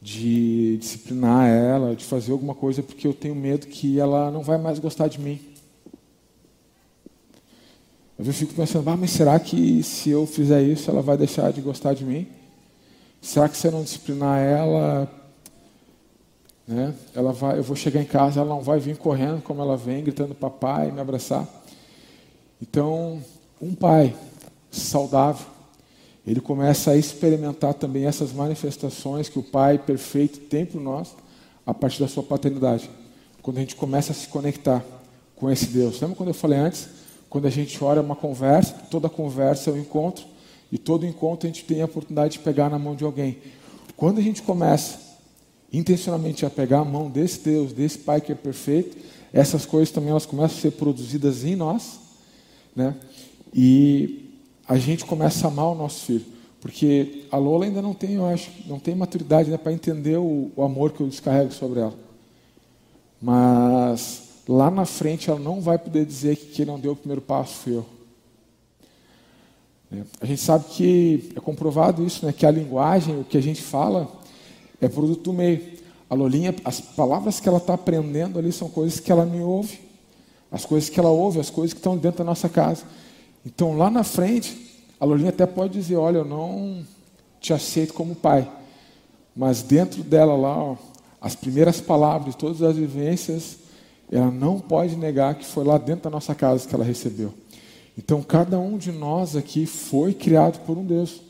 de 0.00 0.76
disciplinar 0.76 1.48
ela, 1.48 1.96
de 1.96 2.04
fazer 2.04 2.32
alguma 2.32 2.54
coisa, 2.54 2.82
porque 2.82 3.06
eu 3.06 3.14
tenho 3.14 3.34
medo 3.34 3.66
que 3.66 3.98
ela 3.98 4.30
não 4.30 4.42
vai 4.42 4.58
mais 4.58 4.78
gostar 4.78 5.08
de 5.08 5.20
mim. 5.20 5.40
Eu 8.18 8.32
fico 8.32 8.54
pensando, 8.54 8.88
ah, 8.88 8.96
mas 8.96 9.10
será 9.10 9.38
que 9.38 9.82
se 9.82 10.10
eu 10.10 10.26
fizer 10.26 10.62
isso 10.62 10.90
ela 10.90 11.02
vai 11.02 11.18
deixar 11.18 11.52
de 11.52 11.60
gostar 11.60 11.92
de 11.92 12.04
mim? 12.04 12.26
Será 13.20 13.48
que 13.48 13.56
se 13.56 13.66
eu 13.66 13.72
não 13.72 13.82
disciplinar 13.82 14.38
ela, 14.38 15.10
né, 16.66 16.94
ela 17.14 17.32
vai, 17.32 17.58
eu 17.58 17.62
vou 17.62 17.76
chegar 17.76 18.00
em 18.00 18.06
casa, 18.06 18.40
ela 18.40 18.48
não 18.48 18.62
vai 18.62 18.78
vir 18.78 18.96
correndo 18.96 19.42
como 19.42 19.60
ela 19.60 19.76
vem, 19.76 20.04
gritando 20.04 20.34
papai, 20.34 20.92
me 20.92 21.00
abraçar? 21.00 21.46
Então, 22.62 23.22
um 23.60 23.74
pai 23.74 24.14
saudável, 24.70 25.46
ele 26.26 26.40
começa 26.40 26.90
a 26.90 26.96
experimentar 26.96 27.74
também 27.74 28.06
essas 28.06 28.32
manifestações 28.32 29.28
que 29.28 29.38
o 29.38 29.42
pai 29.42 29.78
perfeito 29.78 30.40
tem 30.40 30.66
para 30.66 30.80
nós 30.80 31.14
a 31.64 31.72
partir 31.72 32.00
da 32.00 32.08
sua 32.08 32.22
paternidade. 32.22 32.90
Quando 33.42 33.58
a 33.58 33.60
gente 33.60 33.76
começa 33.76 34.12
a 34.12 34.14
se 34.14 34.26
conectar 34.26 34.84
com 35.36 35.50
esse 35.50 35.66
Deus. 35.66 36.00
Lembra 36.00 36.16
quando 36.16 36.30
eu 36.30 36.34
falei 36.34 36.58
antes? 36.58 36.88
Quando 37.28 37.46
a 37.46 37.50
gente 37.50 37.82
ora 37.84 38.00
uma 38.00 38.16
conversa, 38.16 38.74
toda 38.90 39.08
conversa 39.08 39.70
é 39.70 39.72
um 39.74 39.78
encontro, 39.78 40.24
e 40.72 40.78
todo 40.78 41.06
encontro 41.06 41.46
a 41.46 41.52
gente 41.52 41.64
tem 41.64 41.82
a 41.82 41.84
oportunidade 41.84 42.34
de 42.34 42.38
pegar 42.40 42.70
na 42.70 42.78
mão 42.78 42.96
de 42.96 43.04
alguém. 43.04 43.38
Quando 43.96 44.18
a 44.18 44.22
gente 44.22 44.42
começa 44.42 44.98
intencionalmente 45.72 46.46
a 46.46 46.50
pegar 46.50 46.80
a 46.80 46.84
mão 46.84 47.10
desse 47.10 47.40
Deus, 47.40 47.72
desse 47.72 47.98
Pai 47.98 48.20
que 48.20 48.32
é 48.32 48.34
perfeito, 48.34 48.96
essas 49.32 49.66
coisas 49.66 49.90
também 49.90 50.10
elas 50.10 50.26
começam 50.26 50.56
a 50.56 50.60
ser 50.60 50.70
produzidas 50.72 51.44
em 51.44 51.54
nós, 51.54 52.00
né? 52.74 52.94
E 53.54 54.25
a 54.68 54.76
gente 54.76 55.04
começa 55.04 55.46
a 55.46 55.50
amar 55.50 55.66
o 55.66 55.74
nosso 55.74 56.04
filho, 56.04 56.24
porque 56.60 57.24
a 57.30 57.36
Lola 57.36 57.64
ainda 57.64 57.80
não 57.80 57.94
tem, 57.94 58.14
eu 58.14 58.26
acho, 58.26 58.50
não 58.66 58.78
tem 58.78 58.94
maturidade 58.94 59.50
né, 59.50 59.56
para 59.56 59.72
entender 59.72 60.16
o, 60.16 60.50
o 60.56 60.62
amor 60.62 60.92
que 60.92 61.00
eu 61.00 61.08
descarrego 61.08 61.52
sobre 61.52 61.80
ela. 61.80 61.94
Mas 63.20 64.42
lá 64.48 64.70
na 64.70 64.84
frente 64.84 65.30
ela 65.30 65.38
não 65.38 65.60
vai 65.60 65.78
poder 65.78 66.04
dizer 66.04 66.36
que 66.36 66.46
quem 66.46 66.66
não 66.66 66.78
deu 66.78 66.92
o 66.92 66.96
primeiro 66.96 67.20
passo 67.20 67.54
foi 67.54 67.74
eu. 67.74 67.86
É, 69.92 70.02
a 70.20 70.26
gente 70.26 70.40
sabe 70.40 70.64
que 70.64 71.32
é 71.36 71.40
comprovado 71.40 72.04
isso, 72.04 72.26
né, 72.26 72.32
que 72.32 72.44
a 72.44 72.50
linguagem, 72.50 73.20
o 73.20 73.24
que 73.24 73.38
a 73.38 73.42
gente 73.42 73.62
fala, 73.62 74.10
é 74.80 74.88
produto 74.88 75.22
do 75.22 75.32
meio. 75.32 75.76
A 76.08 76.14
Lolinha, 76.14 76.54
as 76.64 76.80
palavras 76.80 77.40
que 77.40 77.48
ela 77.48 77.58
está 77.58 77.74
aprendendo 77.74 78.38
ali 78.38 78.52
são 78.52 78.68
coisas 78.68 79.00
que 79.00 79.10
ela 79.10 79.24
me 79.24 79.40
ouve, 79.40 79.80
as 80.50 80.64
coisas 80.64 80.88
que 80.88 80.98
ela 80.98 81.10
ouve, 81.10 81.40
as 81.40 81.50
coisas 81.50 81.72
que 81.72 81.78
estão 81.78 81.96
dentro 81.96 82.18
da 82.18 82.24
nossa 82.24 82.48
casa. 82.48 82.84
Então 83.46 83.76
lá 83.76 83.88
na 83.88 84.02
frente, 84.02 84.82
a 84.98 85.04
Lolinha 85.04 85.28
até 85.28 85.46
pode 85.46 85.72
dizer: 85.72 85.94
Olha, 85.94 86.18
eu 86.18 86.24
não 86.24 86.84
te 87.40 87.52
aceito 87.52 87.94
como 87.94 88.16
pai, 88.16 88.50
mas 89.36 89.62
dentro 89.62 90.02
dela 90.02 90.34
lá, 90.34 90.58
ó, 90.58 90.76
as 91.20 91.36
primeiras 91.36 91.80
palavras, 91.80 92.34
todas 92.34 92.60
as 92.60 92.74
vivências, 92.74 93.58
ela 94.10 94.32
não 94.32 94.58
pode 94.58 94.96
negar 94.96 95.36
que 95.36 95.44
foi 95.44 95.64
lá 95.64 95.78
dentro 95.78 96.04
da 96.04 96.10
nossa 96.10 96.34
casa 96.34 96.66
que 96.66 96.74
ela 96.74 96.84
recebeu. 96.84 97.32
Então, 97.96 98.20
cada 98.20 98.58
um 98.58 98.76
de 98.76 98.90
nós 98.90 99.36
aqui 99.36 99.64
foi 99.64 100.12
criado 100.12 100.64
por 100.66 100.76
um 100.76 100.84
Deus. 100.84 101.22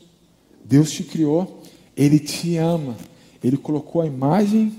Deus 0.65 0.91
te 0.91 1.03
criou, 1.03 1.61
Ele 1.95 2.19
te 2.19 2.57
ama, 2.57 2.97
Ele 3.43 3.57
colocou 3.57 4.01
a 4.01 4.07
imagem 4.07 4.73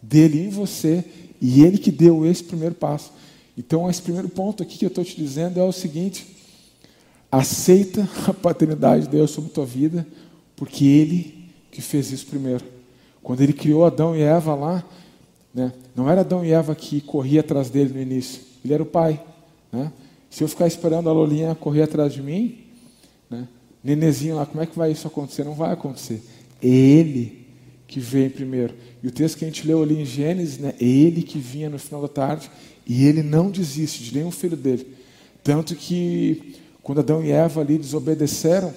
dele 0.00 0.44
em 0.44 0.48
você 0.48 1.04
e 1.40 1.64
Ele 1.64 1.78
que 1.78 1.90
deu 1.90 2.24
esse 2.24 2.44
primeiro 2.44 2.74
passo. 2.74 3.10
Então, 3.56 3.88
esse 3.88 4.02
primeiro 4.02 4.28
ponto 4.28 4.62
aqui 4.62 4.78
que 4.78 4.84
eu 4.84 4.88
estou 4.88 5.04
te 5.04 5.16
dizendo 5.16 5.58
é 5.58 5.64
o 5.64 5.72
seguinte: 5.72 6.33
aceita 7.38 8.08
a 8.28 8.32
paternidade 8.32 9.04
de 9.04 9.10
Deus 9.10 9.30
sobre 9.30 9.50
tua 9.50 9.66
vida, 9.66 10.06
porque 10.56 10.84
Ele 10.84 11.50
que 11.70 11.82
fez 11.82 12.12
isso 12.12 12.26
primeiro. 12.26 12.64
Quando 13.22 13.40
Ele 13.40 13.52
criou 13.52 13.84
Adão 13.84 14.14
e 14.14 14.20
Eva 14.20 14.54
lá, 14.54 14.84
né? 15.54 15.72
Não 15.94 16.10
era 16.10 16.22
Adão 16.22 16.44
e 16.44 16.50
Eva 16.50 16.74
que 16.74 17.00
corria 17.00 17.40
atrás 17.40 17.70
dele 17.70 17.94
no 17.94 18.00
início, 18.00 18.42
ele 18.64 18.74
era 18.74 18.82
o 18.82 18.86
pai. 18.86 19.22
Né? 19.70 19.92
Se 20.28 20.42
eu 20.42 20.48
ficar 20.48 20.66
esperando 20.66 21.08
a 21.08 21.12
Lolinha 21.12 21.54
correr 21.54 21.82
atrás 21.82 22.12
de 22.12 22.20
mim, 22.20 22.58
né? 23.30 23.46
nenezinho 23.82 24.34
lá, 24.34 24.44
como 24.44 24.62
é 24.62 24.66
que 24.66 24.76
vai 24.76 24.90
isso 24.90 25.06
acontecer? 25.06 25.44
Não 25.44 25.54
vai 25.54 25.72
acontecer. 25.72 26.20
É 26.60 26.66
ele 26.66 27.46
que 27.86 28.00
vem 28.00 28.28
primeiro. 28.28 28.74
E 29.00 29.06
o 29.06 29.12
texto 29.12 29.38
que 29.38 29.44
a 29.44 29.48
gente 29.48 29.64
leu 29.64 29.80
ali 29.80 30.00
em 30.00 30.04
Gênesis, 30.04 30.58
né? 30.58 30.74
é 30.80 30.84
ele 30.84 31.22
que 31.22 31.38
vinha 31.38 31.70
no 31.70 31.78
final 31.78 32.02
da 32.02 32.08
tarde 32.08 32.50
e 32.84 33.04
ele 33.04 33.22
não 33.22 33.50
desiste 33.50 34.02
de 34.02 34.14
nenhum 34.16 34.32
filho 34.32 34.56
dele. 34.56 34.86
Tanto 35.44 35.76
que 35.76 36.56
quando 36.84 37.00
Adão 37.00 37.24
e 37.24 37.32
Eva 37.32 37.62
ali 37.62 37.78
desobedeceram, 37.78 38.72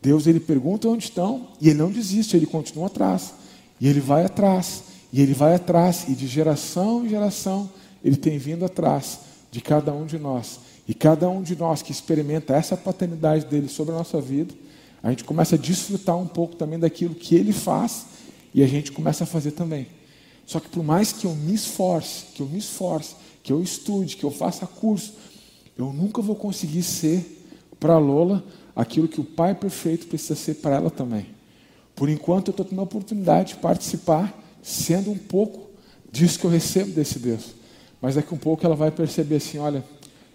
Deus 0.00 0.26
ele 0.26 0.38
pergunta 0.38 0.88
onde 0.88 1.04
estão 1.04 1.48
e 1.60 1.68
ele 1.68 1.78
não 1.78 1.90
desiste, 1.90 2.36
ele 2.36 2.46
continua 2.46 2.86
atrás. 2.86 3.34
E 3.80 3.88
ele 3.88 4.00
vai 4.00 4.24
atrás. 4.24 4.84
E 5.12 5.20
ele 5.20 5.34
vai 5.34 5.54
atrás, 5.54 6.06
e 6.08 6.14
de 6.14 6.26
geração 6.26 7.04
em 7.04 7.08
geração, 7.08 7.70
ele 8.02 8.16
tem 8.16 8.38
vindo 8.38 8.64
atrás 8.64 9.18
de 9.50 9.60
cada 9.60 9.92
um 9.92 10.06
de 10.06 10.18
nós. 10.18 10.58
E 10.88 10.94
cada 10.94 11.28
um 11.28 11.42
de 11.42 11.54
nós 11.54 11.82
que 11.82 11.92
experimenta 11.92 12.54
essa 12.54 12.76
paternidade 12.76 13.46
dele 13.46 13.68
sobre 13.68 13.94
a 13.94 13.98
nossa 13.98 14.20
vida, 14.20 14.52
a 15.02 15.10
gente 15.10 15.24
começa 15.24 15.54
a 15.54 15.58
desfrutar 15.58 16.16
um 16.16 16.26
pouco 16.26 16.56
também 16.56 16.78
daquilo 16.78 17.14
que 17.14 17.34
ele 17.34 17.52
faz 17.52 18.06
e 18.54 18.62
a 18.62 18.66
gente 18.66 18.90
começa 18.90 19.24
a 19.24 19.26
fazer 19.26 19.52
também. 19.52 19.86
Só 20.46 20.60
que 20.60 20.68
por 20.68 20.82
mais 20.82 21.12
que 21.12 21.26
eu 21.26 21.34
me 21.34 21.54
esforce, 21.54 22.26
que 22.34 22.42
eu 22.42 22.46
me 22.46 22.58
esforce, 22.58 23.14
que 23.42 23.52
eu 23.52 23.62
estude, 23.62 24.16
que 24.16 24.24
eu 24.24 24.30
faça 24.30 24.66
curso, 24.66 25.14
eu 25.76 25.92
nunca 25.92 26.22
vou 26.22 26.36
conseguir 26.36 26.82
ser 26.82 27.46
para 27.78 27.98
Lola 27.98 28.44
aquilo 28.74 29.08
que 29.08 29.20
o 29.20 29.24
Pai 29.24 29.54
perfeito 29.54 30.06
precisa 30.06 30.34
ser 30.34 30.54
para 30.54 30.76
ela 30.76 30.90
também. 30.90 31.26
Por 31.94 32.08
enquanto 32.08 32.48
eu 32.48 32.52
estou 32.52 32.66
tendo 32.66 32.80
a 32.80 32.84
oportunidade 32.84 33.54
de 33.54 33.60
participar, 33.60 34.32
sendo 34.62 35.10
um 35.10 35.18
pouco 35.18 35.70
disso 36.10 36.38
que 36.38 36.44
eu 36.44 36.50
recebo 36.50 36.92
desse 36.92 37.18
Deus. 37.18 37.54
Mas 38.00 38.16
daqui 38.16 38.28
a 38.32 38.34
um 38.34 38.38
pouco 38.38 38.64
ela 38.66 38.74
vai 38.74 38.90
perceber 38.90 39.36
assim: 39.36 39.58
olha, 39.58 39.84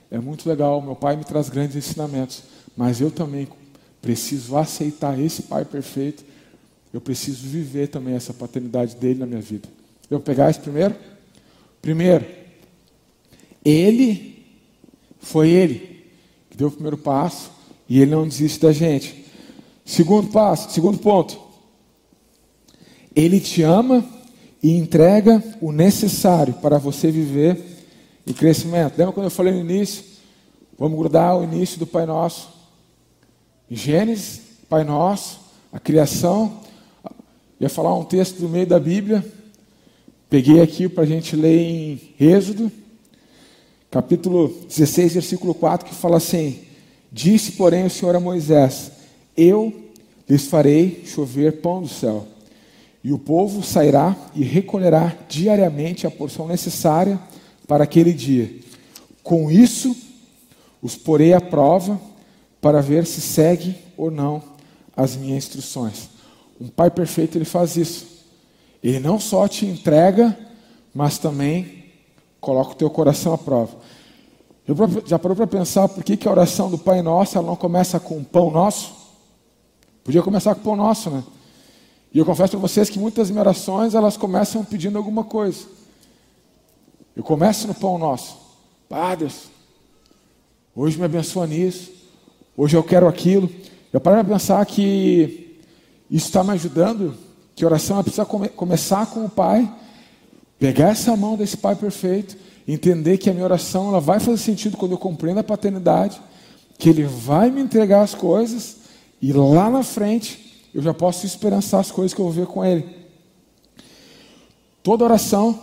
é 0.09 0.19
muito 0.19 0.47
legal, 0.47 0.81
meu 0.81 0.95
pai 0.95 1.15
me 1.15 1.23
traz 1.23 1.49
grandes 1.49 1.75
ensinamentos, 1.75 2.43
mas 2.75 3.01
eu 3.01 3.11
também 3.11 3.47
preciso 4.01 4.57
aceitar 4.57 5.19
esse 5.19 5.43
pai 5.43 5.65
perfeito, 5.65 6.23
eu 6.93 7.01
preciso 7.01 7.45
viver 7.47 7.87
também 7.87 8.15
essa 8.15 8.33
paternidade 8.33 8.95
dele 8.95 9.19
na 9.19 9.25
minha 9.25 9.41
vida. 9.41 9.67
Eu 10.09 10.19
pegar 10.19 10.49
esse 10.49 10.59
primeiro? 10.59 10.95
Primeiro, 11.81 12.25
ele, 13.63 14.38
foi 15.19 15.49
ele 15.49 16.05
que 16.49 16.57
deu 16.57 16.67
o 16.67 16.71
primeiro 16.71 16.97
passo 16.97 17.51
e 17.87 18.01
ele 18.01 18.11
não 18.11 18.27
desiste 18.27 18.59
da 18.59 18.71
gente. 18.71 19.25
Segundo 19.85 20.29
passo, 20.29 20.71
segundo 20.71 20.99
ponto, 20.99 21.39
ele 23.15 23.39
te 23.39 23.61
ama 23.63 24.05
e 24.61 24.71
entrega 24.71 25.43
o 25.59 25.71
necessário 25.71 26.53
para 26.55 26.77
você 26.77 27.09
viver 27.09 27.59
e 28.25 28.33
crescimento. 28.33 28.97
Lembra 28.97 29.13
quando 29.13 29.25
eu 29.25 29.31
falei 29.31 29.53
no 29.53 29.59
início? 29.59 30.03
Vamos 30.77 30.97
grudar 30.97 31.37
o 31.37 31.43
início 31.43 31.79
do 31.79 31.87
Pai 31.87 32.05
Nosso. 32.05 32.49
Gênesis, 33.69 34.41
Pai 34.69 34.83
Nosso, 34.83 35.39
a 35.73 35.79
criação. 35.79 36.59
Ia 37.59 37.69
falar 37.69 37.97
um 37.97 38.05
texto 38.05 38.39
do 38.39 38.47
meio 38.47 38.67
da 38.67 38.79
Bíblia. 38.79 39.25
Peguei 40.29 40.61
aqui 40.61 40.87
para 40.87 41.03
a 41.03 41.07
gente 41.07 41.35
ler 41.35 41.59
em 41.59 42.15
Êxodo, 42.19 42.71
capítulo 43.89 44.49
16, 44.67 45.13
versículo 45.13 45.53
4, 45.53 45.87
que 45.87 45.95
fala 45.95 46.17
assim: 46.17 46.59
Disse, 47.11 47.53
porém, 47.53 47.85
o 47.85 47.89
Senhor 47.89 48.15
a 48.15 48.19
Moisés: 48.19 48.91
Eu 49.35 49.73
lhes 50.27 50.45
farei 50.45 51.03
chover 51.05 51.61
pão 51.61 51.81
do 51.81 51.87
céu, 51.87 52.27
e 53.03 53.11
o 53.11 53.17
povo 53.17 53.63
sairá 53.63 54.15
e 54.35 54.43
recolherá 54.43 55.15
diariamente 55.27 56.05
a 56.05 56.11
porção 56.11 56.47
necessária 56.47 57.19
para 57.67 57.83
aquele 57.83 58.13
dia. 58.13 58.53
Com 59.23 59.49
isso, 59.49 59.95
os 60.81 60.95
porei 60.95 61.33
à 61.33 61.41
prova 61.41 61.99
para 62.61 62.81
ver 62.81 63.05
se 63.05 63.21
segue 63.21 63.75
ou 63.97 64.11
não 64.11 64.41
as 64.95 65.15
minhas 65.15 65.45
instruções. 65.45 66.09
Um 66.59 66.67
pai 66.67 66.91
perfeito 66.91 67.37
ele 67.37 67.45
faz 67.45 67.77
isso. 67.77 68.05
Ele 68.83 68.99
não 68.99 69.19
só 69.19 69.47
te 69.47 69.65
entrega, 69.65 70.37
mas 70.93 71.17
também 71.17 71.78
coloca 72.39 72.71
o 72.71 72.75
teu 72.75 72.89
coração 72.89 73.33
à 73.33 73.37
prova. 73.37 73.77
Já 75.05 75.17
parou 75.17 75.35
para 75.35 75.47
pensar 75.47 75.87
por 75.89 76.03
que, 76.03 76.15
que 76.15 76.27
a 76.27 76.31
oração 76.31 76.69
do 76.69 76.77
Pai 76.77 77.01
Nosso 77.01 77.37
ela 77.37 77.47
não 77.47 77.55
começa 77.55 77.99
com 77.99 78.17
o 78.17 78.23
pão 78.23 78.51
nosso? 78.51 78.93
Podia 80.03 80.21
começar 80.21 80.53
com 80.53 80.61
o 80.61 80.63
pão 80.63 80.75
nosso, 80.75 81.09
né? 81.09 81.23
E 82.13 82.19
eu 82.19 82.25
confesso 82.25 82.51
para 82.51 82.59
vocês 82.59 82.89
que 82.89 82.99
muitas 82.99 83.29
minhas 83.29 83.45
orações 83.45 83.95
elas 83.95 84.17
começam 84.17 84.63
pedindo 84.63 84.97
alguma 84.97 85.23
coisa. 85.23 85.65
Eu 87.15 87.23
começo 87.23 87.67
no 87.67 87.73
pão 87.73 87.97
nosso. 87.97 88.37
Padre, 88.87 89.31
hoje 90.75 90.97
me 90.97 91.05
abençoa 91.05 91.45
nisso. 91.45 91.91
Hoje 92.55 92.75
eu 92.75 92.83
quero 92.83 93.07
aquilo. 93.07 93.49
Eu 93.91 93.99
paro 93.99 94.23
para 94.23 94.35
pensar 94.35 94.65
que 94.65 95.59
isso 96.09 96.27
está 96.27 96.43
me 96.43 96.51
ajudando. 96.51 97.15
Que 97.55 97.65
oração 97.65 97.99
é 97.99 98.03
precisa 98.03 98.25
come 98.25 98.49
começar 98.49 99.05
com 99.07 99.25
o 99.25 99.29
Pai. 99.29 99.71
Pegar 100.59 100.89
essa 100.89 101.15
mão 101.15 101.37
desse 101.37 101.55
Pai 101.57 101.75
perfeito. 101.75 102.37
Entender 102.67 103.17
que 103.17 103.29
a 103.29 103.33
minha 103.33 103.45
oração 103.45 103.87
ela 103.87 103.99
vai 103.99 104.19
fazer 104.19 104.37
sentido 104.37 104.77
quando 104.77 104.91
eu 104.91 104.97
compreendo 104.97 105.39
a 105.39 105.43
paternidade. 105.43 106.21
Que 106.77 106.89
Ele 106.89 107.03
vai 107.03 107.49
me 107.49 107.61
entregar 107.61 108.01
as 108.01 108.13
coisas. 108.13 108.77
E 109.21 109.31
lá 109.33 109.69
na 109.69 109.81
frente 109.81 110.67
eu 110.73 110.81
já 110.81 110.93
posso 110.93 111.25
esperançar 111.25 111.79
as 111.79 111.89
coisas 111.89 112.13
que 112.13 112.19
eu 112.19 112.25
vou 112.25 112.33
ver 112.33 112.45
com 112.45 112.63
Ele. 112.63 112.85
Toda 114.83 115.05
oração 115.05 115.59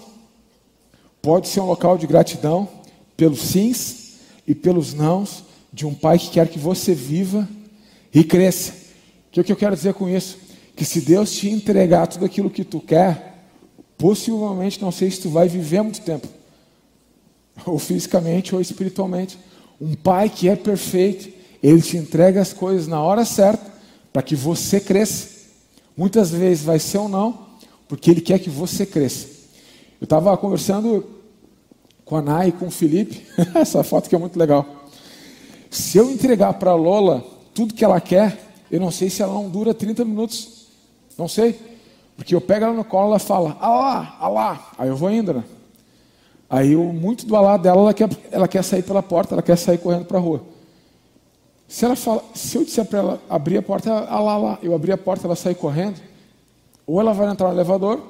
pode 1.23 1.49
ser 1.49 1.61
um 1.61 1.67
local 1.67 1.99
de 1.99 2.07
gratidão 2.07 2.69
pelos 3.17 3.41
sims 3.41 4.19
e 4.47 4.55
pelos 4.55 4.95
nãos 4.95 5.45
de 5.73 5.87
um 5.87 5.95
pai 5.95 6.19
que 6.19 6.31
quer 6.31 6.49
que 6.49 6.59
você 6.59 6.95
viva 6.95 7.49
e 8.15 8.25
cresça. 8.25 8.73
O 9.37 9.45
que 9.45 9.53
eu 9.53 9.57
quero 9.57 9.77
dizer 9.77 9.93
com 9.95 10.09
isso? 10.09 10.39
Que 10.75 10.85
se 10.85 11.01
Deus 11.01 11.33
te 11.33 11.51
entregar 11.51 12.07
tudo 12.07 12.25
aquilo 12.25 12.49
que 12.49 12.65
tu 12.65 12.81
quer, 12.81 13.36
possivelmente 13.99 14.81
não 14.81 14.91
sei 14.91 15.11
se 15.11 15.21
tu 15.21 15.31
vai 15.31 15.49
viver 15.49 15.83
muito 15.83 16.01
tempo, 16.01 16.29
ou 17.65 17.79
fisicamente 17.79 18.55
ou 18.55 18.61
espiritualmente. 18.61 19.39
Um 19.81 19.95
pai 19.95 20.29
que 20.29 20.49
é 20.49 20.57
perfeito, 20.57 21.29
ele 21.63 21.83
te 21.83 21.97
entrega 21.97 22.41
as 22.41 22.53
coisas 22.53 22.87
na 22.87 23.03
hora 23.03 23.25
certa 23.25 23.73
para 24.13 24.23
que 24.23 24.35
você 24.35 24.81
cresça. 24.81 25.37
Muitas 25.97 26.31
vezes 26.31 26.65
vai 26.65 26.79
ser 26.79 26.99
ou 26.99 27.09
não, 27.09 27.47
porque 27.89 28.11
ele 28.11 28.21
quer 28.21 28.39
que 28.39 28.51
você 28.51 28.85
cresça. 28.85 29.29
Eu 30.01 30.05
estava 30.05 30.37
conversando 30.37 31.05
com 32.05 32.17
a 32.17 32.23
Nai 32.23 32.49
e 32.49 32.53
com 32.53 32.67
o 32.67 32.71
Felipe. 32.71 33.27
Essa 33.55 33.83
foto 33.83 34.09
que 34.09 34.15
é 34.15 34.19
muito 34.19 34.39
legal. 34.39 34.87
Se 35.71 35.99
eu 35.99 36.11
entregar 36.11 36.55
para 36.55 36.71
a 36.71 36.75
Lola 36.75 37.25
tudo 37.55 37.75
que 37.75 37.85
ela 37.85 38.01
quer, 38.01 38.39
eu 38.71 38.81
não 38.81 38.91
sei 38.91 39.09
se 39.11 39.23
ela 39.23 39.33
não 39.33 39.49
dura 39.49 39.75
30 39.75 40.05
minutos. 40.05 40.67
Não 41.17 41.29
sei. 41.29 41.59
Porque 42.17 42.35
eu 42.35 42.41
pego 42.41 42.65
ela 42.65 42.75
no 42.75 42.85
colo, 42.85 43.09
ela 43.09 43.19
fala, 43.19 43.57
alá, 43.61 44.17
alá. 44.19 44.71
Aí 44.79 44.89
eu 44.89 44.97
vou 44.97 45.11
indo, 45.11 45.35
né? 45.35 45.45
Aí 46.49 46.73
eu, 46.73 46.85
muito 46.85 47.27
do 47.27 47.37
alá 47.37 47.57
dela, 47.57 47.81
ela 47.81 47.95
quer, 47.95 48.09
ela 48.31 48.49
quer 48.49 48.63
sair 48.63 48.83
pela 48.83 49.03
porta, 49.03 49.35
ela 49.35 49.43
quer 49.43 49.57
sair 49.57 49.79
correndo 49.79 50.07
para 50.07 50.19
a 50.19 50.21
rua. 50.21 50.43
Se, 51.69 51.85
ela 51.85 51.97
fala, 51.97 52.23
se 52.33 52.57
eu 52.57 52.65
disser 52.65 52.85
para 52.85 52.99
ela 53.01 53.21
abrir 53.29 53.59
a 53.59 53.63
porta, 53.63 53.93
alá, 53.93 54.33
alá, 54.33 54.59
eu 54.63 54.75
abrir 54.75 54.93
a 54.93 54.99
porta, 54.99 55.27
ela 55.27 55.35
sair 55.35 55.57
correndo, 55.57 56.01
ou 56.87 57.01
ela 57.01 57.13
vai 57.13 57.29
entrar 57.29 57.49
no 57.49 57.55
elevador, 57.55 58.01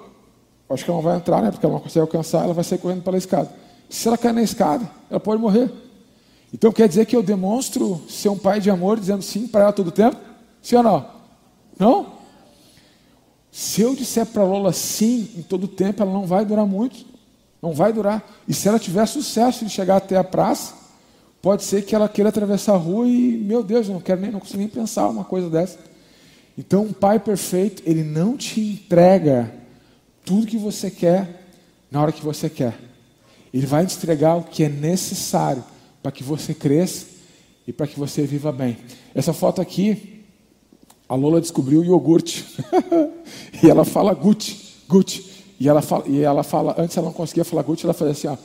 acho 0.68 0.84
que 0.84 0.90
ela 0.90 0.98
não 0.98 1.08
vai 1.08 1.16
entrar, 1.16 1.42
né? 1.42 1.50
Porque 1.50 1.64
ela 1.64 1.74
não 1.74 1.80
consegue 1.80 2.00
alcançar, 2.00 2.44
ela 2.44 2.52
vai 2.52 2.64
sair 2.64 2.78
correndo 2.78 3.02
pela 3.02 3.16
escada. 3.16 3.50
Se 3.88 4.06
ela 4.06 4.18
cair 4.18 4.34
na 4.34 4.42
escada, 4.42 4.88
ela 5.10 5.18
pode 5.18 5.40
morrer. 5.40 5.72
Então 6.52 6.70
quer 6.70 6.88
dizer 6.88 7.06
que 7.06 7.16
eu 7.16 7.22
demonstro 7.22 8.02
ser 8.08 8.28
um 8.28 8.38
pai 8.38 8.60
de 8.60 8.70
amor 8.70 9.00
dizendo 9.00 9.22
sim 9.22 9.46
para 9.46 9.64
ela 9.64 9.72
todo 9.72 9.88
o 9.88 9.92
tempo? 9.92 10.16
Sim 10.60 10.76
ou 10.76 10.82
não? 10.82 11.06
Não? 11.78 12.15
Se 13.56 13.80
eu 13.80 13.96
disser 13.96 14.26
para 14.26 14.44
Lola 14.44 14.70
sim 14.70 15.30
em 15.34 15.40
todo 15.40 15.66
tempo, 15.66 16.02
ela 16.02 16.12
não 16.12 16.26
vai 16.26 16.44
durar 16.44 16.66
muito. 16.66 17.06
Não 17.62 17.72
vai 17.72 17.90
durar. 17.90 18.22
E 18.46 18.52
se 18.52 18.68
ela 18.68 18.78
tiver 18.78 19.06
sucesso 19.06 19.64
de 19.64 19.70
chegar 19.70 19.96
até 19.96 20.14
a 20.14 20.22
praça, 20.22 20.74
pode 21.40 21.64
ser 21.64 21.82
que 21.82 21.94
ela 21.94 22.06
queira 22.06 22.28
atravessar 22.28 22.74
a 22.74 22.76
rua 22.76 23.08
e, 23.08 23.38
meu 23.38 23.62
Deus, 23.62 23.88
eu 23.88 23.94
não 23.94 24.00
quero 24.02 24.20
nem, 24.20 24.30
não 24.30 24.40
consigo 24.40 24.58
nem 24.58 24.68
pensar 24.68 25.08
uma 25.08 25.24
coisa 25.24 25.48
dessa. 25.48 25.78
Então, 26.58 26.82
um 26.82 26.92
pai 26.92 27.18
perfeito, 27.18 27.82
ele 27.86 28.04
não 28.04 28.36
te 28.36 28.60
entrega 28.60 29.50
tudo 30.22 30.46
que 30.46 30.58
você 30.58 30.90
quer 30.90 31.48
na 31.90 32.02
hora 32.02 32.12
que 32.12 32.22
você 32.22 32.50
quer. 32.50 32.78
Ele 33.54 33.64
vai 33.64 33.86
te 33.86 33.96
entregar 33.96 34.36
o 34.36 34.42
que 34.42 34.64
é 34.64 34.68
necessário 34.68 35.64
para 36.02 36.12
que 36.12 36.22
você 36.22 36.52
cresça 36.52 37.06
e 37.66 37.72
para 37.72 37.86
que 37.86 37.98
você 37.98 38.26
viva 38.26 38.52
bem. 38.52 38.76
Essa 39.14 39.32
foto 39.32 39.62
aqui, 39.62 40.15
a 41.08 41.14
Lola 41.14 41.40
descobriu 41.40 41.80
o 41.80 41.84
iogurte. 41.84 42.44
e 43.62 43.70
ela 43.70 43.84
fala 43.84 44.12
Gucci, 44.12 44.56
Gucci. 44.88 45.36
E 45.58 45.68
ela 45.68 45.80
fala, 45.80 46.04
e 46.06 46.20
ela 46.20 46.42
fala, 46.42 46.74
antes 46.78 46.96
ela 46.96 47.06
não 47.06 47.12
conseguia 47.12 47.44
falar 47.44 47.62
Gucci, 47.62 47.84
ela 47.86 47.94
fazia 47.94 48.12
assim, 48.12 48.28
ó. 48.28 48.36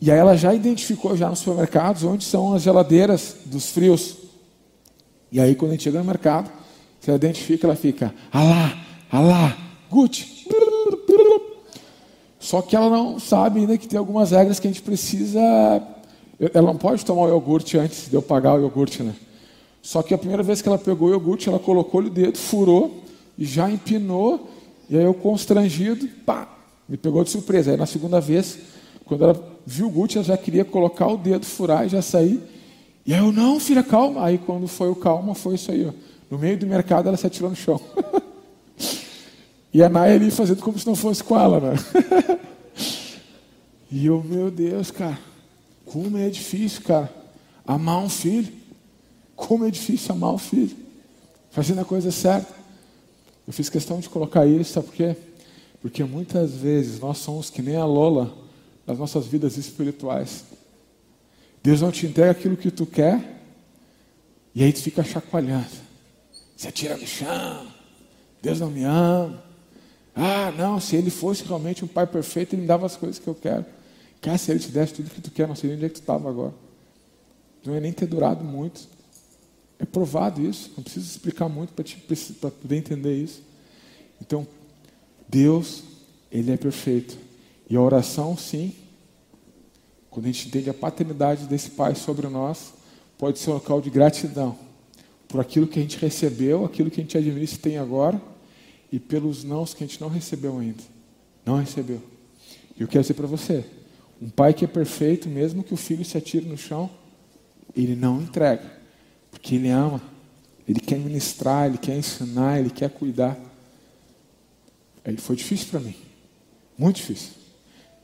E 0.00 0.10
aí 0.10 0.18
ela 0.18 0.36
já 0.36 0.52
identificou 0.52 1.16
já 1.16 1.30
nos 1.30 1.38
supermercados 1.38 2.02
onde 2.02 2.24
são 2.24 2.52
as 2.52 2.62
geladeiras 2.62 3.36
dos 3.46 3.70
frios. 3.70 4.16
E 5.32 5.40
aí 5.40 5.54
quando 5.54 5.70
a 5.70 5.74
gente 5.74 5.84
chega 5.84 5.98
no 5.98 6.04
mercado, 6.04 6.50
você 7.00 7.12
identifica, 7.12 7.66
ela 7.66 7.76
fica, 7.76 8.14
alá, 8.32 8.76
alá, 9.10 9.56
Gucci. 9.90 10.34
Só 12.38 12.60
que 12.60 12.76
ela 12.76 12.90
não 12.90 13.18
sabe 13.18 13.60
ainda 13.60 13.78
que 13.78 13.88
tem 13.88 13.98
algumas 13.98 14.32
regras 14.32 14.60
que 14.60 14.66
a 14.66 14.70
gente 14.70 14.82
precisa. 14.82 15.40
Ela 16.52 16.66
não 16.66 16.76
pode 16.76 17.02
tomar 17.02 17.22
o 17.22 17.28
iogurte 17.28 17.78
antes 17.78 18.10
de 18.10 18.14
eu 18.14 18.20
pagar 18.20 18.54
o 18.54 18.60
iogurte, 18.60 19.02
né? 19.02 19.14
Só 19.84 20.02
que 20.02 20.14
a 20.14 20.18
primeira 20.18 20.42
vez 20.42 20.62
que 20.62 20.68
ela 20.68 20.78
pegou 20.78 21.08
o 21.08 21.10
iogurte, 21.10 21.46
ela 21.46 21.58
colocou-lhe 21.58 22.06
o 22.06 22.10
dedo, 22.10 22.38
furou 22.38 23.02
e 23.36 23.44
já 23.44 23.70
empinou. 23.70 24.48
E 24.88 24.96
aí 24.96 25.04
eu, 25.04 25.12
constrangido, 25.12 26.08
pá, 26.24 26.48
me 26.88 26.96
pegou 26.96 27.22
de 27.22 27.28
surpresa. 27.28 27.70
Aí 27.70 27.76
na 27.76 27.84
segunda 27.84 28.18
vez, 28.18 28.58
quando 29.04 29.24
ela 29.24 29.58
viu 29.66 29.84
o 29.84 29.88
iogurte, 29.90 30.16
ela 30.16 30.24
já 30.24 30.38
queria 30.38 30.64
colocar 30.64 31.08
o 31.08 31.18
dedo, 31.18 31.44
furar 31.44 31.84
e 31.84 31.90
já 31.90 32.00
sair. 32.00 32.40
E 33.04 33.12
aí 33.12 33.20
eu, 33.20 33.30
não, 33.30 33.60
filha, 33.60 33.82
calma. 33.82 34.24
Aí 34.24 34.38
quando 34.38 34.66
foi 34.66 34.88
o 34.88 34.94
calma, 34.94 35.34
foi 35.34 35.56
isso 35.56 35.70
aí. 35.70 35.84
Ó. 35.84 35.92
No 36.30 36.38
meio 36.38 36.56
do 36.56 36.66
mercado, 36.66 37.08
ela 37.08 37.18
se 37.18 37.26
atirou 37.26 37.50
no 37.50 37.56
chão. 37.56 37.78
E 39.74 39.82
a 39.82 39.88
Naya 39.88 40.14
ali 40.14 40.30
fazendo 40.30 40.62
como 40.62 40.78
se 40.78 40.86
não 40.86 40.94
fosse 40.94 41.24
com 41.24 41.36
ela, 41.36 41.58
né? 41.58 41.74
e 43.90 44.06
eu, 44.06 44.22
meu 44.22 44.48
Deus, 44.48 44.92
cara. 44.92 45.18
Como 45.84 46.16
é 46.16 46.28
difícil, 46.28 46.82
cara, 46.82 47.12
amar 47.66 47.98
um 47.98 48.08
filho. 48.08 48.52
Como 49.36 49.66
é 49.66 49.70
difícil 49.70 50.14
amar 50.14 50.32
um 50.32 50.38
filho. 50.38 50.76
Fazendo 51.50 51.80
a 51.80 51.84
coisa 51.84 52.10
certa. 52.10 52.52
Eu 53.46 53.52
fiz 53.52 53.68
questão 53.68 54.00
de 54.00 54.08
colocar 54.08 54.46
isso, 54.46 54.72
sabe 54.72 54.86
por 54.86 54.94
quê? 54.94 55.16
Porque 55.82 56.02
muitas 56.02 56.52
vezes 56.52 56.98
nós 56.98 57.18
somos 57.18 57.50
que 57.50 57.60
nem 57.60 57.76
a 57.76 57.84
Lola 57.84 58.34
nas 58.86 58.98
nossas 58.98 59.26
vidas 59.26 59.56
espirituais. 59.56 60.44
Deus 61.62 61.80
não 61.80 61.90
te 61.90 62.06
entrega 62.06 62.30
aquilo 62.30 62.56
que 62.56 62.70
tu 62.70 62.86
quer, 62.86 63.40
e 64.54 64.62
aí 64.62 64.72
tu 64.72 64.80
fica 64.82 65.02
chacoalhando. 65.02 65.66
Você 66.56 66.68
atira 66.68 66.96
no 66.96 67.06
chão. 67.06 67.66
Deus 68.40 68.60
não 68.60 68.70
me 68.70 68.84
ama. 68.84 69.42
Ah, 70.14 70.52
não, 70.56 70.78
se 70.78 70.94
ele 70.94 71.10
fosse 71.10 71.44
realmente 71.44 71.84
um 71.84 71.88
pai 71.88 72.06
perfeito, 72.06 72.54
ele 72.54 72.62
me 72.62 72.68
dava 72.68 72.86
as 72.86 72.96
coisas 72.96 73.18
que 73.18 73.26
eu 73.26 73.34
quero. 73.34 73.64
Cara, 74.20 74.38
se 74.38 74.50
ele 74.50 74.60
te 74.60 74.68
desse 74.68 74.94
tudo 74.94 75.10
que 75.10 75.20
tu 75.20 75.30
quer, 75.30 75.48
não 75.48 75.54
sei 75.54 75.74
onde 75.74 75.84
é 75.84 75.88
que 75.88 75.94
tu 75.94 76.00
estava 76.00 76.28
agora. 76.28 76.54
Não 77.64 77.74
ia 77.74 77.80
nem 77.80 77.92
ter 77.92 78.06
durado 78.06 78.44
muito. 78.44 78.88
É 79.78 79.84
provado 79.84 80.40
isso, 80.40 80.72
não 80.76 80.84
preciso 80.84 81.06
explicar 81.06 81.48
muito 81.48 81.72
para 81.72 82.50
poder 82.50 82.76
entender 82.76 83.16
isso. 83.16 83.42
Então, 84.20 84.46
Deus, 85.28 85.82
Ele 86.30 86.52
é 86.52 86.56
perfeito. 86.56 87.16
E 87.68 87.76
a 87.76 87.80
oração, 87.80 88.36
sim, 88.36 88.72
quando 90.10 90.26
a 90.26 90.28
gente 90.28 90.48
entende 90.48 90.70
a 90.70 90.74
paternidade 90.74 91.46
desse 91.46 91.70
Pai 91.70 91.94
sobre 91.94 92.28
nós, 92.28 92.72
pode 93.18 93.38
ser 93.38 93.50
um 93.50 93.54
local 93.54 93.80
de 93.80 93.90
gratidão 93.90 94.56
por 95.26 95.40
aquilo 95.40 95.66
que 95.66 95.80
a 95.80 95.82
gente 95.82 95.98
recebeu, 95.98 96.64
aquilo 96.64 96.90
que 96.90 97.00
a 97.00 97.02
gente 97.02 97.18
administra 97.18 97.58
e 97.58 97.60
tem 97.60 97.78
agora, 97.78 98.22
e 98.92 99.00
pelos 99.00 99.42
nãos 99.42 99.74
que 99.74 99.82
a 99.82 99.86
gente 99.86 100.00
não 100.00 100.08
recebeu 100.08 100.58
ainda. 100.58 100.82
Não 101.44 101.56
recebeu. 101.56 102.00
E 102.76 102.82
eu 102.82 102.86
quero 102.86 103.02
dizer 103.02 103.14
para 103.14 103.26
você: 103.26 103.64
um 104.22 104.28
pai 104.28 104.54
que 104.54 104.64
é 104.64 104.68
perfeito, 104.68 105.28
mesmo 105.28 105.64
que 105.64 105.74
o 105.74 105.76
filho 105.76 106.04
se 106.04 106.16
atire 106.16 106.46
no 106.46 106.56
chão, 106.56 106.88
ele 107.76 107.96
não 107.96 108.22
entrega, 108.22 108.70
porque 109.34 109.56
ele 109.56 109.68
ama, 109.68 110.00
ele 110.66 110.80
quer 110.80 110.98
ministrar, 110.98 111.66
ele 111.66 111.76
quer 111.76 111.96
ensinar, 111.96 112.60
ele 112.60 112.70
quer 112.70 112.88
cuidar. 112.88 113.36
Aí 115.04 115.16
foi 115.16 115.36
difícil 115.36 115.66
para 115.70 115.80
mim, 115.80 115.96
muito 116.78 116.96
difícil. 116.96 117.32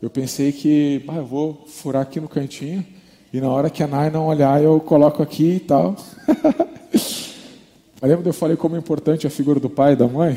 Eu 0.03 0.11
pensei 0.11 0.51
que, 0.51 1.05
ah, 1.09 1.17
eu 1.17 1.27
vou 1.27 1.65
furar 1.67 2.03
aqui 2.03 2.21
no 2.21 2.29
cantinho, 2.29 2.85
e 3.33 3.41
na 3.41 3.49
hora 3.49 3.71
que 3.71 3.83
a 3.83 3.87
Nai 3.87 4.11
não 4.11 4.27
olhar, 4.27 4.63
eu 4.63 4.81
coloco 4.81 5.23
aqui 5.23 5.53
e 5.53 5.61
tal. 5.61 5.97
Lembra 8.03 8.23
que 8.23 8.29
eu 8.29 8.35
falei 8.35 8.57
como 8.57 8.77
é 8.77 8.79
importante 8.79 9.27
a 9.27 9.31
figura 9.31 9.61
do 9.61 9.71
pai 9.71 9.93
e 9.93 9.97
da 9.97 10.09
mãe? 10.09 10.37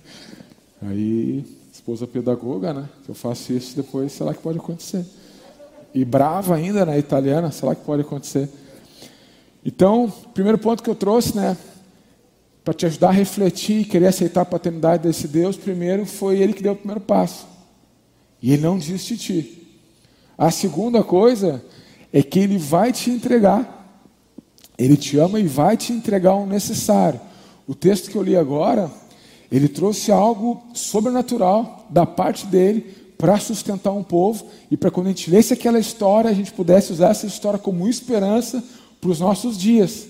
Aí, 0.82 1.44
esposa 1.72 2.06
pedagoga, 2.06 2.72
né? 2.72 2.88
Se 3.04 3.08
eu 3.08 3.14
faço 3.14 3.52
isso 3.52 3.74
depois, 3.74 4.12
sei 4.12 4.24
lá 4.24 4.34
que 4.34 4.42
pode 4.42 4.58
acontecer. 4.58 5.04
E 5.94 6.04
brava 6.04 6.54
ainda, 6.54 6.84
né? 6.84 6.98
Italiana, 6.98 7.50
sei 7.50 7.68
lá 7.68 7.74
que 7.74 7.84
pode 7.84 8.02
acontecer. 8.02 8.48
Então, 9.64 10.12
primeiro 10.34 10.58
ponto 10.58 10.82
que 10.82 10.90
eu 10.90 10.94
trouxe, 10.94 11.36
né? 11.36 11.56
Para 12.64 12.74
te 12.74 12.86
ajudar 12.86 13.08
a 13.08 13.12
refletir 13.12 13.80
e 13.80 13.84
querer 13.84 14.06
aceitar 14.06 14.42
a 14.42 14.46
paternidade 14.46 15.02
desse 15.02 15.28
Deus, 15.28 15.56
primeiro 15.56 16.06
foi 16.06 16.38
ele 16.38 16.52
que 16.52 16.62
deu 16.62 16.72
o 16.72 16.76
primeiro 16.76 17.00
passo. 17.00 17.46
E 18.42 18.52
ele 18.52 18.62
não 18.62 18.78
desiste 18.78 19.16
de 19.16 19.22
ti. 19.22 19.64
A 20.36 20.50
segunda 20.50 21.02
coisa 21.02 21.64
é 22.12 22.22
que 22.22 22.38
Ele 22.38 22.58
vai 22.58 22.92
te 22.92 23.10
entregar. 23.10 24.02
Ele 24.76 24.96
te 24.96 25.18
ama 25.18 25.38
e 25.38 25.46
vai 25.46 25.76
te 25.76 25.92
entregar 25.92 26.34
o 26.34 26.46
necessário. 26.46 27.20
O 27.66 27.74
texto 27.74 28.10
que 28.10 28.16
eu 28.16 28.22
li 28.22 28.36
agora, 28.36 28.90
ele 29.50 29.68
trouxe 29.68 30.10
algo 30.10 30.62
sobrenatural 30.74 31.86
da 31.88 32.04
parte 32.04 32.46
dele 32.46 32.80
para 33.16 33.38
sustentar 33.38 33.92
um 33.92 34.02
povo 34.02 34.46
e 34.70 34.76
para 34.76 34.90
quando 34.90 35.06
a 35.06 35.10
gente 35.10 35.30
lesse 35.30 35.54
aquela 35.54 35.78
história, 35.78 36.28
a 36.28 36.34
gente 36.34 36.52
pudesse 36.52 36.92
usar 36.92 37.10
essa 37.10 37.26
história 37.26 37.58
como 37.58 37.88
esperança 37.88 38.62
para 39.04 39.10
os 39.10 39.20
nossos 39.20 39.58
dias. 39.58 40.06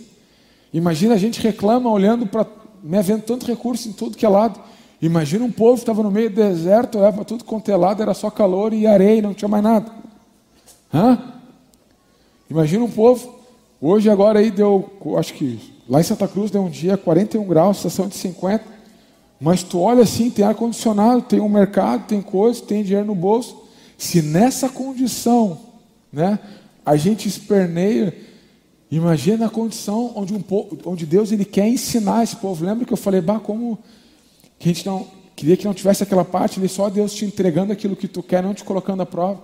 Imagina 0.73 1.15
a 1.15 1.19
gente 1.19 1.41
reclama 1.41 1.91
olhando 1.91 2.29
para, 2.29 2.47
né, 2.81 3.03
vendo 3.03 3.23
tanto 3.23 3.45
recurso 3.45 3.89
em 3.89 3.93
tudo 3.93 4.17
que 4.17 4.25
é 4.25 4.29
lado. 4.29 4.61
Imagina 5.03 5.45
um 5.45 5.51
povo 5.51 5.75
que 5.75 5.81
estava 5.81 6.01
no 6.01 6.13
meio 6.13 6.31
do 6.31 6.37
deserto, 6.37 6.99
olhava 6.99 7.17
para 7.17 7.25
tudo 7.25 7.43
quanto 7.43 7.69
é 7.73 7.77
lado, 7.77 8.01
era 8.01 8.15
só 8.15 8.31
calor 8.31 8.73
e 8.73 8.87
areia, 8.87 9.21
não 9.21 9.35
tinha 9.35 9.49
mais 9.49 9.65
nada. 9.65 9.91
Hã? 10.93 11.19
Imagina 12.49 12.85
um 12.85 12.91
povo, 12.91 13.35
hoje 13.81 14.09
agora 14.09 14.39
aí 14.39 14.49
deu, 14.49 14.89
acho 15.19 15.35
que 15.35 15.75
lá 15.89 15.99
em 15.99 16.05
Santa 16.05 16.29
Cruz 16.29 16.53
deu 16.53 16.63
um 16.63 16.71
dia 16.71 16.97
41 16.97 17.45
graus, 17.49 17.79
estação 17.79 18.07
de 18.07 18.15
50, 18.15 18.65
mas 19.41 19.65
tu 19.65 19.81
olha 19.81 20.05
assim, 20.05 20.31
tem 20.31 20.45
ar-condicionado, 20.45 21.23
tem 21.23 21.41
um 21.41 21.49
mercado, 21.49 22.07
tem 22.07 22.23
coisa, 22.23 22.63
tem 22.63 22.85
dinheiro 22.85 23.09
no 23.09 23.15
bolso. 23.15 23.61
Se 23.99 24.23
nessa 24.23 24.69
condição, 24.69 25.59
né, 26.13 26.39
a 26.87 26.95
gente 26.95 27.27
esperneia, 27.27 28.15
imagina 28.91 29.47
a 29.47 29.51
condição 29.51 30.13
onde, 30.15 30.35
um 30.35 30.41
povo, 30.41 30.79
onde 30.85 31.07
Deus 31.07 31.33
ele 31.33 31.45
quer 31.45 31.69
ensinar 31.69 32.23
esse 32.23 32.37
povo. 32.37 32.65
Lembra 32.65 32.85
que 32.85 32.93
eu 32.93 32.97
falei, 32.97 33.21
bah, 33.21 33.41
como 33.41 33.79
que 34.59 34.69
a 34.69 34.73
gente 34.73 34.87
não 34.87 35.07
queria 35.35 35.57
que 35.57 35.65
não 35.65 35.75
tivesse 35.75 36.03
aquela 36.03 36.25
parte, 36.25 36.59
ali 36.61 36.69
só 36.69 36.89
Deus 36.89 37.13
te 37.13 37.25
entregando 37.25 37.73
aquilo 37.73 37.97
que 37.97 38.07
tu 38.07 38.23
quer, 38.23 38.43
não 38.43 38.55
te 38.55 38.63
colocando 38.63 39.03
à 39.03 39.07
prova. 39.07 39.41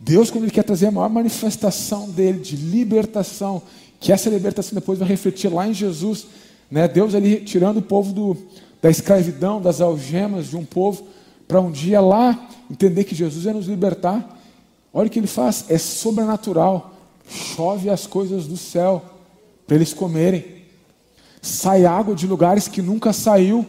Deus, 0.00 0.30
quando 0.30 0.44
Ele 0.44 0.50
quer 0.50 0.64
trazer 0.64 0.86
a 0.86 0.90
maior 0.90 1.10
manifestação 1.10 2.08
dele, 2.08 2.38
de 2.38 2.56
libertação, 2.56 3.62
que 3.98 4.12
essa 4.12 4.30
libertação 4.30 4.74
depois 4.74 4.98
vai 4.98 5.06
refletir 5.06 5.52
lá 5.52 5.68
em 5.68 5.74
Jesus, 5.74 6.26
né? 6.70 6.88
Deus 6.88 7.14
ali 7.14 7.40
tirando 7.40 7.78
o 7.78 7.82
povo 7.82 8.12
do, 8.12 8.36
da 8.80 8.88
escravidão, 8.88 9.60
das 9.60 9.80
algemas 9.80 10.48
de 10.48 10.56
um 10.56 10.64
povo, 10.64 11.06
para 11.46 11.60
um 11.60 11.70
dia 11.70 12.00
lá 12.00 12.48
entender 12.70 13.04
que 13.04 13.14
Jesus 13.14 13.44
ia 13.44 13.52
nos 13.52 13.66
libertar. 13.66 14.38
Olha 14.92 15.08
o 15.08 15.10
que 15.10 15.18
ele 15.18 15.26
faz, 15.26 15.66
é 15.68 15.76
sobrenatural. 15.76 16.94
Chove 17.30 17.88
as 17.88 18.06
coisas 18.06 18.46
do 18.46 18.56
céu 18.56 19.02
para 19.66 19.76
eles 19.76 19.94
comerem. 19.94 20.64
Sai 21.40 21.84
água 21.84 22.14
de 22.14 22.26
lugares 22.26 22.66
que 22.66 22.82
nunca 22.82 23.12
saiu. 23.12 23.64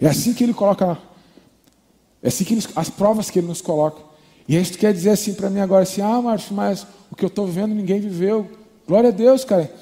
É 0.00 0.08
assim 0.08 0.34
que 0.34 0.42
ele 0.42 0.52
coloca, 0.52 0.98
é 2.22 2.28
assim 2.28 2.44
que 2.44 2.54
ele, 2.54 2.66
as 2.74 2.90
provas 2.90 3.30
que 3.30 3.38
ele 3.38 3.46
nos 3.46 3.60
coloca. 3.60 4.02
E 4.48 4.56
isso 4.56 4.76
quer 4.76 4.92
dizer 4.92 5.10
assim 5.10 5.32
para 5.32 5.48
mim 5.48 5.60
agora 5.60 5.84
assim, 5.84 6.02
ah, 6.02 6.20
Márcio, 6.20 6.54
mas 6.54 6.86
o 7.10 7.16
que 7.16 7.24
eu 7.24 7.28
estou 7.28 7.46
vivendo 7.46 7.74
ninguém 7.74 8.00
viveu. 8.00 8.50
Glória 8.86 9.10
a 9.10 9.12
Deus, 9.12 9.44
cara. 9.44 9.72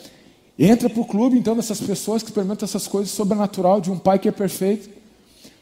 Entra 0.58 0.88
para 0.88 1.00
o 1.00 1.04
clube, 1.04 1.36
então, 1.36 1.56
dessas 1.56 1.80
pessoas 1.80 2.22
que 2.22 2.28
experimentam 2.28 2.66
essas 2.66 2.86
coisas 2.86 3.10
sobrenatural 3.10 3.80
de 3.80 3.90
um 3.90 3.98
pai 3.98 4.18
que 4.18 4.28
é 4.28 4.32
perfeito. 4.32 4.90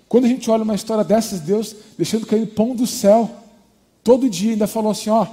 Quando 0.08 0.24
a 0.24 0.28
gente 0.28 0.50
olha 0.50 0.64
uma 0.64 0.74
história 0.74 1.04
dessas, 1.04 1.40
Deus 1.40 1.74
deixando 1.96 2.26
cair 2.26 2.44
pão 2.46 2.74
do 2.74 2.86
céu, 2.86 3.30
todo 4.02 4.28
dia 4.28 4.52
ainda 4.52 4.66
falou 4.66 4.90
assim: 4.90 5.08
ó, 5.08 5.26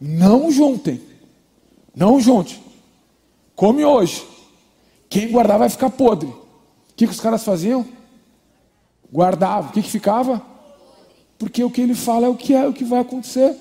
não 0.00 0.50
juntem, 0.50 1.00
não 1.94 2.20
junte, 2.20 2.62
come 3.56 3.84
hoje. 3.84 4.24
Quem 5.08 5.30
guardar 5.30 5.58
vai 5.58 5.68
ficar 5.68 5.90
podre. 5.90 6.28
O 6.28 6.94
que, 6.96 7.06
que 7.06 7.12
os 7.12 7.20
caras 7.20 7.42
faziam? 7.42 7.86
Guardavam. 9.12 9.70
O 9.70 9.72
que, 9.72 9.82
que 9.82 9.90
ficava? 9.90 10.42
Porque 11.38 11.62
o 11.64 11.70
que 11.70 11.80
ele 11.80 11.94
fala 11.94 12.26
é 12.26 12.28
o 12.28 12.34
que 12.34 12.54
é, 12.54 12.66
o 12.66 12.72
que 12.72 12.84
vai 12.84 13.00
acontecer. 13.00 13.56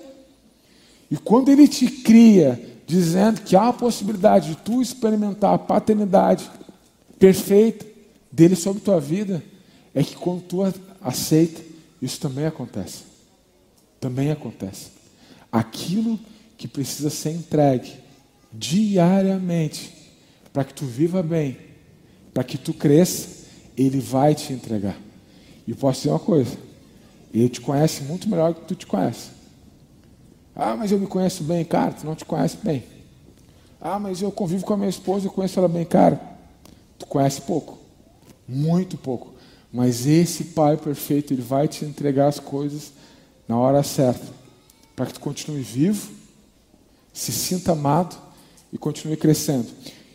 E 1.09 1.15
quando 1.15 1.49
ele 1.49 1.67
te 1.67 1.87
cria, 1.87 2.79
dizendo 2.85 3.41
que 3.41 3.55
há 3.55 3.69
a 3.69 3.73
possibilidade 3.73 4.49
de 4.49 4.55
tu 4.57 4.81
experimentar 4.81 5.53
a 5.53 5.59
paternidade 5.59 6.49
perfeita 7.17 7.85
dele 8.31 8.55
sobre 8.55 8.81
tua 8.81 8.99
vida, 8.99 9.43
é 9.93 10.03
que 10.03 10.15
quando 10.15 10.41
tu 10.41 10.59
aceita, 11.01 11.61
isso 12.01 12.19
também 12.19 12.45
acontece. 12.45 13.03
Também 13.99 14.31
acontece. 14.31 14.96
Aquilo 15.57 16.19
que 16.55 16.67
precisa 16.67 17.09
ser 17.09 17.31
entregue 17.31 17.93
diariamente 18.53 19.91
para 20.53 20.63
que 20.63 20.71
tu 20.71 20.85
viva 20.85 21.23
bem, 21.23 21.57
para 22.31 22.43
que 22.43 22.59
tu 22.59 22.73
cresça, 22.75 23.47
ele 23.75 23.99
vai 23.99 24.35
te 24.35 24.53
entregar. 24.53 24.95
E 25.67 25.73
posso 25.73 26.01
dizer 26.01 26.11
uma 26.11 26.19
coisa: 26.19 26.55
ele 27.33 27.49
te 27.49 27.59
conhece 27.59 28.03
muito 28.03 28.29
melhor 28.29 28.53
do 28.53 28.61
que 28.61 28.67
tu 28.67 28.75
te 28.75 28.85
conhece. 28.85 29.29
Ah, 30.55 30.75
mas 30.75 30.91
eu 30.91 30.99
me 30.99 31.07
conheço 31.07 31.43
bem, 31.43 31.65
cara, 31.65 31.91
tu 31.91 32.05
não 32.05 32.15
te 32.15 32.23
conhece 32.23 32.57
bem. 32.63 32.83
Ah, 33.81 33.97
mas 33.97 34.21
eu 34.21 34.31
convivo 34.31 34.63
com 34.63 34.73
a 34.73 34.77
minha 34.77 34.89
esposa, 34.89 35.25
eu 35.25 35.31
conheço 35.31 35.57
ela 35.57 35.67
bem, 35.67 35.85
cara. 35.85 36.21
Tu 36.99 37.07
conhece 37.07 37.41
pouco, 37.41 37.79
muito 38.47 38.95
pouco. 38.95 39.33
Mas 39.73 40.05
esse 40.05 40.43
Pai 40.43 40.77
perfeito, 40.77 41.33
ele 41.33 41.41
vai 41.41 41.67
te 41.67 41.83
entregar 41.83 42.27
as 42.27 42.39
coisas 42.39 42.91
na 43.47 43.57
hora 43.57 43.81
certa, 43.81 44.36
para 44.97 45.05
que 45.05 45.13
tu 45.13 45.19
continue 45.19 45.61
vivo, 45.61 46.09
se 47.13 47.31
sinta 47.31 47.73
amado 47.73 48.17
e 48.73 48.79
continue 48.79 49.15
crescendo. 49.15 49.67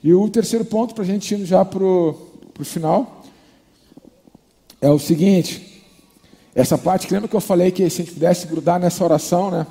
E 0.03 0.13
o 0.13 0.29
terceiro 0.29 0.65
ponto, 0.65 0.93
para 0.93 1.05
a 1.05 1.07
gente 1.07 1.33
ir 1.33 1.47
já 1.47 1.65
para 1.65 1.85
o 1.85 2.33
final, 2.65 3.23
é 4.81 4.91
o 4.91 4.99
seguinte: 4.99 5.87
essa 6.53 6.77
parte, 6.77 7.13
lembra 7.15 7.29
que 7.29 7.37
eu 7.37 7.41
falei 7.41 7.71
que 7.71 7.89
se 7.89 8.03
a 8.03 8.05
gente 8.05 8.15
pudesse 8.15 8.49
grudar 8.49 8.81
nessa 8.81 9.05
oração, 9.05 9.53
né? 9.53 9.65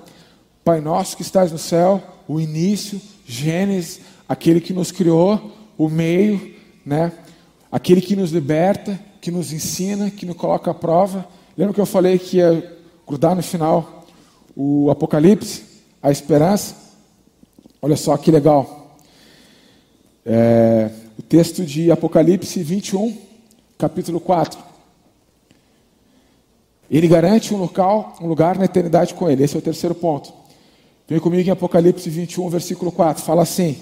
Pai 0.63 0.79
nosso 0.79 1.17
que 1.17 1.23
estás 1.23 1.51
no 1.51 1.57
céu, 1.57 2.01
o 2.25 2.39
início, 2.39 3.01
Gênesis, 3.25 3.99
aquele 4.29 4.61
que 4.61 4.71
nos 4.71 4.93
criou, 4.93 5.51
o 5.77 5.89
meio, 5.89 6.55
né? 6.85 7.11
Aquele 7.69 7.99
que 7.99 8.15
nos 8.15 8.31
liberta, 8.31 8.97
que 9.19 9.29
nos 9.29 9.51
ensina, 9.51 10.09
que 10.09 10.25
nos 10.25 10.37
coloca 10.37 10.71
à 10.71 10.73
prova. 10.73 11.27
Lembra 11.57 11.73
que 11.73 11.81
eu 11.81 11.85
falei 11.85 12.17
que 12.17 12.37
ia 12.37 12.77
grudar 13.05 13.35
no 13.35 13.43
final 13.43 14.00
o 14.55 14.89
Apocalipse? 14.89 15.71
a 16.01 16.11
esperança. 16.11 16.75
Olha 17.81 17.95
só 17.95 18.17
que 18.17 18.31
legal. 18.31 18.97
É, 20.25 20.89
o 21.17 21.21
texto 21.21 21.63
de 21.63 21.91
Apocalipse 21.91 22.61
21, 22.63 23.15
capítulo 23.77 24.19
4. 24.19 24.59
Ele 26.89 27.07
garante 27.07 27.53
um 27.53 27.57
local, 27.57 28.15
um 28.21 28.27
lugar 28.27 28.57
na 28.57 28.65
eternidade 28.65 29.13
com 29.13 29.29
ele. 29.29 29.43
Esse 29.43 29.55
é 29.55 29.59
o 29.59 29.61
terceiro 29.61 29.95
ponto. 29.95 30.33
Vem 31.07 31.19
comigo 31.19 31.47
em 31.47 31.51
Apocalipse 31.51 32.09
21, 32.09 32.49
versículo 32.49 32.91
4. 32.91 33.23
Fala 33.23 33.43
assim: 33.43 33.77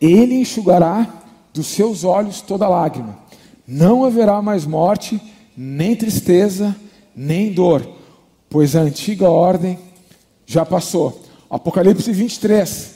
Ele 0.00 0.34
enxugará 0.34 1.22
dos 1.52 1.66
seus 1.68 2.04
olhos 2.04 2.40
toda 2.40 2.68
lágrima. 2.68 3.18
Não 3.66 4.04
haverá 4.04 4.42
mais 4.42 4.66
morte, 4.66 5.20
nem 5.56 5.96
tristeza, 5.96 6.74
nem 7.14 7.52
dor, 7.52 7.86
pois 8.50 8.74
a 8.76 8.80
antiga 8.80 9.30
ordem 9.30 9.78
já 10.52 10.66
passou. 10.66 11.22
Apocalipse 11.48 12.12
23, 12.12 12.90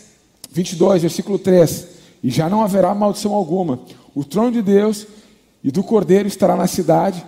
22, 0.50 1.02
versículo 1.02 1.38
3. 1.38 1.86
E 2.22 2.30
já 2.30 2.48
não 2.48 2.62
haverá 2.62 2.94
maldição 2.94 3.34
alguma. 3.34 3.80
O 4.14 4.24
trono 4.24 4.52
de 4.52 4.62
Deus 4.62 5.06
e 5.64 5.70
do 5.70 5.82
Cordeiro 5.82 6.28
estará 6.28 6.54
na 6.54 6.66
cidade, 6.66 7.24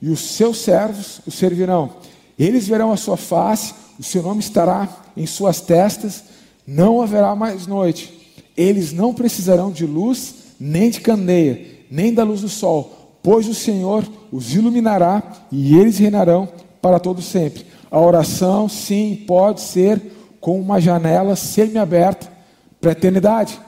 e 0.00 0.08
os 0.08 0.20
seus 0.20 0.58
servos 0.58 1.20
o 1.26 1.30
servirão. 1.30 1.90
Eles 2.38 2.68
verão 2.68 2.92
a 2.92 2.96
sua 2.96 3.16
face, 3.16 3.74
o 3.98 4.02
seu 4.02 4.22
nome 4.22 4.40
estará 4.40 4.88
em 5.16 5.26
suas 5.26 5.60
testas, 5.60 6.24
não 6.66 7.02
haverá 7.02 7.34
mais 7.34 7.66
noite. 7.66 8.38
Eles 8.56 8.92
não 8.92 9.12
precisarão 9.12 9.70
de 9.70 9.84
luz, 9.86 10.34
nem 10.58 10.90
de 10.90 11.00
candeia, 11.00 11.66
nem 11.90 12.14
da 12.14 12.22
luz 12.22 12.42
do 12.42 12.48
sol, 12.48 13.18
pois 13.22 13.48
o 13.48 13.54
Senhor 13.54 14.06
os 14.30 14.54
iluminará 14.54 15.22
e 15.50 15.76
eles 15.76 15.98
reinarão 15.98 16.48
para 16.80 16.98
todo 16.98 17.20
sempre. 17.20 17.66
A 17.90 17.98
oração, 18.00 18.68
sim, 18.68 19.24
pode 19.26 19.60
ser 19.60 20.00
com 20.40 20.60
uma 20.60 20.80
janela 20.80 21.34
semi-aberta 21.34 22.30
para 22.80 22.90
a 22.90 22.92
eternidade. 22.92 23.60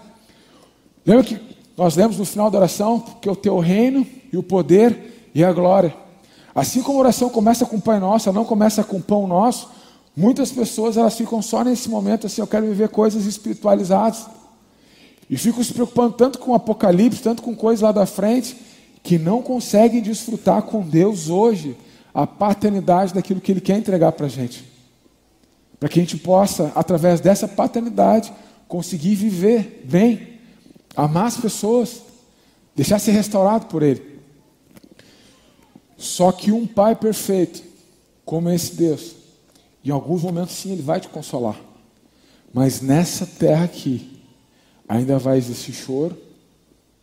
Lembra 1.05 1.25
que 1.25 1.41
nós 1.77 1.97
lemos 1.97 2.19
no 2.19 2.25
final 2.25 2.51
da 2.51 2.59
oração 2.59 3.01
que 3.21 3.29
o 3.29 3.35
teu 3.35 3.59
reino 3.59 4.07
e 4.33 4.37
o 4.37 4.43
poder 4.43 5.31
e 5.35 5.43
a 5.43 5.53
glória. 5.53 5.95
Assim 6.55 6.83
como 6.83 6.99
a 6.99 7.03
oração 7.03 7.29
começa 7.29 7.67
com 7.67 7.77
o 7.77 7.81
Pai 7.81 7.99
Nosso, 7.99 8.29
ela 8.29 8.39
não 8.39 8.45
começa 8.45 8.85
com 8.85 8.99
o 8.99 9.03
pão 9.03 9.27
nosso, 9.27 9.71
muitas 10.17 10.53
pessoas 10.53 10.97
elas 10.97 11.17
ficam 11.17 11.41
só 11.41 11.65
nesse 11.65 11.89
momento 11.89 12.27
assim, 12.27 12.41
eu 12.41 12.47
quero 12.47 12.67
viver 12.67 12.91
coisas 12.91 13.25
espiritualizadas. 13.27 14.27
E 15.29 15.37
ficam 15.37 15.65
se 15.65 15.73
preocupando 15.73 16.13
tanto 16.13 16.39
com 16.39 16.53
o 16.53 16.55
Apocalipse, 16.55 17.23
tanto 17.23 17.43
com 17.43 17.57
coisas 17.57 17.81
lá 17.81 17.91
da 17.91 18.05
frente, 18.05 18.57
que 19.03 19.19
não 19.19 19.41
conseguem 19.41 20.03
desfrutar 20.03 20.63
com 20.63 20.83
Deus 20.83 21.31
hoje 21.31 21.77
a 22.15 22.27
paternidade 22.27 23.15
daquilo 23.15 23.41
que 23.41 23.53
Ele 23.53 23.61
quer 23.61 23.79
entregar 23.79 24.13
para 24.13 24.27
a 24.27 24.29
gente. 24.29 24.65
Para 25.79 25.89
que 25.89 25.99
a 25.99 26.03
gente 26.03 26.17
possa, 26.17 26.73
através 26.75 27.21
dessa 27.21 27.49
paternidade, 27.49 28.33
conseguir 28.69 29.15
viver 29.15 29.85
bem, 29.85 30.39
amar 30.97 31.27
as 31.27 31.37
pessoas, 31.37 32.03
deixar 32.75 32.99
ser 32.99 33.13
restaurado 33.13 33.67
por 33.67 33.83
Ele. 33.83 34.21
Só 35.97 36.33
que 36.33 36.51
um 36.51 36.67
pai 36.67 36.97
perfeito, 36.97 37.63
como 38.25 38.51
esse 38.51 38.75
Deus, 38.75 39.15
em 39.85 39.91
alguns 39.91 40.23
momentos 40.23 40.55
sim 40.55 40.73
ele 40.73 40.83
vai 40.83 41.01
te 41.01 41.09
consolar. 41.09 41.61
Mas 42.53 42.81
nessa 42.81 43.27
terra 43.27 43.65
aqui, 43.65 44.21
ainda 44.89 45.19
vai 45.19 45.39
existir 45.39 45.73
choro, 45.73 46.17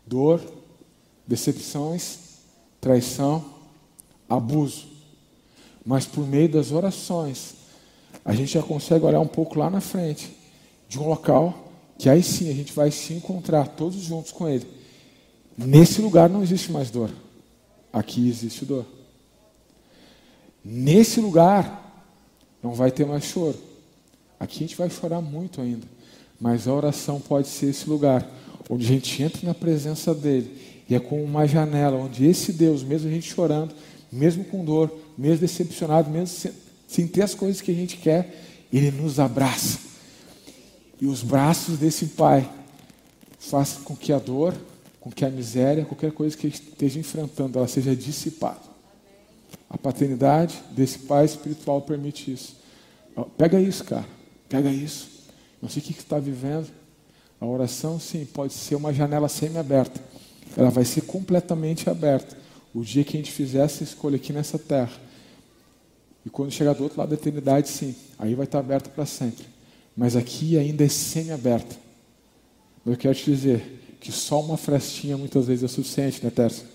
dor, 0.05 0.41
decepções, 1.25 2.17
traição, 2.79 3.45
abuso. 4.27 4.87
Mas 5.85 6.05
por 6.05 6.27
meio 6.27 6.49
das 6.49 6.71
orações, 6.71 7.55
a 8.23 8.33
gente 8.33 8.53
já 8.53 8.61
consegue 8.61 9.05
olhar 9.05 9.19
um 9.19 9.27
pouco 9.27 9.57
lá 9.57 9.69
na 9.69 9.81
frente 9.81 10.35
de 10.87 10.99
um 10.99 11.07
local 11.07 11.67
que 11.97 12.09
aí 12.09 12.23
sim 12.23 12.49
a 12.49 12.53
gente 12.53 12.71
vai 12.71 12.91
se 12.91 13.13
encontrar 13.13 13.67
todos 13.67 13.99
juntos 14.01 14.31
com 14.31 14.47
Ele. 14.47 14.65
Nesse 15.57 16.01
lugar 16.01 16.29
não 16.29 16.41
existe 16.41 16.71
mais 16.71 16.89
dor. 16.89 17.11
Aqui 17.91 18.29
existe 18.29 18.63
dor. 18.63 18.85
Nesse 20.63 21.19
lugar 21.19 22.07
não 22.63 22.73
vai 22.73 22.91
ter 22.91 23.05
mais 23.05 23.25
choro. 23.25 23.57
Aqui 24.39 24.57
a 24.57 24.67
gente 24.67 24.77
vai 24.77 24.89
chorar 24.89 25.21
muito 25.21 25.59
ainda. 25.59 25.85
Mas 26.39 26.67
a 26.67 26.73
oração 26.73 27.19
pode 27.19 27.49
ser 27.49 27.67
esse 27.67 27.89
lugar 27.89 28.25
onde 28.69 28.85
a 28.85 28.87
gente 28.87 29.21
entra 29.21 29.45
na 29.45 29.53
presença 29.53 30.13
dele 30.13 30.83
e 30.89 30.95
é 30.95 30.99
como 30.99 31.23
uma 31.23 31.47
janela 31.47 31.97
onde 31.97 32.25
esse 32.25 32.53
Deus, 32.53 32.81
mesmo 32.81 33.09
a 33.09 33.11
gente 33.11 33.31
chorando, 33.31 33.75
mesmo 34.11 34.43
com 34.43 34.63
dor, 34.65 34.91
mesmo 35.19 35.39
decepcionado, 35.39 36.09
mesmo 36.09 36.27
sem, 36.27 36.51
sem 36.87 37.07
ter 37.07 37.21
as 37.21 37.33
coisas 37.33 37.61
que 37.61 37.71
a 37.71 37.75
gente 37.75 37.97
quer, 37.97 38.43
ele 38.71 38.91
nos 38.91 39.19
abraça. 39.19 39.79
E 41.01 41.05
os 41.05 41.23
braços 41.23 41.77
desse 41.77 42.07
Pai 42.07 42.49
fazem 43.39 43.83
com 43.83 43.95
que 43.95 44.11
a 44.11 44.19
dor 44.19 44.53
com 44.99 45.09
que 45.09 45.23
a 45.23 45.29
miséria, 45.29 45.85
qualquer 45.85 46.11
coisa 46.11 46.35
que 46.35 46.47
esteja 46.47 46.99
enfrentando, 46.99 47.57
ela 47.57 47.67
seja 47.67 47.95
dissipada. 47.95 48.59
A 49.69 49.77
paternidade 49.77 50.61
desse 50.71 50.99
pai 50.99 51.25
espiritual 51.25 51.81
permite 51.81 52.31
isso. 52.31 52.57
Pega 53.37 53.59
isso, 53.59 53.83
cara. 53.83 54.05
Pega 54.47 54.69
isso. 54.69 55.07
Não 55.61 55.69
sei 55.69 55.81
o 55.81 55.85
que 55.85 55.91
está 55.91 56.19
vivendo. 56.19 56.67
A 57.39 57.45
oração, 57.45 57.99
sim, 57.99 58.25
pode 58.25 58.53
ser 58.53 58.75
uma 58.75 58.93
janela 58.93 59.29
semi-aberta. 59.29 60.01
Ela 60.57 60.69
vai 60.69 60.83
ser 60.83 61.01
completamente 61.01 61.89
aberta. 61.89 62.37
O 62.73 62.83
dia 62.83 63.03
que 63.03 63.15
a 63.15 63.19
gente 63.19 63.31
fizer 63.31 63.63
essa 63.63 63.83
escolha 63.83 64.17
aqui 64.17 64.33
nessa 64.33 64.59
terra. 64.59 64.91
E 66.25 66.29
quando 66.29 66.51
chegar 66.51 66.73
do 66.73 66.83
outro 66.83 66.99
lado 66.99 67.09
da 67.09 67.15
eternidade, 67.15 67.69
sim. 67.69 67.95
Aí 68.17 68.35
vai 68.35 68.45
estar 68.45 68.59
aberta 68.59 68.89
para 68.89 69.05
sempre. 69.05 69.45
Mas 69.95 70.15
aqui 70.15 70.57
ainda 70.57 70.83
é 70.83 70.89
semi-aberta. 70.89 71.75
Eu 72.85 72.97
quero 72.97 73.15
te 73.15 73.25
dizer, 73.25 73.79
que 73.99 74.11
só 74.11 74.41
uma 74.41 74.57
frestinha 74.57 75.17
muitas 75.17 75.47
vezes 75.47 75.63
é 75.63 75.67
suficiente, 75.67 76.23
né, 76.23 76.29
Tércio? 76.29 76.65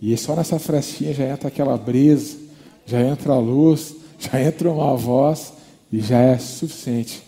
E 0.00 0.16
só 0.16 0.34
nessa 0.34 0.58
frestinha 0.58 1.12
já 1.12 1.24
entra 1.28 1.48
aquela 1.48 1.76
brisa, 1.76 2.38
já 2.86 3.00
entra 3.00 3.34
a 3.34 3.38
luz, 3.38 3.94
já 4.18 4.42
entra 4.42 4.70
uma 4.70 4.96
voz 4.96 5.52
e 5.92 6.00
já 6.00 6.18
é 6.18 6.38
suficiente. 6.38 7.22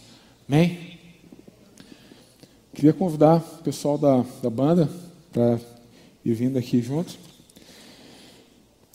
Amém? 0.48 0.98
Queria 2.74 2.92
convidar 2.92 3.36
o 3.36 3.62
pessoal 3.62 3.98
da, 3.98 4.24
da 4.42 4.50
banda 4.50 4.88
para 5.30 5.60
ir 6.24 6.34
vindo 6.34 6.58
aqui 6.58 6.80
junto. 6.80 7.16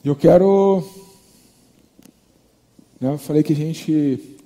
Eu 0.03 0.15
quero. 0.15 0.83
Né, 2.99 3.09
eu 3.11 3.17
falei 3.17 3.43
que 3.43 3.53
a 3.53 3.55
gente 3.55 4.37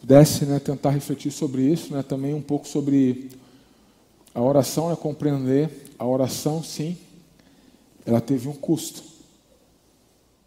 pudesse 0.00 0.46
né, 0.46 0.58
tentar 0.58 0.90
refletir 0.90 1.30
sobre 1.30 1.62
isso, 1.62 1.92
né, 1.92 2.02
também 2.02 2.34
um 2.34 2.42
pouco 2.42 2.66
sobre 2.66 3.30
a 4.34 4.40
oração 4.40 4.92
é 4.92 4.96
compreender, 4.96 5.92
a 5.98 6.06
oração, 6.06 6.62
sim, 6.62 6.96
ela 8.06 8.20
teve 8.20 8.48
um 8.48 8.52
custo. 8.52 9.02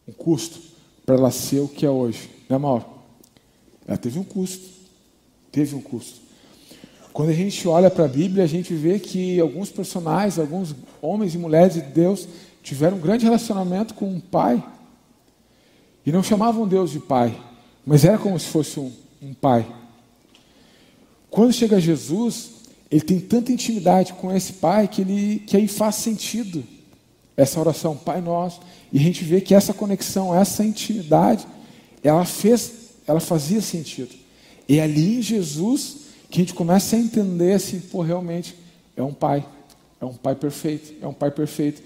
Um 0.07 0.13
custo 0.13 0.59
para 1.05 1.15
ela 1.15 1.31
ser 1.31 1.59
o 1.59 1.67
que 1.67 1.85
é 1.85 1.89
hoje. 1.89 2.29
Né, 2.49 2.57
Mauro? 2.57 2.85
Ela 3.87 3.97
teve 3.97 4.19
um 4.19 4.23
custo. 4.23 4.69
Teve 5.51 5.75
um 5.75 5.81
custo. 5.81 6.21
Quando 7.11 7.29
a 7.29 7.33
gente 7.33 7.67
olha 7.67 7.91
para 7.91 8.05
a 8.05 8.07
Bíblia, 8.07 8.43
a 8.43 8.47
gente 8.47 8.73
vê 8.73 8.97
que 8.97 9.39
alguns 9.39 9.69
personagens, 9.69 10.39
alguns 10.39 10.75
homens 11.01 11.35
e 11.35 11.37
mulheres 11.37 11.75
de 11.75 11.81
Deus 11.81 12.27
tiveram 12.63 12.97
um 12.97 13.01
grande 13.01 13.25
relacionamento 13.25 13.93
com 13.93 14.07
um 14.07 14.19
pai. 14.19 14.63
E 16.05 16.11
não 16.11 16.23
chamavam 16.23 16.67
Deus 16.67 16.91
de 16.91 16.99
pai, 16.99 17.39
mas 17.85 18.03
era 18.03 18.17
como 18.17 18.39
se 18.39 18.47
fosse 18.47 18.79
um, 18.79 18.91
um 19.21 19.33
pai. 19.33 19.65
Quando 21.29 21.53
chega 21.53 21.79
Jesus, 21.79 22.51
ele 22.91 23.01
tem 23.01 23.19
tanta 23.19 23.51
intimidade 23.51 24.13
com 24.13 24.31
esse 24.31 24.53
pai 24.53 24.87
que, 24.87 25.01
ele, 25.01 25.43
que 25.47 25.57
aí 25.57 25.67
faz 25.67 25.95
sentido 25.95 26.63
essa 27.35 27.59
oração, 27.59 27.97
Pai 27.97 28.21
Nosso. 28.21 28.61
E 28.91 28.99
a 28.99 29.01
gente 29.01 29.23
vê 29.23 29.41
que 29.41 29.55
essa 29.55 29.73
conexão, 29.73 30.35
essa 30.35 30.63
intimidade, 30.63 31.47
ela 32.03 32.25
fez, 32.25 32.71
ela 33.07 33.19
fazia 33.19 33.61
sentido. 33.61 34.13
E 34.69 34.77
é 34.77 34.83
ali 34.83 35.17
em 35.17 35.21
Jesus 35.21 36.03
que 36.29 36.39
a 36.39 36.43
gente 36.43 36.53
começa 36.53 36.95
a 36.95 36.99
entender 36.99 37.53
assim, 37.53 37.79
pô, 37.79 38.01
realmente 38.01 38.55
é 38.95 39.03
um 39.03 39.13
pai, 39.13 39.45
é 39.99 40.05
um 40.05 40.13
pai 40.13 40.35
perfeito, 40.35 40.93
é 41.01 41.07
um 41.07 41.13
pai 41.13 41.31
perfeito. 41.31 41.81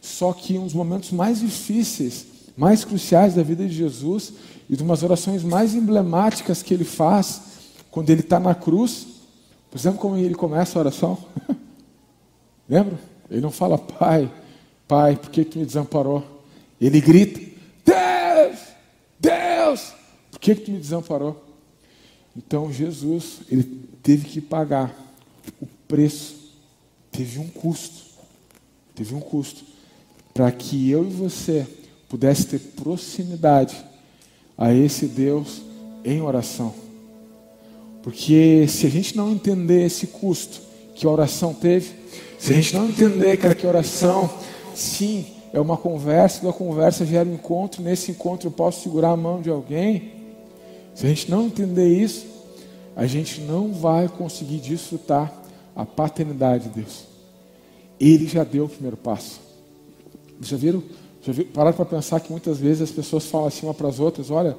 Só 0.00 0.32
que 0.32 0.58
um 0.58 0.64
dos 0.64 0.74
momentos 0.74 1.10
mais 1.10 1.40
difíceis, 1.40 2.26
mais 2.56 2.84
cruciais 2.84 3.34
da 3.34 3.42
vida 3.42 3.66
de 3.66 3.74
Jesus 3.74 4.32
e 4.68 4.76
de 4.76 4.82
umas 4.82 5.02
orações 5.02 5.42
mais 5.42 5.74
emblemáticas 5.74 6.62
que 6.62 6.72
ele 6.72 6.84
faz 6.84 7.42
quando 7.90 8.10
ele 8.10 8.20
está 8.20 8.38
na 8.38 8.54
cruz, 8.54 9.06
por 9.70 9.78
exemplo, 9.78 9.98
como 9.98 10.16
ele 10.16 10.34
começa 10.34 10.78
a 10.78 10.80
oração? 10.80 11.18
Lembra? 12.68 12.98
Ele 13.30 13.40
não 13.40 13.50
fala, 13.50 13.78
Pai, 13.78 14.30
Pai, 14.86 15.16
por 15.16 15.30
que 15.30 15.44
tu 15.44 15.58
me 15.58 15.66
desamparou? 15.66 16.24
Ele 16.80 17.00
grita, 17.00 17.40
Deus, 17.84 18.58
Deus, 19.18 19.92
por 20.30 20.40
que 20.40 20.54
tu 20.54 20.70
me 20.70 20.78
desamparou? 20.78 21.44
Então 22.36 22.72
Jesus, 22.72 23.40
ele 23.50 23.64
teve 24.02 24.28
que 24.28 24.40
pagar 24.40 24.94
o 25.60 25.66
preço, 25.86 26.36
teve 27.10 27.38
um 27.38 27.48
custo, 27.48 28.04
teve 28.94 29.14
um 29.14 29.20
custo, 29.20 29.64
para 30.32 30.50
que 30.50 30.90
eu 30.90 31.04
e 31.04 31.10
você 31.10 31.66
pudesse 32.10 32.44
ter 32.44 32.58
proximidade 32.58 33.76
a 34.58 34.74
esse 34.74 35.06
Deus 35.06 35.62
em 36.04 36.20
oração. 36.20 36.74
Porque 38.02 38.66
se 38.68 38.84
a 38.84 38.90
gente 38.90 39.16
não 39.16 39.30
entender 39.30 39.86
esse 39.86 40.08
custo 40.08 40.60
que 40.94 41.06
a 41.06 41.10
oração 41.10 41.54
teve, 41.54 41.92
se 42.36 42.52
a 42.52 42.56
gente 42.56 42.74
não 42.74 42.88
entender, 42.88 43.36
cara, 43.36 43.54
que 43.54 43.64
a 43.64 43.68
oração, 43.68 44.28
sim, 44.74 45.24
é 45.52 45.60
uma 45.60 45.76
conversa, 45.76 46.44
da 46.44 46.52
conversa 46.52 47.06
gera 47.06 47.28
um 47.28 47.34
encontro, 47.34 47.80
nesse 47.80 48.10
encontro 48.10 48.48
eu 48.48 48.52
posso 48.52 48.82
segurar 48.82 49.10
a 49.10 49.16
mão 49.16 49.40
de 49.40 49.48
alguém. 49.48 50.12
Se 50.94 51.06
a 51.06 51.08
gente 51.08 51.30
não 51.30 51.46
entender 51.46 51.88
isso, 51.88 52.26
a 52.96 53.06
gente 53.06 53.40
não 53.40 53.72
vai 53.72 54.08
conseguir 54.08 54.58
desfrutar 54.58 55.32
a 55.76 55.86
paternidade 55.86 56.64
de 56.64 56.80
Deus. 56.80 57.04
Ele 58.00 58.26
já 58.26 58.42
deu 58.42 58.64
o 58.64 58.68
primeiro 58.68 58.96
passo. 58.96 59.40
Já 60.40 60.56
viram? 60.56 60.82
Já? 61.22 61.32
Pararam 61.52 61.76
para 61.76 61.84
pensar 61.84 62.20
que 62.20 62.30
muitas 62.30 62.58
vezes 62.58 62.82
as 62.82 62.90
pessoas 62.90 63.26
falam 63.26 63.46
assim 63.46 63.66
uma 63.66 63.74
para 63.74 63.88
as 63.88 63.98
outras: 64.00 64.30
olha, 64.30 64.56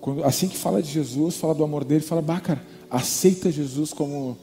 quando, 0.00 0.22
assim 0.24 0.48
que 0.48 0.56
fala 0.56 0.82
de 0.82 0.90
Jesus, 0.90 1.36
fala 1.36 1.54
do 1.54 1.64
amor 1.64 1.82
dele, 1.82 2.00
fala, 2.00 2.20
bah, 2.20 2.38
cara, 2.38 2.62
aceita 2.90 3.50
Jesus 3.50 3.92
como 3.92 4.36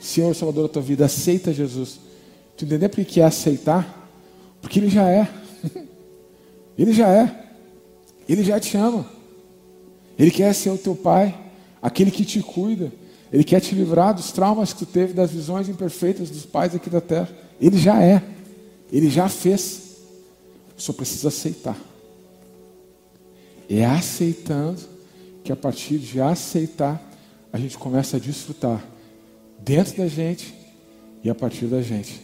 Senhor 0.00 0.34
Salvador 0.34 0.68
da 0.68 0.74
tua 0.74 0.82
vida, 0.82 1.04
aceita 1.04 1.52
Jesus. 1.52 1.98
Tu 2.56 2.64
entendeu 2.64 2.88
por 2.88 3.04
que 3.04 3.20
é 3.20 3.24
aceitar? 3.24 4.08
Porque 4.60 4.78
ele 4.78 4.88
já 4.88 5.08
é. 5.08 5.28
ele 6.78 6.92
já 6.92 7.08
é. 7.08 7.46
Ele 8.28 8.44
já 8.44 8.60
te 8.60 8.76
ama. 8.76 9.06
Ele 10.18 10.30
quer 10.30 10.54
ser 10.54 10.70
o 10.70 10.78
teu 10.78 10.94
pai, 10.94 11.36
aquele 11.80 12.10
que 12.10 12.24
te 12.24 12.40
cuida. 12.40 12.92
Ele 13.32 13.44
quer 13.44 13.60
te 13.60 13.74
livrar 13.74 14.14
dos 14.14 14.32
traumas 14.32 14.72
que 14.72 14.84
tu 14.84 14.86
teve, 14.86 15.12
das 15.12 15.30
visões 15.30 15.68
imperfeitas 15.68 16.30
dos 16.30 16.46
pais 16.46 16.74
aqui 16.74 16.88
da 16.88 17.00
terra. 17.00 17.28
Ele 17.60 17.78
já 17.78 18.02
é. 18.02 18.22
Ele 18.92 19.10
já 19.10 19.28
fez. 19.28 19.87
Só 20.78 20.92
precisa 20.92 21.28
aceitar. 21.28 21.76
É 23.68 23.84
aceitando 23.84 24.80
que 25.44 25.52
a 25.52 25.56
partir 25.56 25.98
de 25.98 26.20
aceitar, 26.20 27.02
a 27.52 27.58
gente 27.58 27.76
começa 27.76 28.16
a 28.16 28.20
desfrutar 28.20 28.82
dentro 29.58 29.96
da 29.96 30.06
gente 30.06 30.54
e 31.22 31.28
a 31.28 31.34
partir 31.34 31.66
da 31.66 31.82
gente. 31.82 32.20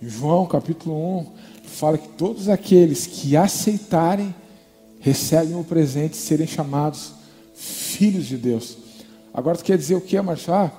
Em 0.00 0.08
João 0.08 0.46
capítulo 0.46 0.94
1, 1.20 1.26
fala 1.64 1.98
que 1.98 2.08
todos 2.10 2.48
aqueles 2.48 3.06
que 3.06 3.36
aceitarem 3.36 4.34
recebem 5.00 5.56
o 5.56 5.64
presente 5.64 6.12
de 6.12 6.18
serem 6.18 6.46
chamados 6.46 7.12
filhos 7.54 8.26
de 8.26 8.36
Deus. 8.36 8.78
Agora 9.34 9.56
tu 9.56 9.64
quer 9.64 9.76
dizer 9.76 9.96
o 9.96 10.00
que, 10.00 10.20
Marchá? 10.20 10.72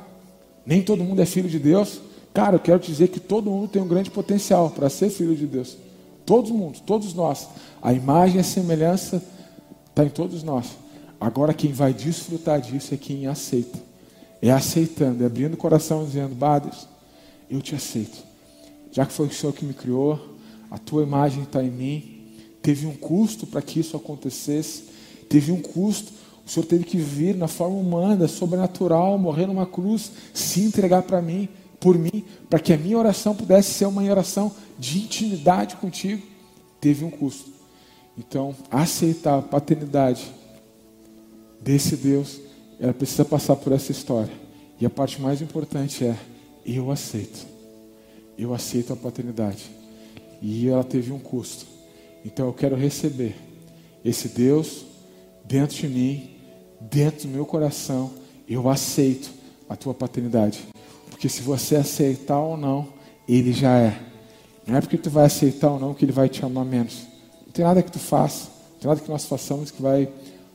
Nem 0.65 0.81
todo 0.81 1.03
mundo 1.03 1.21
é 1.21 1.25
filho 1.25 1.49
de 1.49 1.59
Deus? 1.59 1.99
Cara, 2.33 2.55
eu 2.55 2.59
quero 2.59 2.79
te 2.79 2.91
dizer 2.91 3.09
que 3.09 3.19
todo 3.19 3.49
mundo 3.49 3.67
tem 3.67 3.81
um 3.81 3.87
grande 3.87 4.09
potencial 4.09 4.69
para 4.69 4.89
ser 4.89 5.09
filho 5.09 5.35
de 5.35 5.45
Deus. 5.45 5.77
Todo 6.29 6.53
mundo, 6.53 6.79
todos 6.85 7.15
nós. 7.15 7.47
A 7.81 7.91
imagem 7.91 8.37
e 8.37 8.39
a 8.39 8.43
semelhança 8.43 9.19
está 9.89 10.05
em 10.05 10.09
todos 10.09 10.43
nós. 10.43 10.67
Agora 11.19 11.55
quem 11.55 11.73
vai 11.73 11.91
desfrutar 11.91 12.61
disso 12.61 12.93
é 12.93 12.97
quem 12.97 13.25
aceita. 13.25 13.79
É 14.39 14.51
aceitando, 14.51 15.23
é 15.23 15.25
abrindo 15.25 15.55
o 15.55 15.57
coração 15.57 16.05
dizendo, 16.05 16.35
Bades, 16.35 16.87
eu 17.49 17.59
te 17.63 17.73
aceito. 17.73 18.19
Já 18.91 19.07
que 19.07 19.11
foi 19.11 19.25
o 19.25 19.33
Senhor 19.33 19.53
que 19.53 19.65
me 19.65 19.73
criou, 19.73 20.37
a 20.69 20.77
tua 20.77 21.01
imagem 21.01 21.41
está 21.41 21.63
em 21.63 21.71
mim. 21.71 22.21
Teve 22.61 22.85
um 22.85 22.95
custo 22.95 23.47
para 23.47 23.63
que 23.63 23.79
isso 23.79 23.97
acontecesse. 23.97 24.83
Teve 25.27 25.51
um 25.51 25.59
custo. 25.59 26.11
O 26.45 26.49
Senhor 26.51 26.67
teve 26.67 26.83
que 26.83 26.97
vir 26.99 27.35
na 27.35 27.47
forma 27.47 27.77
humana, 27.77 28.27
sobrenatural, 28.27 29.17
morrer 29.17 29.47
numa 29.47 29.65
cruz, 29.65 30.11
se 30.31 30.61
entregar 30.61 31.01
para 31.01 31.23
mim 31.23 31.49
por 31.79 31.97
mim, 31.97 32.25
para 32.49 32.59
que 32.59 32.73
a 32.73 32.77
minha 32.77 32.97
oração 32.97 33.35
pudesse 33.35 33.73
ser 33.73 33.85
uma 33.85 34.03
oração 34.03 34.51
de 34.77 34.99
intimidade 34.99 35.75
contigo, 35.77 36.21
teve 36.79 37.05
um 37.05 37.09
custo. 37.09 37.51
Então, 38.17 38.55
aceitar 38.69 39.39
a 39.39 39.41
paternidade 39.41 40.29
desse 41.61 41.95
Deus, 41.95 42.39
ela 42.79 42.93
precisa 42.93 43.23
passar 43.23 43.55
por 43.55 43.71
essa 43.71 43.91
história. 43.91 44.31
E 44.79 44.85
a 44.85 44.89
parte 44.89 45.21
mais 45.21 45.41
importante 45.41 46.05
é: 46.05 46.17
eu 46.65 46.91
aceito. 46.91 47.45
Eu 48.37 48.53
aceito 48.53 48.93
a 48.93 48.95
paternidade. 48.95 49.69
E 50.41 50.67
ela 50.67 50.83
teve 50.83 51.11
um 51.11 51.19
custo. 51.19 51.65
Então 52.23 52.47
eu 52.47 52.53
quero 52.53 52.75
receber 52.75 53.35
esse 54.03 54.29
Deus 54.29 54.85
dentro 55.43 55.75
de 55.75 55.87
mim, 55.87 56.29
dentro 56.79 57.27
do 57.27 57.33
meu 57.33 57.45
coração. 57.45 58.11
Eu 58.47 58.69
aceito 58.69 59.29
a 59.67 59.75
tua 59.75 59.93
paternidade. 59.93 60.63
Porque 61.19 61.27
se 61.27 61.41
você 61.41 61.75
aceitar 61.75 62.39
ou 62.39 62.55
não, 62.55 62.87
ele 63.27 63.51
já 63.51 63.77
é. 63.77 63.99
Não 64.65 64.77
é 64.77 64.79
porque 64.79 64.97
tu 64.97 65.09
vai 65.09 65.25
aceitar 65.25 65.69
ou 65.69 65.77
não 65.77 65.93
que 65.93 66.05
ele 66.05 66.13
vai 66.13 66.29
te 66.29 66.45
amar 66.45 66.63
menos. 66.63 67.01
Não 67.45 67.51
tem 67.51 67.65
nada 67.65 67.83
que 67.83 67.91
tu 67.91 67.99
faça, 67.99 68.45
não 68.45 68.79
tem 68.79 68.87
nada 68.87 69.01
que 69.01 69.09
nós 69.09 69.25
façamos 69.25 69.69
que 69.69 69.81
vai 69.81 70.07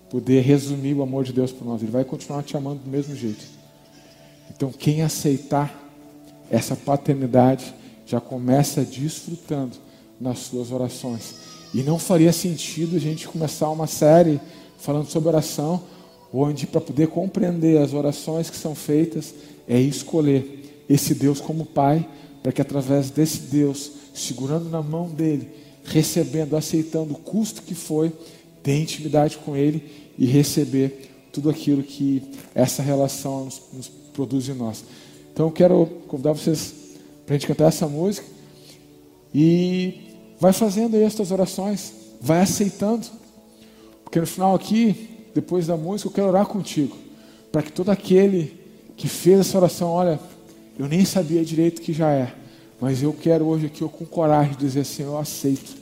poder 0.08 0.40
resumir 0.40 0.94
o 0.94 1.02
amor 1.02 1.22
de 1.22 1.34
Deus 1.34 1.52
por 1.52 1.66
nós. 1.66 1.82
Ele 1.82 1.90
vai 1.90 2.02
continuar 2.02 2.42
te 2.44 2.56
amando 2.56 2.80
do 2.82 2.88
mesmo 2.88 3.14
jeito. 3.14 3.44
Então, 4.56 4.72
quem 4.72 5.02
aceitar 5.02 5.70
essa 6.50 6.74
paternidade 6.74 7.74
já 8.06 8.18
começa 8.18 8.86
desfrutando 8.86 9.76
nas 10.18 10.38
suas 10.38 10.72
orações. 10.72 11.34
E 11.74 11.82
não 11.82 11.98
faria 11.98 12.32
sentido 12.32 12.96
a 12.96 13.00
gente 13.00 13.28
começar 13.28 13.68
uma 13.68 13.86
série 13.86 14.40
falando 14.78 15.10
sobre 15.10 15.28
oração, 15.28 15.82
onde 16.32 16.66
para 16.66 16.80
poder 16.80 17.08
compreender 17.08 17.82
as 17.82 17.92
orações 17.92 18.48
que 18.48 18.56
são 18.56 18.74
feitas, 18.74 19.34
é 19.68 19.80
escolher 19.80 20.84
esse 20.88 21.14
Deus 21.14 21.40
como 21.40 21.64
Pai, 21.64 22.06
para 22.42 22.52
que 22.52 22.60
através 22.60 23.10
desse 23.10 23.40
Deus, 23.40 23.90
segurando 24.12 24.68
na 24.68 24.82
mão 24.82 25.08
dele, 25.08 25.48
recebendo, 25.84 26.56
aceitando 26.56 27.14
o 27.14 27.18
custo 27.18 27.62
que 27.62 27.74
foi, 27.74 28.12
ter 28.62 28.80
intimidade 28.80 29.38
com 29.38 29.56
ele 29.56 29.82
e 30.18 30.26
receber 30.26 31.10
tudo 31.32 31.50
aquilo 31.50 31.82
que 31.82 32.22
essa 32.54 32.82
relação 32.82 33.44
nos, 33.44 33.62
nos 33.72 33.88
produz 34.12 34.48
em 34.48 34.54
nós. 34.54 34.84
Então 35.32 35.46
eu 35.46 35.52
quero 35.52 35.86
convidar 36.06 36.32
vocês 36.32 36.74
para 37.26 37.34
a 37.34 37.38
gente 37.38 37.46
cantar 37.46 37.66
essa 37.66 37.88
música 37.88 38.26
e 39.34 40.14
vai 40.38 40.52
fazendo 40.52 40.96
aí 40.96 41.02
estas 41.02 41.30
orações, 41.30 41.92
vai 42.20 42.40
aceitando, 42.40 43.06
porque 44.04 44.20
no 44.20 44.26
final 44.26 44.54
aqui, 44.54 45.08
depois 45.34 45.66
da 45.66 45.76
música, 45.76 46.08
eu 46.08 46.12
quero 46.12 46.28
orar 46.28 46.46
contigo, 46.46 46.96
para 47.50 47.62
que 47.62 47.72
todo 47.72 47.90
aquele 47.90 48.63
que 48.96 49.08
fez 49.08 49.40
essa 49.40 49.58
oração, 49.58 49.90
olha, 49.90 50.18
eu 50.78 50.86
nem 50.88 51.04
sabia 51.04 51.44
direito 51.44 51.80
que 51.80 51.92
já 51.92 52.10
é, 52.10 52.34
mas 52.80 53.02
eu 53.02 53.12
quero 53.12 53.44
hoje 53.46 53.66
aqui, 53.66 53.82
eu 53.82 53.88
com 53.88 54.04
coragem, 54.04 54.56
dizer 54.56 54.80
assim: 54.80 55.02
eu 55.02 55.18
aceito, 55.18 55.76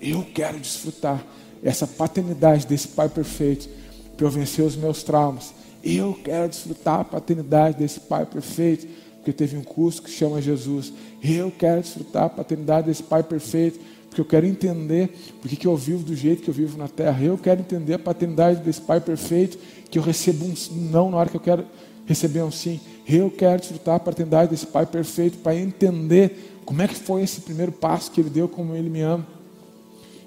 eu 0.00 0.24
quero 0.34 0.58
desfrutar 0.58 1.24
essa 1.62 1.86
paternidade 1.86 2.66
desse 2.66 2.88
Pai 2.88 3.08
perfeito, 3.08 3.68
para 4.16 4.26
eu 4.26 4.30
vencer 4.30 4.64
os 4.64 4.76
meus 4.76 5.02
traumas. 5.02 5.52
Eu 5.82 6.18
quero 6.22 6.48
desfrutar 6.48 7.00
a 7.00 7.04
paternidade 7.04 7.78
desse 7.78 8.00
Pai 8.00 8.24
perfeito, 8.26 8.86
porque 9.16 9.32
teve 9.32 9.56
um 9.56 9.62
curso 9.62 10.02
que 10.02 10.10
chama 10.10 10.40
Jesus. 10.40 10.92
Eu 11.22 11.50
quero 11.50 11.80
desfrutar 11.80 12.24
a 12.24 12.28
paternidade 12.28 12.86
desse 12.86 13.02
Pai 13.02 13.22
perfeito, 13.22 13.80
porque 14.06 14.20
eu 14.20 14.24
quero 14.24 14.46
entender 14.46 15.10
porque 15.40 15.56
que 15.56 15.66
eu 15.66 15.76
vivo 15.76 16.04
do 16.04 16.14
jeito 16.14 16.42
que 16.42 16.48
eu 16.48 16.54
vivo 16.54 16.78
na 16.78 16.86
terra. 16.86 17.22
Eu 17.22 17.36
quero 17.36 17.60
entender 17.60 17.94
a 17.94 17.98
paternidade 17.98 18.62
desse 18.62 18.80
Pai 18.80 19.00
perfeito, 19.00 19.58
que 19.90 19.98
eu 19.98 20.02
recebo 20.02 20.44
um 20.44 20.54
não 20.70 21.10
na 21.10 21.16
hora 21.16 21.28
que 21.28 21.36
eu 21.36 21.40
quero 21.40 21.64
receber 22.06 22.42
um 22.42 22.50
sim. 22.50 22.80
Eu 23.06 23.30
quero 23.30 23.60
desfrutar 23.60 23.96
a 23.96 24.00
paternidade 24.00 24.50
desse 24.50 24.66
Pai 24.66 24.86
perfeito 24.86 25.38
para 25.38 25.56
entender 25.56 26.60
como 26.64 26.80
é 26.82 26.88
que 26.88 26.94
foi 26.94 27.22
esse 27.22 27.40
primeiro 27.40 27.72
passo 27.72 28.10
que 28.10 28.20
Ele 28.20 28.30
deu, 28.30 28.48
como 28.48 28.74
Ele 28.74 28.88
me 28.88 29.00
ama. 29.00 29.26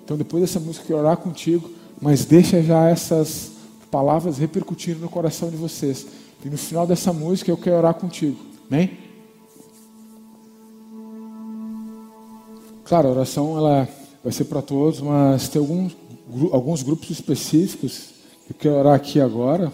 Então, 0.04 0.16
depois 0.16 0.42
dessa 0.42 0.60
música, 0.60 0.84
eu 0.84 0.88
quero 0.88 1.00
orar 1.00 1.18
contigo, 1.18 1.70
mas 2.02 2.24
deixa 2.24 2.62
já 2.62 2.88
essas 2.90 3.52
palavras 3.92 4.38
repercutindo 4.38 5.00
no 5.00 5.10
coração 5.10 5.50
de 5.50 5.58
vocês. 5.58 6.06
E 6.46 6.50
no 6.50 6.58
final 6.58 6.86
dessa 6.86 7.12
música, 7.12 7.52
eu 7.52 7.58
quero 7.58 7.78
orar 7.78 7.94
contigo. 7.96 8.38
Amém? 8.70 8.98
Claro, 12.86 13.10
a 13.10 13.12
oração 13.12 13.58
ela 13.58 13.88
vai 14.24 14.32
ser 14.32 14.46
para 14.46 14.62
todos, 14.62 15.02
mas 15.02 15.50
tem 15.50 15.60
alguns, 15.60 15.98
alguns 16.54 16.84
grupos 16.84 17.10
específicos 17.10 18.12
que 18.46 18.54
eu 18.54 18.56
quero 18.58 18.76
orar 18.76 18.94
aqui 18.94 19.20
agora. 19.20 19.74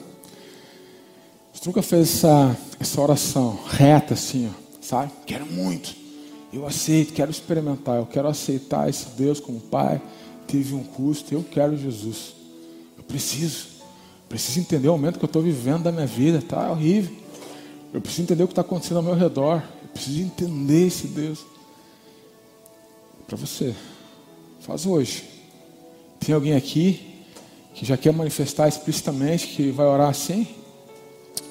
Você 1.63 1.69
nunca 1.69 1.81
fez 1.81 2.17
essa, 2.17 2.57
essa 2.77 2.99
oração 2.99 3.57
reta 3.65 4.15
assim, 4.15 4.51
ó, 4.51 4.81
sabe? 4.81 5.13
Quero 5.25 5.45
muito. 5.45 5.95
Eu 6.51 6.67
aceito, 6.67 7.13
quero 7.13 7.31
experimentar, 7.31 7.99
eu 7.99 8.05
quero 8.05 8.27
aceitar 8.27 8.89
esse 8.89 9.11
Deus 9.11 9.39
como 9.39 9.61
Pai. 9.61 10.01
Teve 10.45 10.75
um 10.75 10.83
custo, 10.83 11.33
eu 11.33 11.41
quero 11.41 11.77
Jesus. 11.77 12.33
Eu 12.97 13.03
preciso. 13.05 13.67
Preciso 14.27 14.59
entender 14.59 14.89
o 14.89 14.91
momento 14.91 15.17
que 15.17 15.23
eu 15.23 15.27
estou 15.27 15.41
vivendo 15.41 15.83
da 15.83 15.91
minha 15.93 16.05
vida. 16.05 16.41
Tá 16.41 16.69
horrível. 16.69 17.15
Eu 17.93 18.01
preciso 18.01 18.23
entender 18.23 18.43
o 18.43 18.47
que 18.47 18.51
está 18.51 18.61
acontecendo 18.61 18.97
ao 18.97 19.03
meu 19.03 19.15
redor. 19.15 19.63
Eu 19.83 19.87
preciso 19.87 20.21
entender 20.21 20.87
esse 20.87 21.07
Deus. 21.07 21.45
Para 23.25 23.37
você. 23.37 23.73
Faz 24.59 24.85
hoje. 24.85 25.23
Tem 26.19 26.35
alguém 26.35 26.55
aqui 26.55 27.23
que 27.73 27.85
já 27.85 27.95
quer 27.95 28.11
manifestar 28.11 28.67
explicitamente 28.67 29.47
que 29.47 29.71
vai 29.71 29.85
orar 29.85 30.09
assim? 30.09 30.45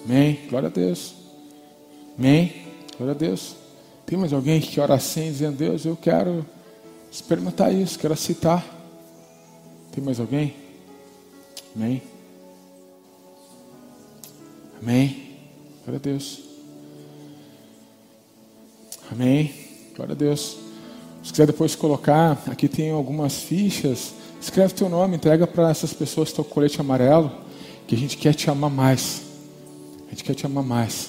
Amém. 0.05 0.41
Glória 0.49 0.69
a 0.69 0.73
Deus. 0.73 1.15
Amém. 2.19 2.53
Glória 2.97 3.15
a 3.15 3.19
Deus. 3.19 3.57
Tem 4.05 4.19
mais 4.19 4.33
alguém 4.33 4.61
que 4.61 4.81
ora 4.81 4.95
assim, 4.95 5.31
dizendo: 5.31 5.57
Deus, 5.57 5.85
eu 5.85 5.97
quero 5.97 6.45
experimentar 7.11 7.73
isso, 7.73 7.99
quero 7.99 8.15
aceitar. 8.15 8.65
Tem 9.93 10.03
mais 10.03 10.19
alguém? 10.19 10.55
Amém. 11.77 12.03
Amém. 14.81 15.37
Glória 15.85 15.99
a 15.99 16.03
Deus. 16.03 16.41
Amém. 19.11 19.55
Glória 19.95 20.13
a 20.13 20.17
Deus. 20.17 20.57
Se 21.23 21.31
quiser 21.31 21.47
depois 21.47 21.77
colocar, 21.77 22.43
aqui 22.47 22.69
tem 22.69 22.91
algumas 22.91 23.43
fichas. 23.43 24.15
Escreve 24.41 24.75
teu 24.75 24.89
nome, 24.89 25.17
entrega 25.17 25.47
para 25.47 25.71
essas 25.71 25.93
pessoas 25.93 26.37
o 26.37 26.45
colete 26.45 26.81
amarelo, 26.81 27.31
que 27.87 27.95
a 27.95 27.99
gente 27.99 28.17
quer 28.17 28.35
te 28.35 28.51
amar 28.51 28.71
mais. 28.71 29.32
Gente 30.13 30.25
quer 30.25 30.35
te 30.35 30.45
amar 30.45 30.63
mais. 30.63 31.09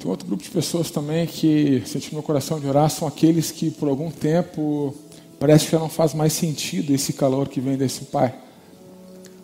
Tem 0.00 0.10
outro 0.10 0.26
grupo 0.26 0.42
de 0.42 0.48
pessoas 0.48 0.90
também 0.90 1.26
que 1.26 1.82
senti 1.84 2.14
meu 2.14 2.22
coração 2.22 2.58
de 2.58 2.66
orar, 2.66 2.88
são 2.88 3.06
aqueles 3.06 3.50
que 3.50 3.70
por 3.70 3.90
algum 3.90 4.10
tempo 4.10 4.94
parece 5.38 5.66
que 5.66 5.72
já 5.72 5.78
não 5.78 5.90
faz 5.90 6.14
mais 6.14 6.32
sentido 6.32 6.94
esse 6.94 7.12
calor 7.12 7.46
que 7.46 7.60
vem 7.60 7.76
desse 7.76 8.06
Pai. 8.06 8.34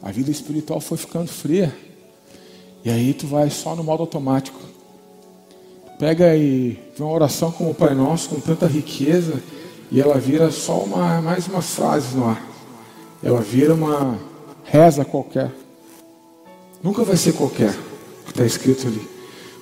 A 0.02 0.10
vida 0.10 0.30
espiritual 0.30 0.80
foi 0.80 0.96
ficando 0.96 1.28
fria. 1.28 1.76
E 2.82 2.88
aí 2.88 3.12
tu 3.12 3.26
vai 3.26 3.50
só 3.50 3.76
no 3.76 3.84
modo 3.84 4.00
automático. 4.00 4.58
Pega 5.98 6.34
e 6.34 6.78
vê 6.96 7.04
uma 7.04 7.12
oração 7.12 7.52
como 7.52 7.70
o 7.70 7.74
Pai 7.74 7.94
Nosso, 7.94 8.30
com 8.30 8.40
tanta 8.40 8.66
riqueza, 8.66 9.42
e 9.90 10.00
ela 10.00 10.18
vira 10.18 10.50
só 10.50 10.78
uma, 10.78 11.20
mais 11.20 11.46
uma 11.46 11.60
frase 11.60 12.16
no 12.16 12.24
ar. 12.24 12.42
Ela 13.22 13.42
vira 13.42 13.74
uma 13.74 14.18
reza 14.64 15.04
qualquer. 15.04 15.61
Nunca 16.82 17.04
vai 17.04 17.16
ser 17.16 17.34
qualquer 17.34 17.72
que 18.24 18.30
está 18.30 18.44
escrito 18.44 18.86
ali. 18.86 19.08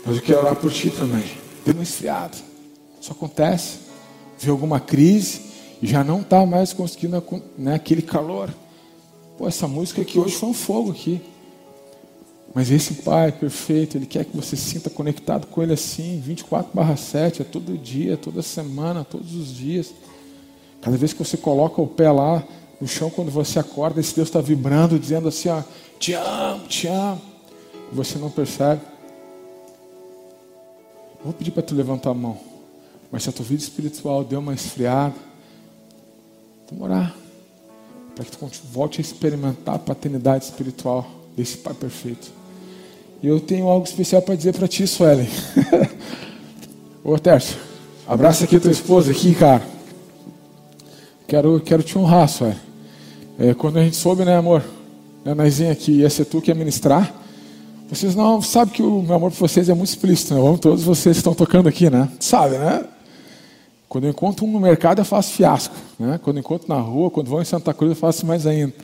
Mas 0.05 0.17
eu 0.17 0.23
quero 0.23 0.39
orar 0.39 0.57
por 0.57 0.73
ti 0.73 0.91
também. 0.91 1.25
Esfriada. 1.83 2.37
Isso 3.01 3.13
acontece. 3.13 3.79
Vê 4.39 4.51
alguma 4.51 4.81
crise 4.81 5.43
e 5.83 5.87
já 5.87 6.03
não 6.03 6.21
está 6.21 6.45
mais 6.47 6.73
conseguindo 6.73 7.23
né, 7.57 7.75
aquele 7.75 8.03
calor. 8.03 8.49
Pô, 9.37 9.47
essa 9.47 9.69
música 9.69 10.03
aqui 10.03 10.19
hoje 10.19 10.35
foi 10.35 10.49
um 10.49 10.55
fogo 10.55 10.91
aqui. 10.91 11.21
Mas 12.55 12.71
esse 12.71 12.95
Pai 12.95 13.31
perfeito, 13.31 13.97
Ele 13.97 14.07
quer 14.07 14.25
que 14.25 14.37
você 14.37 14.57
se 14.57 14.71
sinta 14.71 14.91
conectado 14.91 15.47
com 15.47 15.63
Ele 15.63 15.73
assim, 15.73 16.21
24 16.21 16.71
barra 16.75 16.97
7, 16.97 17.43
é 17.43 17.45
todo 17.45 17.79
dia, 17.79 18.17
toda 18.17 18.43
semana, 18.43 19.05
todos 19.05 19.35
os 19.35 19.55
dias. 19.55 19.93
Cada 20.81 20.97
vez 20.97 21.13
que 21.13 21.19
você 21.19 21.37
coloca 21.37 21.81
o 21.81 21.87
pé 21.87 22.11
lá 22.11 22.43
no 22.81 22.89
chão, 22.89 23.11
quando 23.11 23.31
você 23.31 23.59
acorda, 23.59 24.01
esse 24.01 24.15
Deus 24.15 24.29
está 24.29 24.41
vibrando, 24.41 24.99
dizendo 24.99 25.29
assim, 25.29 25.51
ó, 25.51 25.63
te 25.99 26.15
amo, 26.15 26.67
te 26.67 26.87
amo. 26.87 27.21
Você 27.93 28.19
não 28.19 28.31
percebe. 28.31 28.81
Vou 31.23 31.35
pedir 31.35 31.51
para 31.51 31.63
tu 31.63 31.75
levantar 31.75 32.11
a 32.11 32.15
mão. 32.15 32.39
Mas 33.13 33.25
se 33.25 33.29
a 33.29 33.33
tua 33.33 33.45
vida 33.45 33.63
espiritual 33.63 34.25
deu 34.25 34.39
uma 34.39 34.55
esfriada, 34.55 35.15
vamos 36.71 36.85
orar. 36.85 37.15
Para 38.15 38.25
que 38.25 38.31
tu 38.31 38.49
volte 38.73 39.01
a 39.01 39.03
experimentar 39.03 39.75
a 39.75 39.79
paternidade 39.79 40.45
espiritual 40.45 41.07
desse 41.37 41.59
Pai 41.59 41.75
perfeito. 41.75 42.33
E 43.23 43.27
eu 43.27 43.39
tenho 43.41 43.69
algo 43.69 43.85
especial 43.85 44.23
para 44.23 44.35
dizer 44.35 44.55
para 44.55 44.67
ti, 44.67 44.87
Suelen. 44.87 45.29
Ô, 47.05 47.19
Tércio, 47.19 47.59
abraça 48.07 48.45
aqui 48.45 48.57
a 48.57 48.61
tua 48.61 48.71
esposa 48.71 49.11
aqui, 49.11 49.35
cara. 49.35 49.63
Quero, 51.27 51.61
quero 51.61 51.83
te 51.83 51.99
honrar, 51.99 52.27
Suelen. 52.29 52.70
É, 53.43 53.55
quando 53.55 53.79
a 53.79 53.83
gente 53.83 53.97
soube, 53.97 54.23
né, 54.23 54.37
amor? 54.37 54.63
Né, 55.25 55.33
Naizinha, 55.33 55.75
que 55.75 55.93
ia 55.93 56.11
ser 56.11 56.27
tu 56.27 56.43
que 56.43 56.51
ia 56.51 56.55
ministrar. 56.55 57.11
Vocês 57.89 58.15
não 58.15 58.43
sabem 58.43 58.75
que 58.75 58.83
o 58.83 59.01
meu 59.01 59.15
amor 59.15 59.31
por 59.31 59.39
vocês 59.39 59.67
é 59.71 59.73
muito 59.73 59.89
explícito, 59.89 60.35
né? 60.35 60.59
Todos 60.61 60.85
vocês 60.85 61.17
estão 61.17 61.33
tocando 61.33 61.67
aqui, 61.67 61.89
né? 61.89 62.07
Sabe, 62.21 62.59
né? 62.59 62.85
Quando 63.89 64.05
eu 64.05 64.11
encontro 64.11 64.45
um 64.45 64.53
no 64.53 64.61
mercado, 64.61 65.01
eu 65.01 65.07
faço 65.07 65.33
fiasco. 65.33 65.75
Né? 65.99 66.21
Quando 66.23 66.37
eu 66.37 66.41
encontro 66.41 66.69
na 66.69 66.79
rua, 66.79 67.11
quando 67.11 67.29
vou 67.29 67.41
em 67.41 67.45
Santa 67.47 67.73
Cruz, 67.73 67.93
eu 67.93 67.97
faço 67.97 68.27
mais 68.27 68.47
ainda. 68.47 68.75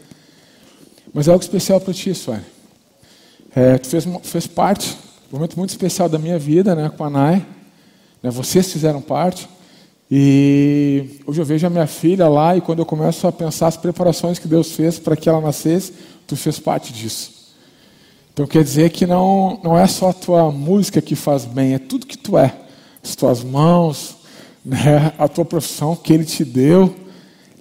Mas 1.12 1.28
é 1.28 1.32
algo 1.32 1.44
especial 1.44 1.78
para 1.78 1.92
ti, 1.92 2.14
Sueli. 2.14 2.40
É, 3.54 3.76
tu 3.76 3.88
fez, 3.88 4.08
fez 4.22 4.46
parte, 4.46 4.96
um 5.30 5.36
momento 5.36 5.58
muito 5.58 5.70
especial 5.70 6.08
da 6.08 6.18
minha 6.18 6.38
vida, 6.38 6.74
né, 6.74 6.90
com 6.96 7.04
a 7.04 7.10
Nai. 7.10 7.46
Né, 8.22 8.30
vocês 8.30 8.72
fizeram 8.72 9.02
parte. 9.02 9.46
E 10.10 11.18
hoje 11.26 11.40
eu 11.40 11.44
vejo 11.44 11.66
a 11.66 11.70
minha 11.70 11.86
filha 11.86 12.28
lá 12.28 12.56
e 12.56 12.60
quando 12.60 12.78
eu 12.78 12.86
começo 12.86 13.26
a 13.26 13.32
pensar 13.32 13.66
as 13.66 13.76
preparações 13.76 14.38
que 14.38 14.46
Deus 14.46 14.72
fez 14.72 14.98
para 14.98 15.16
que 15.16 15.28
ela 15.28 15.40
nascesse, 15.40 15.92
tu 16.26 16.36
fez 16.36 16.58
parte 16.58 16.92
disso. 16.92 17.32
Então 18.32 18.46
quer 18.46 18.62
dizer 18.62 18.90
que 18.90 19.06
não, 19.06 19.58
não 19.64 19.78
é 19.78 19.86
só 19.86 20.10
a 20.10 20.12
tua 20.12 20.52
música 20.52 21.00
que 21.00 21.16
faz 21.16 21.44
bem, 21.44 21.74
é 21.74 21.78
tudo 21.78 22.06
que 22.06 22.18
tu 22.18 22.38
é. 22.38 22.54
As 23.02 23.16
tuas 23.16 23.42
mãos, 23.42 24.16
né, 24.64 25.12
a 25.18 25.26
tua 25.26 25.44
profissão 25.44 25.96
que 25.96 26.12
Ele 26.12 26.24
te 26.24 26.44
deu, 26.44 26.94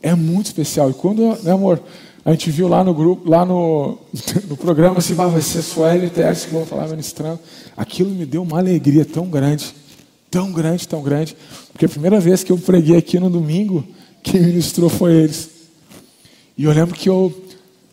é 0.01 0.13
muito 0.13 0.47
especial. 0.47 0.91
E 0.91 0.93
quando, 0.93 1.35
né, 1.41 1.51
amor, 1.51 1.81
a 2.23 2.31
gente 2.31 2.51
viu 2.51 2.67
lá 2.67 2.83
no 2.83 2.93
grupo, 2.93 3.27
lá 3.27 3.45
no, 3.45 3.97
no 4.47 4.57
programa, 4.57 4.99
assim, 4.99 5.13
vai 5.13 5.41
ser 5.41 5.63
e 6.03 6.09
Tércio 6.09 6.49
que 6.49 6.53
vão 6.53 6.65
falar 6.65 6.87
ministrando, 6.89 7.39
aquilo 7.75 8.11
me 8.11 8.25
deu 8.25 8.43
uma 8.43 8.59
alegria 8.59 9.05
tão 9.05 9.27
grande, 9.27 9.73
tão 10.35 10.51
grande, 10.51 10.85
tão 10.85 11.01
grande, 11.01 11.33
porque 11.71 11.85
a 11.85 11.89
primeira 11.89 12.19
vez 12.19 12.43
que 12.43 12.51
eu 12.51 12.57
preguei 12.57 12.97
aqui 12.97 13.17
no 13.17 13.29
domingo, 13.29 13.85
quem 14.21 14.41
ministrou 14.41 14.89
foi 14.89 15.13
eles. 15.13 15.49
E 16.57 16.65
eu 16.65 16.73
lembro 16.73 16.93
que 16.93 17.07
eu, 17.07 17.33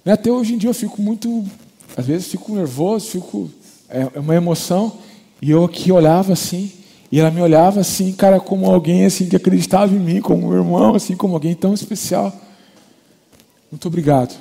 né, 0.04 0.14
até 0.14 0.28
hoje 0.28 0.54
em 0.54 0.58
dia 0.58 0.68
eu 0.68 0.74
fico 0.74 1.00
muito 1.00 1.44
às 1.96 2.04
vezes 2.04 2.26
fico 2.26 2.52
nervoso, 2.52 3.06
fico 3.06 3.48
é, 3.88 4.08
é 4.14 4.18
uma 4.18 4.34
emoção 4.34 4.98
e 5.40 5.52
eu 5.52 5.64
aqui 5.64 5.92
olhava 5.92 6.32
assim 6.32 6.72
e 7.12 7.20
ela 7.20 7.30
me 7.30 7.40
olhava 7.40 7.78
assim, 7.78 8.12
cara, 8.12 8.40
como 8.40 8.66
alguém 8.66 9.04
assim 9.04 9.28
que 9.28 9.36
acreditava 9.36 9.94
em 9.94 10.00
mim, 10.00 10.20
como 10.20 10.48
um 10.48 10.52
irmão, 10.52 10.96
assim, 10.96 11.14
como 11.14 11.34
alguém 11.34 11.54
tão 11.54 11.72
especial. 11.72 12.34
Muito 13.70 13.86
obrigado. 13.86 14.36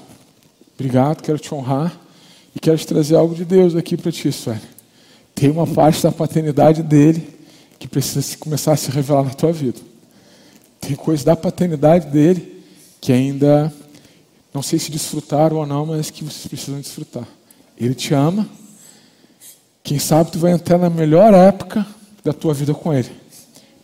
Obrigado, 0.73 1.21
quero 1.21 1.37
te 1.37 1.53
honrar 1.53 1.95
e 2.55 2.59
quero 2.59 2.79
te 2.79 2.87
trazer 2.87 3.15
algo 3.15 3.35
de 3.35 3.45
Deus 3.45 3.75
aqui 3.75 3.95
para 3.95 4.11
ti, 4.11 4.31
Sueli. 4.31 4.59
Tem 5.35 5.51
uma 5.51 5.67
parte 5.67 6.01
da 6.01 6.11
paternidade 6.11 6.81
dele 6.81 7.40
que 7.81 7.87
precisa 7.87 8.37
começar 8.37 8.73
a 8.73 8.77
se 8.77 8.91
revelar 8.91 9.23
na 9.23 9.31
tua 9.31 9.51
vida. 9.51 9.79
Tem 10.79 10.95
coisas 10.95 11.25
da 11.25 11.35
paternidade 11.35 12.05
dele 12.05 12.63
que 13.01 13.11
ainda 13.11 13.73
não 14.53 14.61
sei 14.61 14.77
se 14.77 14.91
desfrutaram 14.91 15.57
ou 15.57 15.65
não, 15.65 15.87
mas 15.87 16.11
que 16.11 16.23
vocês 16.23 16.45
precisam 16.45 16.79
desfrutar. 16.79 17.27
Ele 17.75 17.95
te 17.95 18.13
ama. 18.13 18.47
Quem 19.81 19.97
sabe 19.97 20.29
tu 20.29 20.37
vai 20.37 20.51
entrar 20.51 20.77
na 20.77 20.91
melhor 20.91 21.33
época 21.33 21.83
da 22.23 22.31
tua 22.31 22.53
vida 22.53 22.71
com 22.71 22.93
Ele. 22.93 23.09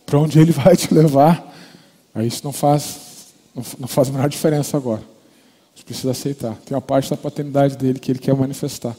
Para 0.06 0.20
onde 0.20 0.38
Ele 0.38 0.52
vai 0.54 0.76
te 0.76 0.94
levar, 0.94 1.52
aí 2.14 2.28
isso 2.28 2.42
não 2.44 2.52
faz, 2.52 2.98
não 3.80 3.88
faz 3.88 4.10
a 4.10 4.12
menor 4.12 4.28
diferença 4.28 4.76
agora. 4.76 5.02
Você 5.74 5.82
precisa 5.82 6.12
aceitar. 6.12 6.54
Tem 6.64 6.76
uma 6.76 6.80
parte 6.80 7.10
da 7.10 7.16
paternidade 7.16 7.76
dele 7.76 7.98
que 7.98 8.12
Ele 8.12 8.20
quer 8.20 8.36
manifestar. 8.36 8.94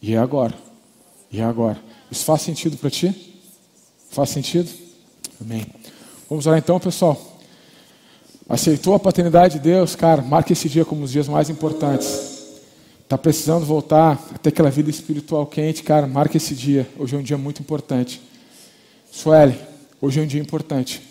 E 0.00 0.14
é 0.14 0.18
agora. 0.18 0.54
E 1.32 1.40
é 1.40 1.44
agora. 1.44 1.80
Isso 2.12 2.24
faz 2.24 2.42
sentido 2.42 2.76
para 2.76 2.90
ti? 2.90 3.35
Faz 4.16 4.30
sentido? 4.30 4.70
Amém. 5.38 5.66
Vamos 6.26 6.46
lá 6.46 6.56
então, 6.56 6.80
pessoal. 6.80 7.20
Aceitou 8.48 8.94
a 8.94 8.98
paternidade 8.98 9.58
de 9.58 9.60
Deus, 9.60 9.94
cara, 9.94 10.22
marque 10.22 10.54
esse 10.54 10.70
dia 10.70 10.86
como 10.86 11.02
dos 11.02 11.12
dias 11.12 11.28
mais 11.28 11.50
importantes. 11.50 12.54
Está 13.02 13.18
precisando 13.18 13.66
voltar 13.66 14.18
até 14.34 14.48
aquela 14.48 14.70
vida 14.70 14.88
espiritual 14.88 15.44
quente, 15.44 15.82
cara, 15.82 16.06
marque 16.06 16.38
esse 16.38 16.54
dia. 16.54 16.88
Hoje 16.98 17.14
é 17.14 17.18
um 17.18 17.22
dia 17.22 17.36
muito 17.36 17.60
importante. 17.60 18.22
Sueli, 19.12 19.60
hoje 20.00 20.18
é 20.18 20.22
um 20.22 20.26
dia 20.26 20.40
importante. 20.40 21.02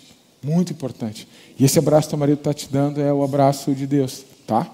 Muito 0.42 0.72
importante. 0.72 1.28
E 1.56 1.64
esse 1.64 1.78
abraço 1.78 2.08
que 2.08 2.10
teu 2.10 2.18
marido 2.18 2.38
está 2.38 2.52
te 2.52 2.68
dando 2.68 3.00
é 3.00 3.12
o 3.12 3.22
abraço 3.22 3.72
de 3.72 3.86
Deus, 3.86 4.24
tá? 4.48 4.68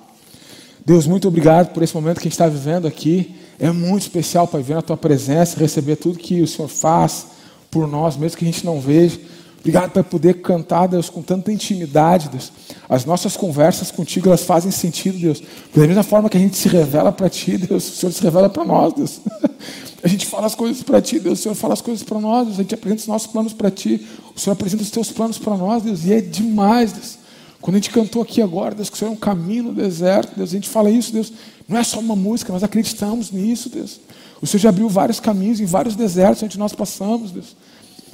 Deus, 0.86 1.06
muito 1.06 1.28
obrigado 1.28 1.74
por 1.74 1.82
esse 1.82 1.94
momento 1.94 2.14
que 2.14 2.22
a 2.22 2.30
gente 2.30 2.32
está 2.32 2.48
vivendo 2.48 2.88
aqui. 2.88 3.36
É 3.60 3.70
muito 3.70 4.04
especial 4.04 4.48
para 4.48 4.60
ver 4.60 4.76
na 4.76 4.82
tua 4.82 4.96
presença, 4.96 5.60
receber 5.60 5.96
tudo 5.96 6.18
que 6.18 6.40
o 6.40 6.48
Senhor 6.48 6.68
faz 6.68 7.31
por 7.72 7.88
nós, 7.88 8.16
mesmo 8.18 8.36
que 8.36 8.44
a 8.44 8.50
gente 8.50 8.64
não 8.64 8.78
veja. 8.78 9.18
Obrigado 9.58 9.92
por 9.92 10.04
poder 10.04 10.42
cantar, 10.42 10.88
Deus, 10.88 11.08
com 11.08 11.22
tanta 11.22 11.50
intimidade, 11.50 12.28
Deus. 12.28 12.52
As 12.88 13.04
nossas 13.04 13.36
conversas 13.36 13.90
contigo, 13.90 14.28
elas 14.28 14.42
fazem 14.42 14.70
sentido, 14.70 15.18
Deus. 15.18 15.42
Da 15.74 15.86
mesma 15.86 16.02
forma 16.02 16.28
que 16.28 16.36
a 16.36 16.40
gente 16.40 16.56
se 16.56 16.68
revela 16.68 17.10
para 17.10 17.30
Ti, 17.30 17.56
Deus, 17.56 17.88
o 17.88 17.94
Senhor 17.94 18.12
se 18.12 18.22
revela 18.22 18.50
para 18.50 18.64
nós, 18.64 18.92
Deus. 18.92 19.20
A 20.04 20.08
gente 20.08 20.26
fala 20.26 20.48
as 20.48 20.56
coisas 20.56 20.82
para 20.82 21.00
Ti, 21.00 21.20
Deus, 21.20 21.38
o 21.38 21.42
Senhor 21.44 21.54
fala 21.54 21.74
as 21.74 21.80
coisas 21.80 22.02
para 22.02 22.18
nós, 22.18 22.46
Deus. 22.46 22.58
A 22.58 22.62
gente 22.62 22.74
apresenta 22.74 23.02
os 23.02 23.06
nossos 23.06 23.28
planos 23.28 23.52
para 23.52 23.70
Ti, 23.70 24.04
o 24.34 24.40
Senhor 24.40 24.54
apresenta 24.54 24.82
os 24.82 24.90
Teus 24.90 25.12
planos 25.12 25.38
para 25.38 25.56
nós, 25.56 25.84
Deus. 25.84 26.04
E 26.04 26.12
é 26.12 26.20
demais, 26.20 26.90
Deus. 26.90 27.18
Quando 27.60 27.76
a 27.76 27.78
gente 27.78 27.90
cantou 27.90 28.20
aqui 28.20 28.42
agora, 28.42 28.74
Deus, 28.74 28.90
que 28.90 28.96
o 28.96 28.98
Senhor 28.98 29.12
é 29.12 29.14
um 29.14 29.16
caminho 29.16 29.62
no 29.62 29.72
deserto, 29.72 30.36
Deus, 30.36 30.50
a 30.50 30.54
gente 30.54 30.68
fala 30.68 30.90
isso, 30.90 31.12
Deus. 31.12 31.32
Não 31.68 31.78
é 31.78 31.84
só 31.84 32.00
uma 32.00 32.16
música, 32.16 32.52
nós 32.52 32.64
acreditamos 32.64 33.30
nisso, 33.30 33.68
Deus. 33.68 34.00
O 34.42 34.46
Senhor 34.46 34.60
já 34.60 34.68
abriu 34.70 34.88
vários 34.88 35.20
caminhos 35.20 35.60
em 35.60 35.64
vários 35.64 35.94
desertos 35.94 36.42
onde 36.42 36.58
nós 36.58 36.74
passamos, 36.74 37.30
Deus. 37.30 37.56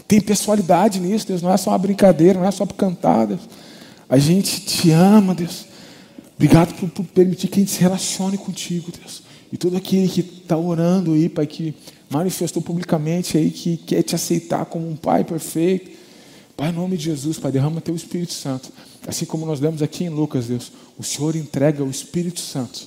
Tem 0.07 0.21
pessoalidade 0.21 1.01
nisso, 1.01 1.27
Deus. 1.27 1.41
Não 1.41 1.51
é 1.51 1.57
só 1.57 1.71
uma 1.71 1.79
brincadeira, 1.79 2.39
não 2.39 2.47
é 2.47 2.51
só 2.51 2.67
para 2.67 2.77
cantar, 2.77 3.27
Deus. 3.27 3.41
A 4.09 4.19
gente 4.19 4.61
te 4.61 4.91
ama, 4.91 5.35
Deus. 5.35 5.65
Obrigado 6.37 6.75
por, 6.75 6.89
por, 6.91 7.05
permitir 7.07 7.49
que 7.49 7.59
a 7.59 7.63
gente 7.63 7.73
se 7.73 7.81
relacione 7.81 8.37
contigo, 8.37 8.93
Deus. 8.93 9.23
E 9.51 9.57
todo 9.57 9.77
aquele 9.77 10.07
que 10.07 10.21
está 10.21 10.57
orando 10.57 11.15
aí, 11.15 11.31
Pai, 11.31 11.47
que 11.47 11.75
manifestou 12.11 12.63
publicamente 12.63 13.37
aí, 13.37 13.51
que 13.51 13.79
quer 13.79 14.03
te 14.03 14.15
aceitar 14.15 14.67
como 14.67 14.89
um 14.89 14.97
Pai 14.97 15.25
perfeito. 15.25 15.91
Pai, 16.57 16.69
em 16.69 16.73
nome 16.73 16.97
de 16.97 17.05
Jesus, 17.05 17.39
Pai, 17.39 17.51
derrama 17.51 17.81
teu 17.81 17.97
Espírito 17.97 18.35
Santo. 18.35 18.71
Assim 19.07 19.25
como 19.25 19.47
nós 19.47 19.61
lemos 19.61 19.83
aqui 19.83 20.05
em 20.05 20.11
Lucas, 20.11 20.47
Deus, 20.47 20.73
o 20.99 21.03
Senhor 21.03 21.37
entrega 21.37 21.83
o 21.83 21.91
Espírito 21.91 22.41
Santo. 22.41 22.87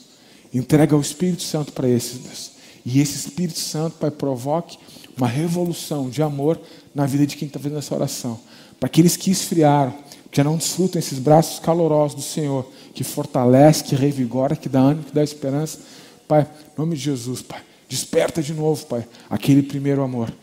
Entrega 0.53 0.95
o 0.95 1.01
Espírito 1.01 1.41
Santo 1.41 1.71
para 1.71 1.89
esses, 1.89 2.19
Deus. 2.19 2.60
E 2.85 2.99
esse 2.99 3.15
Espírito 3.15 3.59
Santo, 3.59 3.97
Pai, 3.97 4.11
provoque 4.11 4.77
uma 5.17 5.27
revolução 5.27 6.09
de 6.09 6.21
amor 6.21 6.59
na 6.93 7.05
vida 7.05 7.25
de 7.25 7.35
quem 7.35 7.47
está 7.47 7.59
fazendo 7.59 7.77
essa 7.77 7.93
oração. 7.93 8.39
Para 8.79 8.87
aqueles 8.87 9.15
que 9.15 9.29
esfriaram, 9.29 9.93
que 10.31 10.37
já 10.37 10.43
não 10.43 10.57
desfrutam 10.57 10.97
esses 10.97 11.19
braços 11.19 11.59
calorosos 11.59 12.15
do 12.15 12.21
Senhor, 12.21 12.65
que 12.93 13.03
fortalece, 13.03 13.83
que 13.83 13.95
revigora, 13.95 14.55
que 14.55 14.69
dá 14.69 14.79
ânimo, 14.79 15.03
que 15.03 15.13
dá 15.13 15.23
esperança. 15.23 15.79
Pai, 16.27 16.41
em 16.43 16.79
nome 16.79 16.95
de 16.95 17.01
Jesus, 17.01 17.41
Pai, 17.41 17.61
desperta 17.87 18.41
de 18.41 18.53
novo, 18.53 18.85
Pai, 18.85 19.05
aquele 19.29 19.61
primeiro 19.61 20.01
amor. 20.01 20.33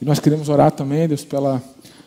E 0.00 0.04
nós 0.04 0.18
queremos 0.20 0.48
orar 0.48 0.70
também, 0.70 1.08
Deus, 1.08 1.24
pela 1.24 1.62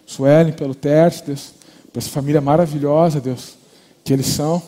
Suelen, 0.05 0.53
pelo 0.53 0.75
Terce, 0.75 1.23
Deus, 1.25 1.53
por 1.91 1.99
essa 1.99 2.09
família 2.09 2.39
maravilhosa, 2.39 3.19
Deus, 3.19 3.55
que 4.03 4.13
eles 4.13 4.27
são. 4.27 4.61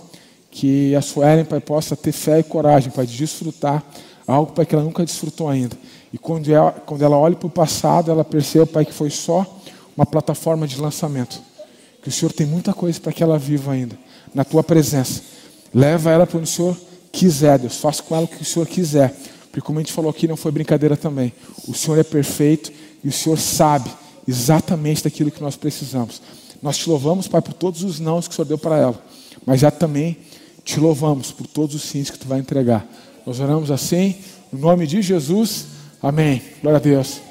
Que 0.52 0.96
a 0.96 1.02
Suelen, 1.02 1.46
Pai, 1.46 1.60
possa 1.60 1.96
ter 1.96 2.12
fé 2.12 2.40
e 2.40 2.44
coragem, 2.44 2.92
Pai, 2.92 3.06
de 3.06 3.16
desfrutar 3.16 3.84
algo, 4.28 4.52
Pai, 4.54 4.66
que 4.66 4.76
ela 4.76 4.84
nunca 4.84 5.04
desfrutou 5.04 5.48
ainda. 5.50 5.78
E 6.12 6.18
quando 6.18 6.52
ela, 6.52 6.72
quando 6.72 7.02
ela 7.02 7.18
olha 7.18 7.36
para 7.36 7.48
o 7.48 7.50
passado, 7.50 8.12
ela 8.12 8.24
percebe, 8.24 8.66
Pai, 8.66 8.86
que 8.86 8.94
foi 8.94 9.10
só 9.10 9.46
uma 9.96 10.06
plataforma 10.06 10.68
de 10.68 10.80
lançamento. 10.80 11.42
Que 12.02 12.10
o 12.10 12.12
Senhor 12.12 12.32
tem 12.32 12.46
muita 12.46 12.74
coisa 12.74 13.00
para 13.00 13.12
que 13.12 13.24
ela 13.24 13.38
viva 13.38 13.72
ainda, 13.72 13.98
na 14.34 14.44
tua 14.44 14.64
presença. 14.64 15.22
Leva 15.74 16.12
ela 16.12 16.26
para 16.26 16.38
onde 16.38 16.50
o 16.50 16.52
Senhor 16.52 16.78
quiser, 17.12 17.60
Deus. 17.60 17.78
Faça 17.78 18.04
com 18.04 18.16
ela 18.16 18.26
o 18.26 18.28
que 18.28 18.42
o 18.42 18.46
Senhor 18.46 18.68
quiser. 18.68 19.14
Porque, 19.52 19.62
como 19.62 19.80
a 19.80 19.82
gente 19.82 19.94
falou 19.94 20.12
aqui, 20.12 20.28
não 20.28 20.38
foi 20.38 20.52
brincadeira 20.52 20.98
também. 20.98 21.34
O 21.68 21.74
Senhor 21.74 21.98
é 21.98 22.04
perfeito 22.04 22.72
e 23.04 23.10
o 23.10 23.12
Senhor 23.12 23.38
sabe 23.38 23.90
exatamente 24.28 25.04
daquilo 25.04 25.32
que 25.32 25.42
nós 25.42 25.56
precisamos. 25.56 26.22
Nós 26.62 26.78
te 26.78 26.90
louvamos, 26.90 27.28
Pai, 27.28 27.42
por 27.42 27.54
todos 27.54 27.84
os 27.84 28.00
nãos 28.00 28.28
que 28.28 28.34
o 28.34 28.36
Senhor 28.36 28.48
deu 28.48 28.58
para 28.58 28.78
ela. 28.78 29.04
Mas 29.46 29.60
já 29.62 29.70
também 29.70 30.18
te 30.64 30.80
louvamos 30.80 31.32
por 31.32 31.46
todos 31.46 31.76
os 31.76 31.84
sims 31.84 32.10
que 32.10 32.18
tu 32.18 32.28
vai 32.28 32.40
entregar. 32.40 32.86
Nós 33.26 33.40
oramos 33.40 33.72
assim, 33.72 34.16
no 34.52 34.60
nome 34.60 34.86
de 34.86 35.02
Jesus. 35.02 35.68
Amém. 36.02 36.42
Glória 36.62 36.78
a 36.78 36.82
Deus. 36.82 37.22